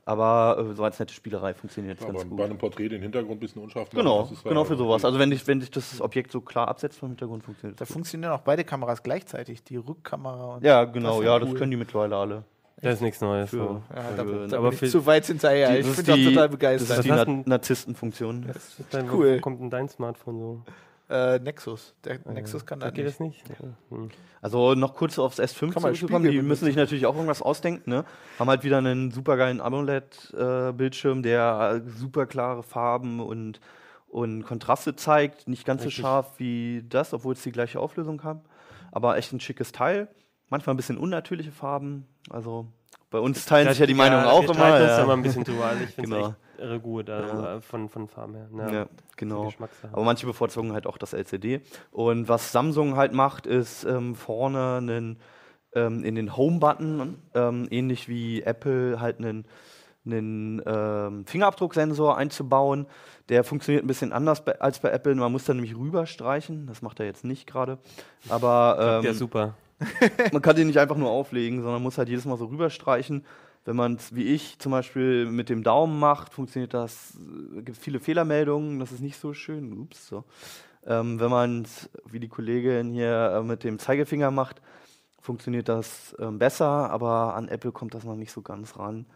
Aber 0.08 0.58
äh, 0.72 0.74
so 0.76 0.84
als 0.84 1.00
nette 1.00 1.14
Spielerei 1.14 1.56
funktioniert 1.56 1.98
es 2.00 2.04
Aber 2.06 2.14
ganz 2.14 2.30
gut. 2.30 2.38
bei 2.38 2.46
einem 2.46 2.58
Porträt 2.60 2.90
den 2.90 3.02
Hintergrund 3.02 3.38
ein 3.38 3.40
bisschen 3.40 3.64
unscharf 3.64 3.88
machen, 3.88 3.98
Genau, 3.98 4.22
das 4.22 4.34
ist 4.34 4.44
ja- 4.46 4.50
genau 4.50 4.64
für 4.64 4.78
sowas. 4.78 5.04
Also 5.04 5.18
wenn, 5.18 5.32
ich, 5.32 5.48
wenn 5.48 5.60
sich 5.62 5.72
das 5.72 6.00
Objekt 6.00 6.32
so 6.32 6.42
klar 6.42 6.68
absetzt 6.68 7.00
vom 7.00 7.10
Hintergrund, 7.10 7.44
funktioniert 7.44 7.80
Da 7.80 7.82
das. 7.82 7.88
gut. 7.90 7.94
funktionieren 7.96 8.32
auch 8.34 8.42
beide 8.42 8.64
Kameras 8.64 9.02
gleichzeitig, 9.02 9.64
die 9.64 9.78
Rückkamera 9.78 10.56
und 10.56 10.64
Ja, 10.64 10.84
genau, 10.86 11.18
Das 11.18 11.26
ja, 11.26 11.34
ja 11.34 11.40
das 11.40 11.50
cool. 11.50 11.58
können 11.58 11.72
die 11.72 11.78
mittlerweile 11.78 12.16
alle. 12.18 12.44
Das 12.82 12.96
ist 12.96 13.02
nichts 13.02 13.20
Neues. 13.22 13.50
Für, 13.50 13.58
So. 13.58 13.82
Ja, 13.96 14.02
für- 14.04 14.16
da, 14.42 14.48
da 14.48 14.58
aber 14.60 14.72
für- 14.74 14.86
ich 14.86 14.92
zu 14.92 15.06
weit 15.08 15.26
hinterher. 15.26 15.72
die- 15.72 15.78
ich 15.80 15.88
das 15.88 16.04
bin 16.04 16.16
die- 16.16 16.26
total 16.26 16.44
Das 16.44 16.52
begeistert. 16.52 16.98
ist 17.00 17.04
die 17.06 17.10
Na 17.10 17.26
Narzisstenfunktion. 17.46 18.46
Das 18.54 18.76
Cool. 19.12 19.38
Wo 19.38 19.42
kommt 19.42 19.60
denn 19.62 19.70
dein 19.72 19.90
Smartphone 19.90 20.40
so? 20.40 20.62
Äh, 21.08 21.40
Nexus. 21.40 21.94
Der 22.04 22.20
Nexus 22.26 22.66
kann 22.66 22.80
Da 22.80 22.88
das 22.88 22.96
geht 22.96 23.06
nicht. 23.06 23.14
das 23.14 23.20
nicht? 23.20 23.60
Ja. 23.60 23.96
Hm. 23.96 24.10
Also 24.42 24.74
noch 24.74 24.96
kurz 24.96 25.20
aufs 25.20 25.40
S5 25.40 25.60
Kann 25.60 25.84
man 25.84 25.94
zurückzukommen. 25.94 26.32
Die 26.32 26.42
müssen 26.42 26.66
sich 26.66 26.76
natürlich 26.76 27.06
auch 27.06 27.14
irgendwas 27.14 27.42
ausdenken. 27.42 27.90
Ne? 27.90 28.06
Haben 28.40 28.50
halt 28.50 28.64
wieder 28.64 28.80
einen 28.80 29.12
supergeilen 29.12 29.62
AMOLED-Bildschirm, 29.62 31.22
der 31.22 31.82
super 31.86 32.26
klare 32.26 32.64
Farben 32.64 33.20
und, 33.20 33.60
und 34.08 34.44
Kontraste 34.44 34.96
zeigt. 34.96 35.48
Nicht 35.48 35.66
ganz 35.66 35.82
Richtig. 35.82 35.98
so 35.98 36.02
scharf 36.02 36.34
wie 36.40 36.84
das, 36.90 37.14
obwohl 37.14 37.34
es 37.34 37.44
die 37.44 37.52
gleiche 37.52 37.80
Auflösung 37.80 38.24
haben. 38.24 38.42
Aber 38.92 39.18
echt 39.18 39.32
ein 39.34 39.40
schickes 39.40 39.72
Teil. 39.72 40.08
Manchmal 40.50 40.74
ein 40.74 40.78
bisschen 40.78 40.98
unnatürliche 40.98 41.52
Farben. 41.52 42.08
Also 42.30 42.68
bei 43.16 43.22
uns 43.22 43.46
teilen 43.46 43.70
sich 43.70 43.80
ja 43.80 43.86
die 43.86 43.94
Meinungen 43.94 44.26
auch 44.26 44.42
wir 44.42 44.50
immer. 44.52 44.66
uns 44.66 44.80
da 44.80 44.98
Ja. 44.98 45.04
immer 45.04 45.14
ein 45.14 45.22
bisschen 45.22 45.44
drüber. 45.46 45.66
Also 45.66 45.84
ich 45.84 45.90
finde 45.92 46.10
es 46.12 46.16
Genau. 46.18 46.28
echt 46.30 46.36
irre 46.60 46.80
gut, 46.80 47.10
also 47.10 47.34
Ja. 47.44 47.56
äh, 47.56 47.62
von, 47.62 47.90
von 47.90 48.08
Farben 48.08 48.36
her. 48.36 48.48
Ja. 48.58 48.72
Ja, 48.74 48.86
genau. 49.16 49.50
Aber 49.92 50.04
manche 50.04 50.26
bevorzugen 50.26 50.74
halt 50.74 50.86
auch 50.88 50.98
das 50.98 51.14
LCD. 51.14 51.62
Und 51.92 52.28
was 52.28 52.52
Samsung 52.52 52.96
halt 52.98 53.14
macht, 53.14 53.48
ist 53.48 53.84
ähm, 53.86 54.16
vorne 54.16 54.76
einen, 54.78 55.20
ähm, 55.74 56.04
in 56.04 56.16
den 56.16 56.36
Home-Button, 56.36 57.16
ähm, 57.34 57.68
ähnlich 57.72 58.08
wie 58.10 58.42
Apple, 58.44 59.00
halt 59.00 59.18
einen, 59.20 59.46
einen 60.06 60.62
ähm, 60.66 61.26
Fingerabdrucksensor 61.26 62.16
einzubauen. 62.18 62.86
Der 63.30 63.44
funktioniert 63.44 63.84
ein 63.84 63.88
bisschen 63.88 64.14
anders 64.14 64.46
bei, 64.46 64.60
als 64.62 64.80
bei 64.80 64.92
Apple. 64.92 65.16
Man 65.16 65.32
muss 65.32 65.46
dann 65.46 65.56
nämlich 65.58 65.76
rüberstreichen. 65.76 66.68
Das 66.68 66.82
macht 66.82 67.00
er 67.00 67.06
jetzt 67.08 67.24
nicht 67.26 67.48
gerade. 67.48 67.80
Aber 68.30 69.02
ja, 69.04 69.10
ähm, 69.10 69.16
super. 69.16 69.56
man 70.32 70.42
kann 70.42 70.56
den 70.56 70.68
nicht 70.68 70.80
einfach 70.80 70.98
nur 70.98 71.10
auflegen, 71.10 71.62
sondern 71.62 71.84
muss 71.84 71.98
halt 71.98 72.10
jedes 72.10 72.26
Mal 72.26 72.38
so 72.38 72.46
rüberstreichen. 72.46 73.26
Wenn 73.66 73.76
man 73.76 73.96
es 73.96 74.14
wie 74.16 74.26
ich 74.26 74.60
zum 74.60 74.72
Beispiel 74.72 75.26
mit 75.26 75.50
dem 75.50 75.64
Daumen 75.64 76.00
macht, 76.00 76.34
funktioniert 76.34 76.74
das, 76.74 77.18
gibt 77.56 77.78
es 77.78 77.80
viele 77.80 78.00
Fehlermeldungen, 78.00 78.80
das 78.80 78.92
ist 78.92 79.02
nicht 79.02 79.20
so 79.20 79.34
schön. 79.34 79.74
Ups, 79.80 80.08
so. 80.08 80.24
Ähm, 80.86 81.20
wenn 81.20 81.32
man 81.32 81.64
es, 81.64 81.90
wie 82.06 82.20
die 82.20 82.28
Kollegin 82.28 82.92
hier, 82.92 83.38
äh, 83.38 83.44
mit 83.44 83.64
dem 83.64 83.80
Zeigefinger 83.80 84.30
macht, 84.30 84.62
funktioniert 85.20 85.68
das 85.68 86.16
ähm, 86.20 86.38
besser, 86.38 86.92
aber 86.92 87.34
an 87.34 87.48
Apple 87.48 87.72
kommt 87.72 87.96
das 87.96 88.04
noch 88.04 88.16
nicht 88.16 88.32
so 88.32 88.44
ganz 88.44 88.78
ran. 88.78 89.08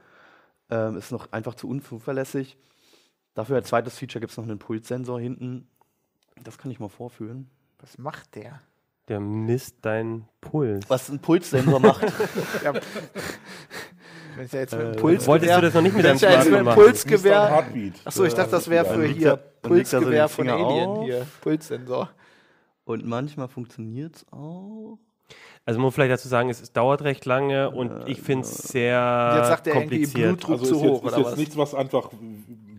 Ähm, 0.71 0.97
ist 0.97 1.11
noch 1.11 1.31
einfach 1.31 1.53
zu 1.53 1.69
unzuverlässig. 1.69 2.57
Dafür 3.35 3.57
als 3.57 3.69
zweites 3.69 3.99
Feature 3.99 4.19
gibt 4.19 4.31
es 4.31 4.37
noch 4.37 4.45
einen 4.45 4.59
Pulssensor 4.59 5.19
hinten. 5.19 5.67
Das 6.43 6.57
kann 6.57 6.71
ich 6.71 6.79
mal 6.79 6.89
vorführen. 6.89 7.49
Was 7.79 7.99
macht 7.99 8.35
der? 8.35 8.61
Der 9.09 9.19
misst 9.19 9.75
deinen 9.81 10.25
Puls. 10.39 10.85
Was 10.89 11.09
ein 11.09 11.19
Pulssensor 11.19 11.79
macht. 11.79 12.01
Ja. 12.63 12.73
Wenn 14.35 14.45
ich 14.45 14.51
ja 14.53 14.59
jetzt 14.61 14.73
mit 14.73 14.81
dem 14.81 14.93
Äh, 14.93 14.95
Pulsgewehr, 14.95 15.27
Wolltest 15.27 15.57
du 15.57 15.61
das 15.61 15.73
noch 15.73 15.81
nicht 15.81 15.95
mit 15.95 16.03
wenn 16.05 16.09
deinem 16.11 16.15
ich 16.17 16.21
ja 16.21 16.31
jetzt 16.31 16.51
mit 16.65 16.73
Pulsgewehr. 16.75 17.49
Heartbeat? 17.49 17.93
Achso, 18.05 18.23
ich 18.23 18.33
dachte, 18.33 18.51
das 18.51 18.69
wäre 18.69 18.85
für 18.85 19.05
hier 19.05 19.27
er- 19.27 19.33
er 19.33 19.37
so 19.37 19.67
Pulsgewehr 19.69 20.29
von 20.29 20.47
Alien. 20.49 20.87
auf. 20.89 21.03
Hier, 21.05 21.27
Pulssensor. 21.41 22.09
Und 22.85 23.05
manchmal 23.05 23.47
funktioniert 23.49 24.15
es 24.15 24.25
auch. 24.31 24.97
Also 25.65 25.79
muss 25.79 25.87
man 25.87 25.91
vielleicht 25.91 26.11
dazu 26.13 26.27
sagen, 26.29 26.49
es, 26.49 26.61
es 26.61 26.71
dauert 26.71 27.01
recht 27.01 27.25
lange 27.25 27.69
und 27.69 28.07
ich 28.07 28.21
finde 28.21 28.45
es 28.45 28.57
sehr 28.69 29.33
Jetzt 29.37 29.47
sagt 29.49 29.67
er 29.67 29.73
irgendwie 29.75 29.97
kompliziert. 30.03 30.37
Blutdruck 30.39 30.59
Also 30.61 30.65
zu 30.65 30.75
ist 30.75 30.81
jetzt, 30.81 30.89
hoch, 30.91 30.97
ist 31.03 31.07
oder 31.13 31.17
jetzt 31.17 31.31
was? 31.31 31.37
nichts, 31.37 31.57
was 31.57 31.75
einfach 31.75 32.09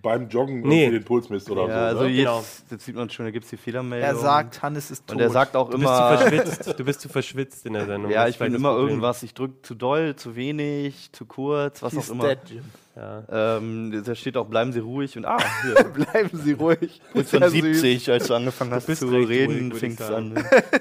beim 0.02 0.28
Joggen 0.28 0.60
Nee. 0.62 0.84
irgendwie 0.84 0.98
den 1.00 1.04
Puls 1.04 1.28
misst 1.28 1.50
oder 1.50 1.68
ja, 1.68 1.90
so. 1.92 1.98
also 1.98 2.02
ne? 2.04 2.08
jetzt, 2.10 2.24
Genau. 2.26 2.44
jetzt 2.70 2.84
sieht 2.84 2.94
man 2.96 3.10
schon, 3.10 3.26
da 3.26 3.30
gibt 3.30 3.44
es 3.44 3.50
die 3.50 3.56
Fehlermeldung. 3.56 4.08
Er 4.08 4.16
sagt, 4.16 4.62
Hannes 4.62 4.90
ist 4.90 5.06
tot. 5.06 5.16
Und 5.16 5.22
er 5.22 5.30
sagt 5.30 5.56
auch 5.56 5.70
Du 5.70 5.78
bist 5.78 5.88
zu 5.88 5.94
immer, 5.96 6.18
verschwitzt. 6.18 6.78
Du 6.78 6.84
bist 6.84 7.00
zu 7.00 7.08
verschwitzt 7.08 7.66
in 7.66 7.72
der 7.74 7.86
Sendung. 7.86 8.10
ja, 8.10 8.28
ich 8.28 8.38
bin 8.38 8.54
immer 8.54 8.70
Problem. 8.70 8.88
irgendwas, 8.88 9.22
ich 9.22 9.34
drücke 9.34 9.62
zu 9.62 9.74
doll, 9.74 10.16
zu 10.16 10.36
wenig, 10.36 11.10
zu 11.12 11.26
kurz, 11.26 11.82
was 11.82 11.92
He's 11.94 12.08
auch 12.10 12.14
immer. 12.14 12.28
dead, 12.28 12.38
Jim. 12.48 12.62
Ja. 12.96 13.56
Ähm, 13.56 14.02
da 14.04 14.14
steht 14.14 14.36
auch, 14.36 14.46
bleiben 14.46 14.72
Sie 14.72 14.80
ruhig 14.80 15.16
und 15.16 15.24
ah, 15.24 15.38
hier, 15.62 15.84
Bleiben 16.04 16.30
Sie 16.42 16.52
ruhig. 16.52 17.00
Sehr 17.14 17.24
von 17.24 17.42
süß. 17.50 17.52
70, 17.80 18.10
als 18.10 18.26
du 18.26 18.34
angefangen 18.34 18.72
hast 18.72 18.86
bist 18.86 19.00
zu 19.00 19.08
reden, 19.08 19.72
fing 19.72 19.92
es 19.98 20.10
an. 20.10 20.34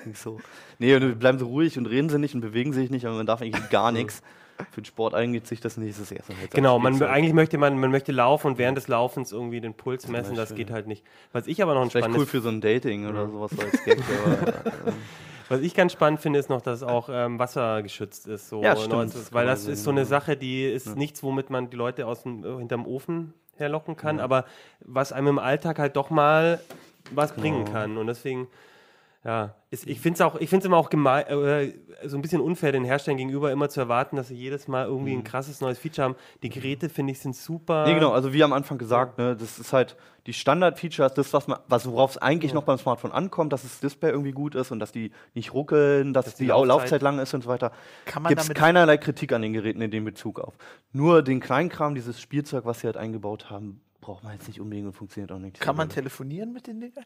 Ging's 0.03 0.21
so. 0.23 0.39
Nee, 0.79 0.95
und 0.95 1.19
bleiben 1.19 1.37
Sie 1.37 1.45
ruhig 1.45 1.77
und 1.77 1.85
reden 1.85 2.09
Sie 2.09 2.17
nicht 2.19 2.33
und 2.35 2.41
bewegen 2.41 2.73
sich 2.73 2.89
nicht, 2.89 3.05
aber 3.05 3.15
man 3.15 3.25
darf 3.25 3.41
eigentlich 3.41 3.69
gar 3.69 3.91
nichts. 3.91 4.21
Für 4.71 4.81
den 4.81 4.85
Sport 4.85 5.13
eignet 5.13 5.47
sich 5.47 5.61
das 5.61 5.77
nicht, 5.77 5.91
das 5.91 5.99
ist 5.99 6.11
erst 6.11 6.29
halt 6.29 6.51
Genau, 6.51 6.79
man, 6.79 7.01
eigentlich 7.01 7.33
möchte 7.33 7.57
man, 7.57 7.79
man 7.79 7.91
möchte 7.91 8.11
laufen 8.11 8.47
und 8.47 8.57
während 8.57 8.77
des 8.77 8.87
Laufens 8.87 9.31
irgendwie 9.31 9.61
den 9.61 9.73
Puls 9.73 10.07
messen, 10.07 10.35
das 10.35 10.53
geht 10.53 10.71
halt 10.71 10.87
nicht. 10.87 11.03
Was 11.31 11.47
ich 11.47 11.61
aber 11.63 11.73
noch 11.73 11.81
ein 11.81 11.89
Vielleicht 11.89 12.07
cool 12.07 12.25
spannendes, 12.25 12.31
für 12.31 12.41
so 12.41 12.49
ein 12.49 12.61
Dating 12.61 13.07
oder 13.07 13.27
sowas 13.29 13.51
so 13.51 13.61
als 13.61 13.83
Gag, 13.83 13.97
aber 14.25 14.65
ähm, 14.87 14.93
was 15.49 15.61
ich 15.61 15.73
ganz 15.73 15.93
spannend 15.93 16.19
finde, 16.19 16.39
ist 16.39 16.49
noch, 16.49 16.61
dass 16.61 16.83
auch 16.83 17.09
ähm, 17.11 17.39
wassergeschützt 17.39 18.27
ist. 18.27 18.49
So 18.49 18.61
Ja, 18.61 18.75
stimmt. 18.75 19.15
ist, 19.15 19.33
weil 19.33 19.47
Das 19.47 19.65
ist 19.65 19.83
so 19.83 19.89
eine 19.89 20.05
Sache, 20.05 20.37
die 20.37 20.63
ist 20.65 20.95
nichts, 20.95 21.23
womit 21.23 21.49
man 21.49 21.69
die 21.69 21.77
Leute 21.77 22.05
aus 22.05 22.23
dem, 22.23 22.43
äh, 22.43 22.57
hinterm 22.59 22.85
Ofen 22.85 23.33
herlocken 23.57 23.97
kann, 23.97 24.19
aber 24.19 24.45
was 24.79 25.11
einem 25.11 25.27
im 25.27 25.39
Alltag 25.39 25.79
halt 25.79 25.95
doch 25.95 26.09
mal 26.09 26.59
was 27.11 27.33
bringen 27.33 27.65
kann. 27.65 27.97
Und 27.97 28.07
deswegen, 28.07 28.47
ja, 29.25 29.53
ist, 29.69 29.85
ich 29.85 29.99
finde 29.99 30.15
es 30.15 30.21
auch, 30.21 30.35
ich 30.39 30.49
finde 30.49 30.63
es 30.63 30.65
immer 30.65 30.77
auch 30.77 30.89
gemein, 30.89 31.25
äh, 31.27 31.73
so 32.07 32.15
ein 32.17 32.21
bisschen 32.21 32.39
unfair 32.39 32.71
den 32.71 32.85
Herstellern 32.85 33.17
gegenüber 33.17 33.51
immer 33.51 33.67
zu 33.69 33.81
erwarten, 33.81 34.15
dass 34.15 34.29
sie 34.29 34.35
jedes 34.35 34.67
Mal 34.69 34.85
irgendwie 34.85 35.13
ein 35.13 35.25
krasses 35.25 35.59
neues 35.59 35.77
Feature 35.77 36.05
haben. 36.05 36.15
Die 36.41 36.49
Geräte 36.49 36.87
finde 36.89 37.11
ich 37.11 37.19
sind 37.19 37.35
super. 37.35 37.85
Nee, 37.85 37.95
genau, 37.95 38.11
also 38.13 38.31
wie 38.31 38.41
am 38.43 38.53
Anfang 38.53 38.77
gesagt, 38.77 39.17
ne, 39.17 39.35
das 39.35 39.59
ist 39.59 39.73
halt 39.73 39.97
die 40.25 40.31
Standard-Features, 40.33 41.13
das, 41.15 41.33
was 41.33 41.47
man, 41.47 41.59
was 41.67 41.85
worauf 41.89 42.11
es 42.11 42.17
eigentlich 42.17 42.53
noch 42.53 42.63
beim 42.63 42.77
Smartphone 42.77 43.11
ankommt, 43.11 43.51
dass 43.51 43.63
das 43.63 43.79
Display 43.81 44.09
irgendwie 44.11 44.31
gut 44.31 44.55
ist 44.55 44.71
und 44.71 44.79
dass 44.79 44.91
die 44.93 45.11
nicht 45.33 45.53
ruckeln, 45.53 46.13
dass, 46.13 46.25
Dass 46.25 46.35
die 46.35 46.45
die, 46.45 46.51
Au- 46.53 46.63
Laufzeit- 46.63 46.67
Laufzeit 46.67 47.01
lang 47.01 47.19
ist 47.19 47.33
und 47.33 47.41
so 47.43 47.49
weiter. 47.49 47.71
Gibt 48.27 48.39
es 48.41 48.49
keinerlei 48.49 48.97
Kritik 48.97 49.33
an 49.33 49.41
den 49.41 49.51
Geräten 49.53 49.81
in 49.81 49.91
dem 49.91 50.05
Bezug 50.05 50.39
auf. 50.39 50.53
Nur 50.93 51.23
den 51.23 51.39
Kleinkram, 51.41 51.93
dieses 51.93 52.21
Spielzeug, 52.21 52.63
was 52.65 52.79
sie 52.81 52.87
halt 52.87 52.95
eingebaut 52.97 53.49
haben, 53.49 53.81
braucht 54.01 54.23
man 54.23 54.33
jetzt 54.33 54.47
nicht 54.47 54.61
unbedingt 54.61 54.87
und 54.87 54.93
funktioniert 54.93 55.31
auch 55.31 55.39
nicht. 55.39 55.59
Kann 55.59 55.75
man 55.75 55.89
telefonieren 55.89 56.53
mit 56.53 56.67
den 56.67 56.79
Dingern? 56.79 57.05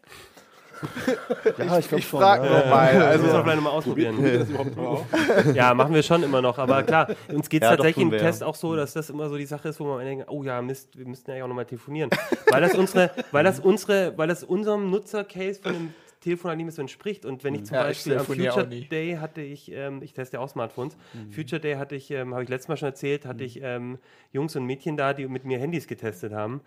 ja, 1.57 1.79
ich, 1.79 1.91
Ich 1.91 2.07
schon, 2.07 2.19
frage 2.19 2.45
ja. 2.45 2.51
mal. 2.69 2.87
Also, 2.87 2.99
Also, 3.05 3.23
müssen 3.23 3.33
wir 3.37 3.43
vielleicht 3.43 3.55
nochmal 3.57 3.73
ausprobieren. 3.73 5.53
Ja, 5.53 5.73
machen 5.73 5.93
wir 5.93 6.03
schon 6.03 6.23
immer 6.23 6.41
noch. 6.41 6.57
Aber 6.57 6.83
klar, 6.83 7.09
uns 7.29 7.49
geht 7.49 7.61
es 7.63 7.69
Ja, 7.69 7.75
tatsächlich 7.75 8.03
im 8.03 8.11
wir, 8.11 8.19
Test 8.19 8.41
ja. 8.41 8.47
auch 8.47 8.55
so, 8.55 8.75
dass 8.75 8.93
das 8.93 9.09
immer 9.09 9.29
so 9.29 9.37
die 9.37 9.45
Sache 9.45 9.69
ist, 9.69 9.79
wo 9.79 9.85
man 9.85 10.05
denkt, 10.05 10.25
oh 10.29 10.43
ja, 10.43 10.61
Mist, 10.61 10.97
wir 10.97 11.05
müssten 11.07 11.31
ja 11.31 11.43
auch 11.43 11.47
nochmal 11.47 11.65
telefonieren. 11.65 12.09
Weil 12.49 12.61
das 12.61 12.75
unsere, 12.75 13.11
weil 13.31 13.43
das 13.43 13.59
unsere, 13.59 14.17
weil 14.17 14.27
das 14.27 14.43
unserem 14.43 14.89
Nutzercase 14.89 15.61
von 15.61 15.73
dem 15.73 15.93
Telefon 16.21 16.49
halt 16.49 16.57
nicht 16.57 16.65
mehr 16.65 16.71
so 16.73 16.81
entspricht. 16.81 17.25
Und 17.25 17.43
wenn 17.43 17.53
ich 17.55 17.65
zum 17.65 17.75
Ja, 17.75 17.81
ich 17.83 17.87
Beispiel 17.97 18.13
am 18.13 18.25
telefoniere 18.25 18.53
Future. 18.53 18.67
Day 18.89 19.17
hatte 19.19 19.41
ich, 19.41 19.71
ähm, 19.73 20.01
ich 20.01 20.13
teste 20.13 20.37
ja 20.37 20.43
auch 20.43 20.49
Smartphones, 20.49 20.95
Mhm. 21.13 21.31
Future 21.33 21.59
Day 21.59 21.75
hatte 21.75 21.95
ich, 21.95 22.11
ähm, 22.11 22.33
habe 22.33 22.43
ich 22.43 22.49
letztes 22.49 22.69
Mal 22.69 22.77
schon 22.77 22.87
erzählt, 22.89 23.25
hatte 23.25 23.43
ich 23.43 23.61
ähm, 23.61 23.97
Jungs 24.31 24.55
und 24.55 24.65
Mädchen 24.65 24.95
da, 24.95 25.13
die 25.13 25.27
mit 25.27 25.43
mir 25.43 25.59
Handys 25.59 25.85
getestet 25.87 26.31
haben. 26.33 26.61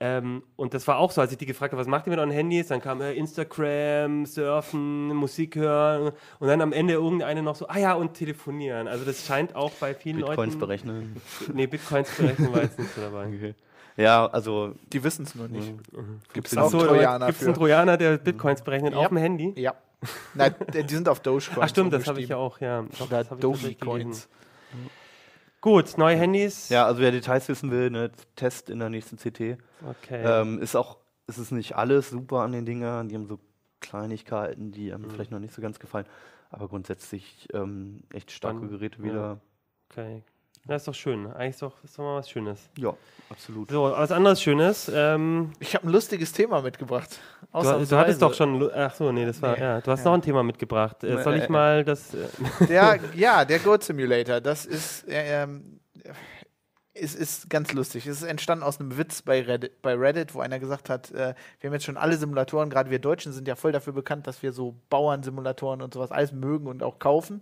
Ähm, 0.00 0.44
und 0.54 0.74
das 0.74 0.86
war 0.86 0.98
auch 0.98 1.10
so, 1.10 1.20
als 1.20 1.32
ich 1.32 1.38
die 1.38 1.46
gefragt 1.46 1.72
habe, 1.72 1.80
was 1.80 1.88
macht 1.88 2.06
ihr 2.06 2.10
mit 2.10 2.20
euren 2.20 2.30
Handys? 2.30 2.68
Dann 2.68 2.80
kam 2.80 3.00
äh, 3.00 3.14
Instagram, 3.14 4.26
Surfen, 4.26 5.08
Musik 5.08 5.56
hören 5.56 6.12
und 6.38 6.46
dann 6.48 6.60
am 6.60 6.72
Ende 6.72 6.94
irgendeine 6.94 7.42
noch 7.42 7.56
so, 7.56 7.66
ah 7.66 7.78
ja, 7.78 7.94
und 7.94 8.14
telefonieren. 8.14 8.86
Also 8.86 9.04
das 9.04 9.26
scheint 9.26 9.56
auch 9.56 9.72
bei 9.72 9.94
vielen 9.94 10.18
Bitcoins 10.18 10.54
Leuten... 10.54 10.58
berechnen. 10.60 11.16
Nee, 11.52 11.66
Bitcoins 11.66 12.10
berechnen 12.12 12.52
war 12.52 12.62
jetzt 12.62 12.78
nicht 12.78 12.94
so 12.94 13.00
dabei. 13.00 13.26
Okay. 13.26 13.54
Ja, 13.96 14.26
also 14.26 14.74
die 14.92 15.02
wissen 15.02 15.24
es 15.24 15.34
nur 15.34 15.48
nicht. 15.48 15.74
Gibt 16.32 16.46
es 16.46 16.56
Ach 16.56 16.62
auch 16.64 16.70
So, 16.70 16.78
Trojaner 16.80 17.26
Gibt 17.26 17.40
es 17.40 17.46
einen? 17.46 17.56
Trojaner, 17.56 17.96
der 17.96 18.18
Bitcoins 18.18 18.62
berechnet 18.62 18.92
Ja. 18.92 19.00
auf 19.00 19.08
dem 19.08 19.16
Handy? 19.16 19.52
Ja. 19.56 19.74
Nein, 20.34 20.54
die 20.72 20.94
sind 20.94 21.08
auf 21.08 21.18
Dogecoin. 21.18 21.58
Ach 21.60 21.68
stimmt, 21.68 21.92
das 21.92 22.06
habe 22.06 22.20
ich 22.20 22.28
ja 22.28 22.36
auch, 22.36 22.60
ja. 22.60 22.84
Doch, 23.00 23.06
Oder 23.06 23.24
Dogecoins. 23.24 24.28
Gut, 25.60 25.98
neue 25.98 26.16
Handys. 26.16 26.68
Ja, 26.68 26.86
also 26.86 27.00
wer 27.00 27.10
Details 27.10 27.48
wissen 27.48 27.70
will, 27.70 27.90
ne, 27.90 28.12
Test 28.36 28.70
in 28.70 28.78
der 28.78 28.90
nächsten 28.90 29.16
CT. 29.16 29.58
Okay. 29.86 30.22
Ähm, 30.24 30.60
ist 30.60 30.76
auch, 30.76 30.98
ist 31.26 31.38
es 31.38 31.50
nicht 31.50 31.76
alles 31.76 32.10
super 32.10 32.40
an 32.40 32.52
den 32.52 32.64
Dingern, 32.64 33.08
die 33.08 33.16
haben 33.16 33.26
so 33.26 33.38
Kleinigkeiten, 33.80 34.70
die 34.70 34.92
einem 34.92 35.10
vielleicht 35.10 35.30
noch 35.30 35.38
nicht 35.38 35.54
so 35.54 35.62
ganz 35.62 35.78
gefallen, 35.78 36.06
aber 36.50 36.68
grundsätzlich 36.68 37.48
ähm, 37.52 38.02
echt 38.12 38.30
starke. 38.30 38.68
Geräte 38.68 39.02
wieder. 39.02 39.40
okay. 39.90 40.22
Ja, 40.68 40.76
ist 40.76 40.86
doch 40.86 40.94
schön. 40.94 41.26
Eigentlich 41.32 41.50
ist 41.54 41.62
doch, 41.62 41.72
ist 41.82 41.98
doch 41.98 42.04
mal 42.04 42.16
was 42.18 42.28
Schönes. 42.28 42.68
Ja, 42.76 42.94
absolut. 43.30 43.70
So, 43.70 43.84
was 43.84 44.12
anderes 44.12 44.42
Schönes. 44.42 44.90
Ähm, 44.94 45.52
Ich 45.60 45.74
habe 45.74 45.86
ein 45.88 45.90
lustiges 45.90 46.32
Thema 46.32 46.60
mitgebracht. 46.60 47.18
du, 47.52 47.62
du 47.86 47.96
hattest 47.96 48.20
doch 48.20 48.34
schon. 48.34 48.70
Ach 48.74 48.94
so, 48.94 49.10
nee, 49.10 49.24
das 49.24 49.40
war. 49.40 49.54
Nee. 49.56 49.62
Ja, 49.62 49.80
du 49.80 49.90
hast 49.90 50.00
Ja. 50.00 50.04
noch 50.06 50.14
ein 50.14 50.22
Thema 50.22 50.42
mitgebracht. 50.42 51.02
Äh, 51.04 51.22
soll 51.22 51.36
ich 51.36 51.44
Äh, 51.44 51.52
mal 51.52 51.84
das. 51.84 52.12
Äh, 52.14 52.26
Der, 52.68 52.98
ja, 53.14 53.44
der 53.46 53.58
Goat 53.60 53.82
Simulator. 53.84 54.40
Das 54.42 54.66
ist, 54.66 55.08
äh, 55.08 55.42
ähm, 55.44 55.80
es 56.92 57.14
ist 57.14 57.48
ganz 57.48 57.72
lustig. 57.72 58.06
Es 58.06 58.22
ist 58.22 58.28
entstanden 58.28 58.64
aus 58.64 58.80
einem 58.80 58.98
Witz 58.98 59.22
bei 59.22 59.40
Reddit, 59.40 59.80
bei 59.82 59.94
Reddit 59.94 60.34
wo 60.34 60.40
einer 60.40 60.58
gesagt 60.58 60.90
hat, 60.90 61.10
äh, 61.12 61.34
wir 61.60 61.68
haben 61.68 61.74
jetzt 61.74 61.84
schon 61.84 61.96
alle 61.96 62.16
Simulatoren, 62.16 62.70
gerade 62.70 62.90
wir 62.90 62.98
Deutschen 62.98 63.32
sind 63.32 63.46
ja 63.48 63.54
voll 63.54 63.72
dafür 63.72 63.92
bekannt, 63.92 64.26
dass 64.26 64.42
wir 64.42 64.52
so 64.52 64.74
Bauernsimulatoren 64.90 65.80
und 65.80 65.94
sowas 65.94 66.10
alles 66.10 66.32
mögen 66.32 66.66
und 66.66 66.82
auch 66.82 66.98
kaufen. 66.98 67.40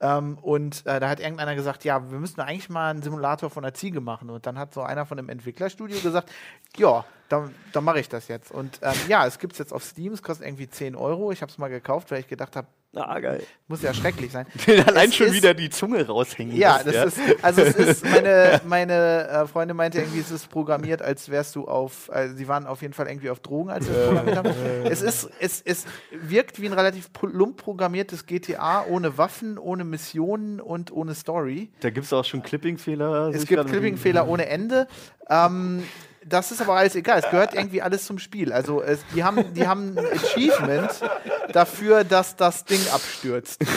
Ähm, 0.00 0.38
und 0.38 0.86
äh, 0.86 0.98
da 0.98 1.08
hat 1.08 1.20
irgendeiner 1.20 1.54
gesagt, 1.54 1.84
ja, 1.84 2.10
wir 2.10 2.18
müssen 2.18 2.40
eigentlich 2.40 2.70
mal 2.70 2.90
einen 2.90 3.02
Simulator 3.02 3.50
von 3.50 3.64
einer 3.64 3.74
Ziege 3.74 4.00
machen. 4.00 4.30
Und 4.30 4.46
dann 4.46 4.58
hat 4.58 4.72
so 4.72 4.82
einer 4.82 5.06
von 5.06 5.16
dem 5.16 5.28
Entwicklerstudio 5.28 6.00
gesagt, 6.00 6.30
ja, 6.76 7.04
dann, 7.30 7.54
dann 7.72 7.84
mache 7.84 8.00
ich 8.00 8.08
das 8.10 8.28
jetzt. 8.28 8.50
Und 8.50 8.80
ähm, 8.82 8.92
ja, 9.08 9.26
es 9.26 9.38
gibt 9.38 9.54
es 9.54 9.58
jetzt 9.58 9.72
auf 9.72 9.82
Steam, 9.84 10.12
es 10.12 10.22
kostet 10.22 10.46
irgendwie 10.46 10.68
10 10.68 10.94
Euro. 10.96 11.32
Ich 11.32 11.40
habe 11.40 11.50
es 11.50 11.56
mal 11.56 11.68
gekauft, 11.68 12.10
weil 12.10 12.20
ich 12.20 12.28
gedacht 12.28 12.56
habe, 12.56 12.66
Ah, 12.92 13.20
geil. 13.20 13.40
muss 13.68 13.82
ja 13.82 13.94
schrecklich 13.94 14.32
sein. 14.32 14.46
Allein 14.88 15.10
Es 15.10 15.14
schon 15.14 15.28
ist- 15.28 15.34
wieder 15.34 15.54
die 15.54 15.70
Zunge 15.70 16.04
raushängen. 16.04 16.56
Ja, 16.56 16.78
lässt, 16.80 16.96
das 16.96 17.18
ist, 17.18 17.44
also 17.44 17.62
es 17.62 17.76
ist, 17.76 18.04
meine, 18.04 18.60
meine 18.66 19.28
äh, 19.28 19.46
Freundin 19.46 19.76
meinte 19.76 19.98
irgendwie, 20.00 20.18
es 20.18 20.32
ist 20.32 20.50
programmiert, 20.50 21.00
als 21.00 21.28
wärst 21.30 21.54
du 21.54 21.68
auf, 21.68 22.10
also 22.12 22.34
sie 22.36 22.48
waren 22.48 22.66
auf 22.66 22.82
jeden 22.82 22.92
Fall 22.92 23.06
irgendwie 23.06 23.30
auf 23.30 23.38
Drogen, 23.38 23.70
als 23.70 23.86
sie 23.86 23.92
es 23.92 24.06
programmiert 24.08 24.36
haben. 24.38 24.50
Es 24.86 25.02
ist, 25.02 25.30
es, 25.38 25.62
es 25.64 25.84
wirkt 26.10 26.60
wie 26.60 26.66
ein 26.66 26.72
relativ 26.72 27.12
plump 27.12 27.58
programmiertes 27.58 28.26
GTA, 28.26 28.84
ohne 28.86 29.16
Waffen, 29.16 29.56
ohne 29.56 29.84
Missionen 29.84 30.58
und 30.60 30.90
ohne 30.90 31.14
Story. 31.14 31.70
Da 31.78 31.90
gibt 31.90 32.06
es 32.06 32.12
auch 32.12 32.24
schon 32.24 32.42
Clipping-Fehler. 32.42 33.28
Es 33.32 33.46
gibt. 33.46 33.64
Clipping-Fehler 33.68 34.26
ohne 34.26 34.46
Ende. 34.48 34.88
Ähm, 35.28 35.84
das 36.32 36.50
ist 36.52 36.60
aber 36.62 36.74
alles 36.74 36.94
egal. 36.94 37.18
Es 37.18 37.30
gehört 37.30 37.54
irgendwie 37.54 37.82
alles 37.82 38.04
zum 38.06 38.18
Spiel. 38.18 38.52
Also 38.52 38.82
es, 38.82 39.00
die, 39.14 39.22
haben, 39.24 39.52
die 39.54 39.66
haben 39.68 39.96
ein 39.98 40.06
Achievement 40.06 40.90
dafür, 41.52 42.04
dass 42.04 42.36
das 42.36 42.64
Ding 42.64 42.80
abstürzt. 42.92 43.60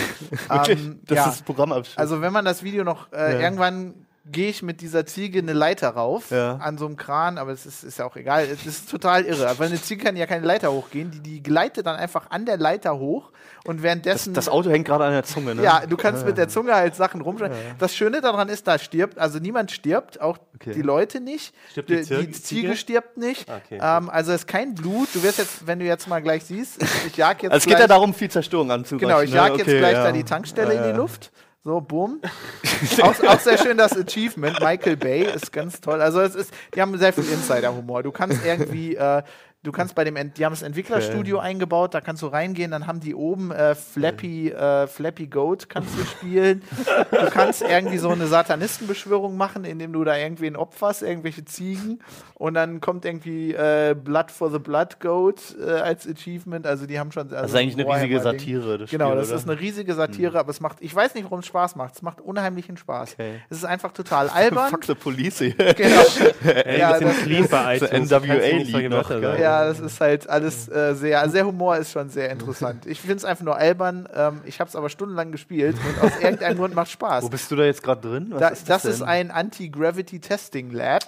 Ähm, 0.49 0.99
das 1.06 1.16
ja. 1.16 1.24
ist 1.26 1.32
das 1.39 1.41
Programmabschluss. 1.43 1.97
Also 1.97 2.22
wenn 2.22 2.34
man 2.34 2.45
das 2.45 2.64
Video 2.64 2.84
noch 2.84 3.12
äh, 3.12 3.34
Ja. 3.34 3.39
irgendwann 3.39 4.06
gehe 4.26 4.49
ich 4.49 4.63
mit 4.63 4.80
dieser 4.80 5.05
Ziege 5.05 5.39
eine 5.39 5.51
Leiter 5.51 5.89
rauf 5.89 6.32
Ja. 6.32 6.55
an 6.55 6.78
so 6.78 6.86
einem 6.86 6.95
Kran, 6.95 7.38
aber 7.38 7.51
es 7.51 7.65
ist, 7.65 7.84
ist 7.84 7.99
ja 7.99 8.05
auch 8.05 8.15
egal. 8.15 8.45
Es 8.49 8.65
ist 8.65 8.89
total 8.89 9.26
irre. 9.26 9.53
Weil 9.57 9.67
eine 9.67 9.82
Ziege 9.82 10.01
kann 10.05 10.15
ja 10.15 10.26
keine 10.26 10.45
Leiter 10.45 10.71
hochgehen, 10.71 11.11
die, 11.11 11.19
die 11.19 11.43
gleitet 11.43 11.86
dann 11.88 11.97
einfach 11.97 12.32
an 12.32 12.45
der 12.45 12.55
Leiter 12.55 12.97
hoch 12.97 13.32
und 13.65 13.78
das, 13.78 13.84
währenddessen. 13.84 14.34
das 14.34 14.47
Auto 14.47 14.69
hängt 14.69 14.88
gerade 14.88 15.03
an 15.03 15.11
der 15.11 15.24
Zunge, 15.24 15.55
ne? 15.55 15.63
ja, 15.63 15.86
du 15.86 15.97
kannst 15.97 16.26
mit 16.26 16.38
der 16.38 16.47
Zunge 16.47 16.74
halt 16.74 16.95
Sachen 16.95 17.19
rumschneiden. 17.19 17.55
Das 17.80 17.93
Schöne 17.95 18.21
daran 18.21 18.47
ist, 18.47 18.65
da 18.65 18.80
stirbt, 18.80 19.17
also 19.19 19.39
niemand 19.39 19.71
stirbt, 19.71 20.21
auch 20.21 20.38
Okay. 20.55 20.71
die 20.76 20.82
Leute 20.84 21.19
nicht. 21.19 21.53
Stirbt 21.71 21.89
die 21.89 22.01
die, 22.03 22.28
die 22.28 22.32
Ziege 22.32 22.78
stirbt 22.78 23.17
nicht. 23.17 23.49
Okay, 23.49 23.80
ähm, 23.82 24.09
also 24.09 24.32
es 24.32 24.41
ist 24.41 24.47
kein 24.47 24.76
Blut. 24.76 25.09
Du 25.13 25.21
wirst 25.24 25.39
jetzt, 25.39 25.67
wenn 25.67 25.80
du 25.80 25.86
jetzt 25.86 26.07
mal 26.07 26.21
gleich 26.21 26.45
siehst, 26.45 26.82
ich, 27.07 27.17
jag 27.17 27.41
jetzt 27.43 27.51
Also 27.51 27.57
es 27.57 27.63
geht 27.65 27.71
gleich, 27.71 27.82
ja 27.82 27.88
darum, 27.88 28.13
viel 28.13 28.32
Zerstörung 28.32 28.71
anzurichten. 28.71 29.09
Genau, 29.09 29.19
ich 29.21 29.32
ne? 29.32 29.36
jag 29.36 29.57
jetzt 29.57 29.61
Okay, 29.67 29.80
gleich 29.80 29.93
ja. 29.93 30.03
da 30.05 30.11
die 30.13 30.24
Tankstelle 30.24 30.74
Ja, 30.74 30.78
in 30.80 30.84
die 30.86 30.89
ja. 30.91 30.95
Luft. 30.95 31.32
So, 31.66 31.80
bumm. 31.80 32.20
auch, 33.01 33.24
auch 33.24 33.39
sehr 33.39 33.57
schön 33.57 33.78
das 33.78 33.95
Achievement. 33.95 34.59
Michael 34.59 34.97
Bay 34.97 35.24
ist 35.24 35.53
ganz 35.53 35.80
toll. 35.80 36.01
Also 36.01 36.20
es 36.20 36.36
ist, 36.36 36.53
die 36.76 36.82
haben 36.82 36.97
sehr 36.97 37.14
viel 37.14 37.24
Insider-Humor. 37.24 38.03
Du 38.03 38.11
kannst 38.11 38.45
irgendwie, 38.45 38.95
äh, 38.95 39.24
du 39.64 39.72
kannst 39.72 39.95
bei 39.95 40.03
dem, 40.03 40.16
Ent 40.16 40.38
die 40.38 40.45
haben 40.45 40.53
das 40.53 40.61
Entwicklerstudio 40.61 41.39
eingebaut, 41.39 41.93
da 41.93 42.01
kannst 42.01 42.22
du 42.22 42.28
reingehen, 42.28 42.72
dann 42.72 42.86
haben 42.88 42.99
die 42.99 43.16
oben 43.16 43.51
äh, 43.51 43.76
Flappy, 43.76 44.49
äh, 44.51 44.88
Flappy 44.88 45.28
Goat 45.28 45.70
kannst 45.70 45.97
du 45.97 46.03
spielen. 46.05 46.61
du 47.11 47.30
kannst 47.30 47.61
irgendwie 47.61 47.97
so 47.97 48.09
eine 48.09 48.28
Satanistenbeschwörung 48.28 49.38
machen, 49.38 49.64
indem 49.66 49.93
du 49.93 50.03
da 50.03 50.18
irgendwen 50.18 50.55
opferst, 50.55 51.01
irgendwelche 51.01 51.45
Ziegen 51.45 51.99
und 52.36 52.53
dann 52.55 52.82
kommt 52.82 53.05
irgendwie 53.05 53.53
äh, 53.53 53.95
Blood 53.95 54.32
for 54.32 54.51
the 54.51 54.59
Blood 54.59 54.99
Goat 54.99 55.55
äh, 55.66 55.70
als 55.72 56.07
Achievement. 56.07 56.68
Also 56.68 56.86
die 56.86 56.99
haben 56.99 57.11
schon. 57.11 57.24
Also 57.24 57.36
Das 57.36 57.51
ist 57.51 57.55
eigentlich 57.57 57.78
eine 57.86 57.95
riesige. 57.95 58.20
Satire. 58.20 58.78
Das 58.78 58.89
Genau, 58.89 59.07
Spiel, 59.07 59.18
das 59.20 59.28
oder? 59.30 59.38
ist 59.38 59.49
eine 59.49 59.59
riesige 59.59 59.93
Satire, 59.93 60.39
aber 60.39 60.49
es 60.49 60.59
macht, 60.59 60.78
ich 60.82 60.93
weiß 60.93 61.14
nicht, 61.16 61.24
warum 61.24 61.39
es 61.39 61.45
Spaß 61.45 61.76
macht. 61.76 61.95
Es 61.95 62.01
macht 62.01 62.22
unheimlichen 62.22 62.78
Spaß. 62.78 63.14
Okay. 63.14 63.41
Es 63.49 63.57
ist 63.57 63.66
einfach 63.66 63.91
total 63.91 64.30
albern. 64.30 64.70
Fuck 64.72 64.86
the 64.86 64.95
police. 64.95 65.39
genau. 65.39 65.55
Ey, 66.43 66.80
Ja, 66.80 66.99
das 66.99 67.18
clean 67.24 67.47
bei 67.49 67.80
so 67.80 67.86
iTunes. 67.86 68.09
kannst 68.09 68.11
du 68.11 68.20
NWA 68.20 68.36
nicht 68.36 68.68
Lied 68.74 68.91
Wörter 68.91 69.20
noch, 69.20 69.22
sagen. 69.22 69.41
Ja, 69.62 69.68
das 69.68 69.80
ist 69.80 70.01
halt 70.01 70.30
alles 70.30 70.68
äh, 70.70 70.95
sehr, 70.95 71.22
also 71.22 71.34
der 71.34 71.45
Humor 71.45 71.78
ist 71.78 71.91
schon 71.91 72.10
sehr 72.10 72.30
interessant. 72.30 72.86
Ich 72.86 72.99
finde 72.99 73.16
es 73.16 73.26
einfach 73.26 73.43
nur 73.43 73.56
albern. 73.56 74.08
Ähm, 74.14 74.41
ich 74.45 74.60
habe 74.60 74.68
es 74.68 74.76
aber 74.76 74.89
stundenlang 74.89 75.32
gespielt 75.32 75.76
und 75.76 76.04
aus 76.04 76.12
irgendeinem 76.22 76.58
Grund 76.58 76.76
macht 76.76 76.91
Spaß. 76.91 77.24
Wo 77.24 77.30
bist 77.30 77.49
du 77.51 77.56
da 77.56 77.64
jetzt 77.64 77.84
gerade 77.84 78.08
drin? 78.08 78.34
Da, 78.38 78.49
ist 78.49 78.70
das 78.70 78.84
denn? 78.84 78.91
ist 78.91 79.01
ein 79.01 79.32
Anti-Gravity 79.32 80.20
Testing 80.20 80.72
Lab. 80.72 81.04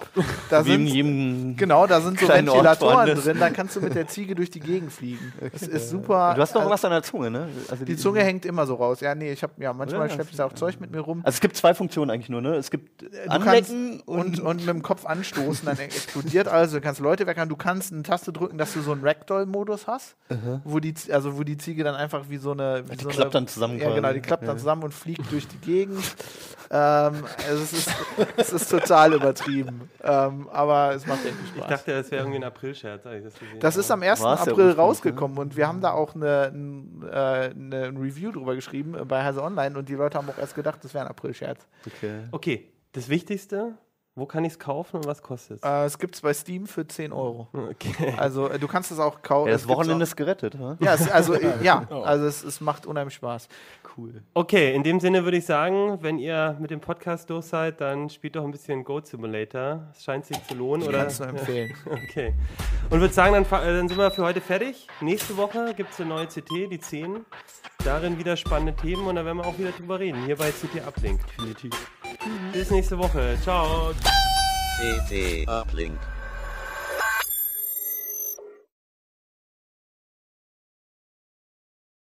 Da 0.50 0.64
Wie 0.64 0.74
in 0.74 0.86
sind, 0.86 0.94
jedem 0.94 1.56
genau, 1.56 1.86
da 1.86 2.00
sind 2.00 2.18
so 2.20 2.28
Ventilatoren 2.28 3.14
drin, 3.16 3.36
da 3.38 3.50
kannst 3.50 3.76
du 3.76 3.80
mit 3.80 3.94
der 3.94 4.06
Ziege 4.06 4.34
durch 4.34 4.50
die 4.50 4.60
Gegend 4.60 4.92
fliegen. 4.92 5.32
Das 5.56 5.62
ist 5.62 5.90
super. 5.90 6.34
Du 6.34 6.42
hast 6.42 6.54
doch 6.54 6.60
also, 6.60 6.70
was 6.70 6.84
an 6.84 6.90
der 6.90 7.02
Zunge, 7.02 7.30
ne? 7.30 7.48
Also 7.70 7.84
die 7.84 7.96
Zunge 7.96 8.22
hängt 8.22 8.44
immer 8.44 8.66
so 8.66 8.74
raus. 8.74 9.00
Ja, 9.00 9.14
nee, 9.14 9.32
ich 9.32 9.42
habe 9.42 9.52
ja 9.58 9.72
manchmal 9.72 10.10
schleppe 10.10 10.30
ich 10.30 10.36
da 10.36 10.44
auch 10.44 10.52
Zeug 10.52 10.80
mit 10.80 10.90
mir 10.90 11.00
rum. 11.00 11.20
Also 11.24 11.36
es 11.36 11.40
gibt 11.40 11.56
zwei 11.56 11.72
Funktionen 11.72 12.10
eigentlich 12.10 12.28
nur, 12.28 12.40
ne? 12.40 12.56
Es 12.56 12.70
gibt 12.70 13.04
Anlecken 13.28 14.00
und, 14.00 14.40
und 14.40 14.58
mit 14.58 14.68
dem 14.68 14.82
Kopf 14.82 15.06
anstoßen, 15.06 15.66
dann 15.66 15.78
explodiert 15.78 16.48
alles. 16.48 16.72
Du 16.72 16.80
kannst 16.80 17.00
Leute 17.00 17.26
weckern. 17.26 17.48
Du 17.48 17.56
kannst 17.56 17.92
eine 17.92 18.02
Taste 18.02 18.32
drücken, 18.36 18.58
dass 18.58 18.72
du 18.74 18.80
so 18.80 18.92
einen 18.92 19.02
Ragdoll-Modus 19.02 19.86
hast, 19.86 20.16
wo 20.64 20.78
die, 20.80 20.94
also 21.10 21.36
wo 21.38 21.42
die 21.42 21.56
Ziege 21.56 21.84
dann 21.84 21.94
einfach 21.94 22.28
wie 22.28 22.36
so 22.36 22.52
eine. 22.52 22.84
Wie 22.88 22.96
Die 22.96 23.02
so 23.04 23.10
klappt 23.10 23.20
eine, 23.22 23.30
dann 23.44 23.48
zusammen 23.48 23.78
Ja, 23.78 23.94
genau, 23.94 24.12
die 24.12 24.20
klappt 24.20 24.42
dann 24.44 24.56
Ja. 24.56 24.58
zusammen 24.58 24.82
und 24.84 24.94
fliegt 24.94 25.30
durch 25.32 25.46
die 25.48 25.58
Gegend. 25.58 25.98
ähm, 26.70 27.24
also 27.48 27.62
es, 27.62 27.72
ist, 27.72 27.90
es 28.36 28.52
ist 28.52 28.68
total 28.70 29.14
übertrieben. 29.14 29.88
Ähm, 30.02 30.48
aber 30.50 30.94
es 30.94 31.06
macht 31.06 31.20
Ich 31.24 31.48
Spaß. 31.56 31.68
dachte, 31.68 31.92
das 31.92 32.10
wäre 32.10 32.22
irgendwie 32.22 32.38
ein 32.38 32.44
April-Scherz. 32.44 33.04
ich 33.06 33.22
das 33.24 33.32
Das 33.60 33.76
ist 33.76 33.90
am 33.90 34.02
1. 34.02 34.20
War's 34.20 34.40
ja 34.46 34.52
April 34.52 34.64
ursprünglich, 34.66 34.78
rausgekommen 34.78 35.38
und 35.38 35.56
wir 35.56 35.66
haben 35.68 35.80
da 35.80 35.92
auch 35.92 36.14
eine, 36.14 36.50
ein, 36.52 37.02
äh, 37.08 37.14
eine, 37.14 37.84
ein 37.84 37.96
Review 37.96 38.32
drüber 38.32 38.54
geschrieben 38.54 38.96
bei 39.06 39.22
Heise 39.24 39.42
Online 39.42 39.78
und 39.78 39.88
die 39.88 39.94
Leute 39.94 40.18
haben 40.18 40.28
auch 40.28 40.38
erst 40.38 40.54
gedacht, 40.54 40.80
das 40.82 40.92
wäre 40.94 41.04
ein 41.04 41.10
April-Scherz. 41.10 41.66
Okay. 41.86 42.24
Okay, 42.32 42.72
das 42.92 43.08
Wichtigste, 43.08 43.74
wo 44.16 44.24
kann 44.24 44.44
ich 44.46 44.54
es 44.54 44.58
kaufen 44.58 44.96
und 44.96 45.06
was 45.06 45.22
kostet 45.22 45.58
es? 45.58 45.62
Äh, 45.62 45.84
es 45.84 45.98
gibt 45.98 46.14
es 46.14 46.22
bei 46.22 46.32
Steam 46.32 46.66
für 46.66 46.88
10 46.88 47.12
Euro. 47.12 47.48
Okay. 47.52 48.14
Also 48.16 48.48
äh, 48.48 48.58
du 48.58 48.66
kannst 48.66 48.90
es 48.90 48.98
auch 48.98 49.20
kaufen. 49.20 49.48
Ja, 49.48 49.52
das 49.52 49.68
Wochenende 49.68 50.02
ist 50.04 50.16
gerettet, 50.16 50.58
ha? 50.58 50.78
Ja, 50.80 50.94
es, 50.94 51.10
also 51.10 51.34
äh, 51.34 51.62
ja, 51.62 51.86
also 52.02 52.24
es, 52.24 52.42
es 52.42 52.62
macht 52.62 52.86
unheimlich 52.86 53.14
Spaß. 53.14 53.48
Cool. 53.96 54.22
Okay, 54.32 54.74
in 54.74 54.82
dem 54.82 55.00
Sinne 55.00 55.24
würde 55.24 55.36
ich 55.36 55.44
sagen, 55.44 55.98
wenn 56.00 56.18
ihr 56.18 56.56
mit 56.58 56.70
dem 56.70 56.80
Podcast 56.80 57.28
durch 57.28 57.44
seid, 57.44 57.80
dann 57.82 58.08
spielt 58.08 58.36
doch 58.36 58.44
ein 58.44 58.50
bisschen 58.50 58.84
Goat 58.84 59.06
Simulator. 59.06 59.88
Es 59.92 60.02
scheint 60.02 60.24
sich 60.24 60.42
zu 60.46 60.54
lohnen, 60.54 60.82
Ich 60.82 60.88
oder? 60.88 60.98
kann 60.98 61.06
es 61.08 61.18
nur 61.18 61.28
empfehlen. 61.28 61.74
Okay. 61.86 62.34
Und 62.88 63.00
würde 63.00 63.12
sagen, 63.12 63.34
dann, 63.34 63.44
äh, 63.44 63.66
dann 63.76 63.88
sind 63.88 63.98
wir 63.98 64.10
für 64.10 64.22
heute 64.24 64.40
fertig. 64.40 64.86
Nächste 65.00 65.36
Woche 65.36 65.74
gibt 65.74 65.92
es 65.92 66.00
eine 66.00 66.08
neue 66.08 66.26
CT, 66.26 66.70
die 66.70 66.78
10. 66.78 67.26
Darin 67.84 68.18
wieder 68.18 68.36
spannende 68.36 68.74
Themen 68.74 69.06
und 69.06 69.16
da 69.16 69.24
werden 69.24 69.38
wir 69.38 69.46
auch 69.46 69.58
wieder 69.58 69.72
drüber 69.72 70.00
reden. 70.00 70.24
Hier 70.24 70.36
bei 70.36 70.50
CT 70.50 70.86
Uplink. 70.86 71.20
Definitiv. 71.36 71.72
Bis 72.52 72.70
nächste 72.70 72.98
Woche. 72.98 73.36
Ciao. 73.42 73.92
CT 74.78 75.48
Uplink. 75.48 75.98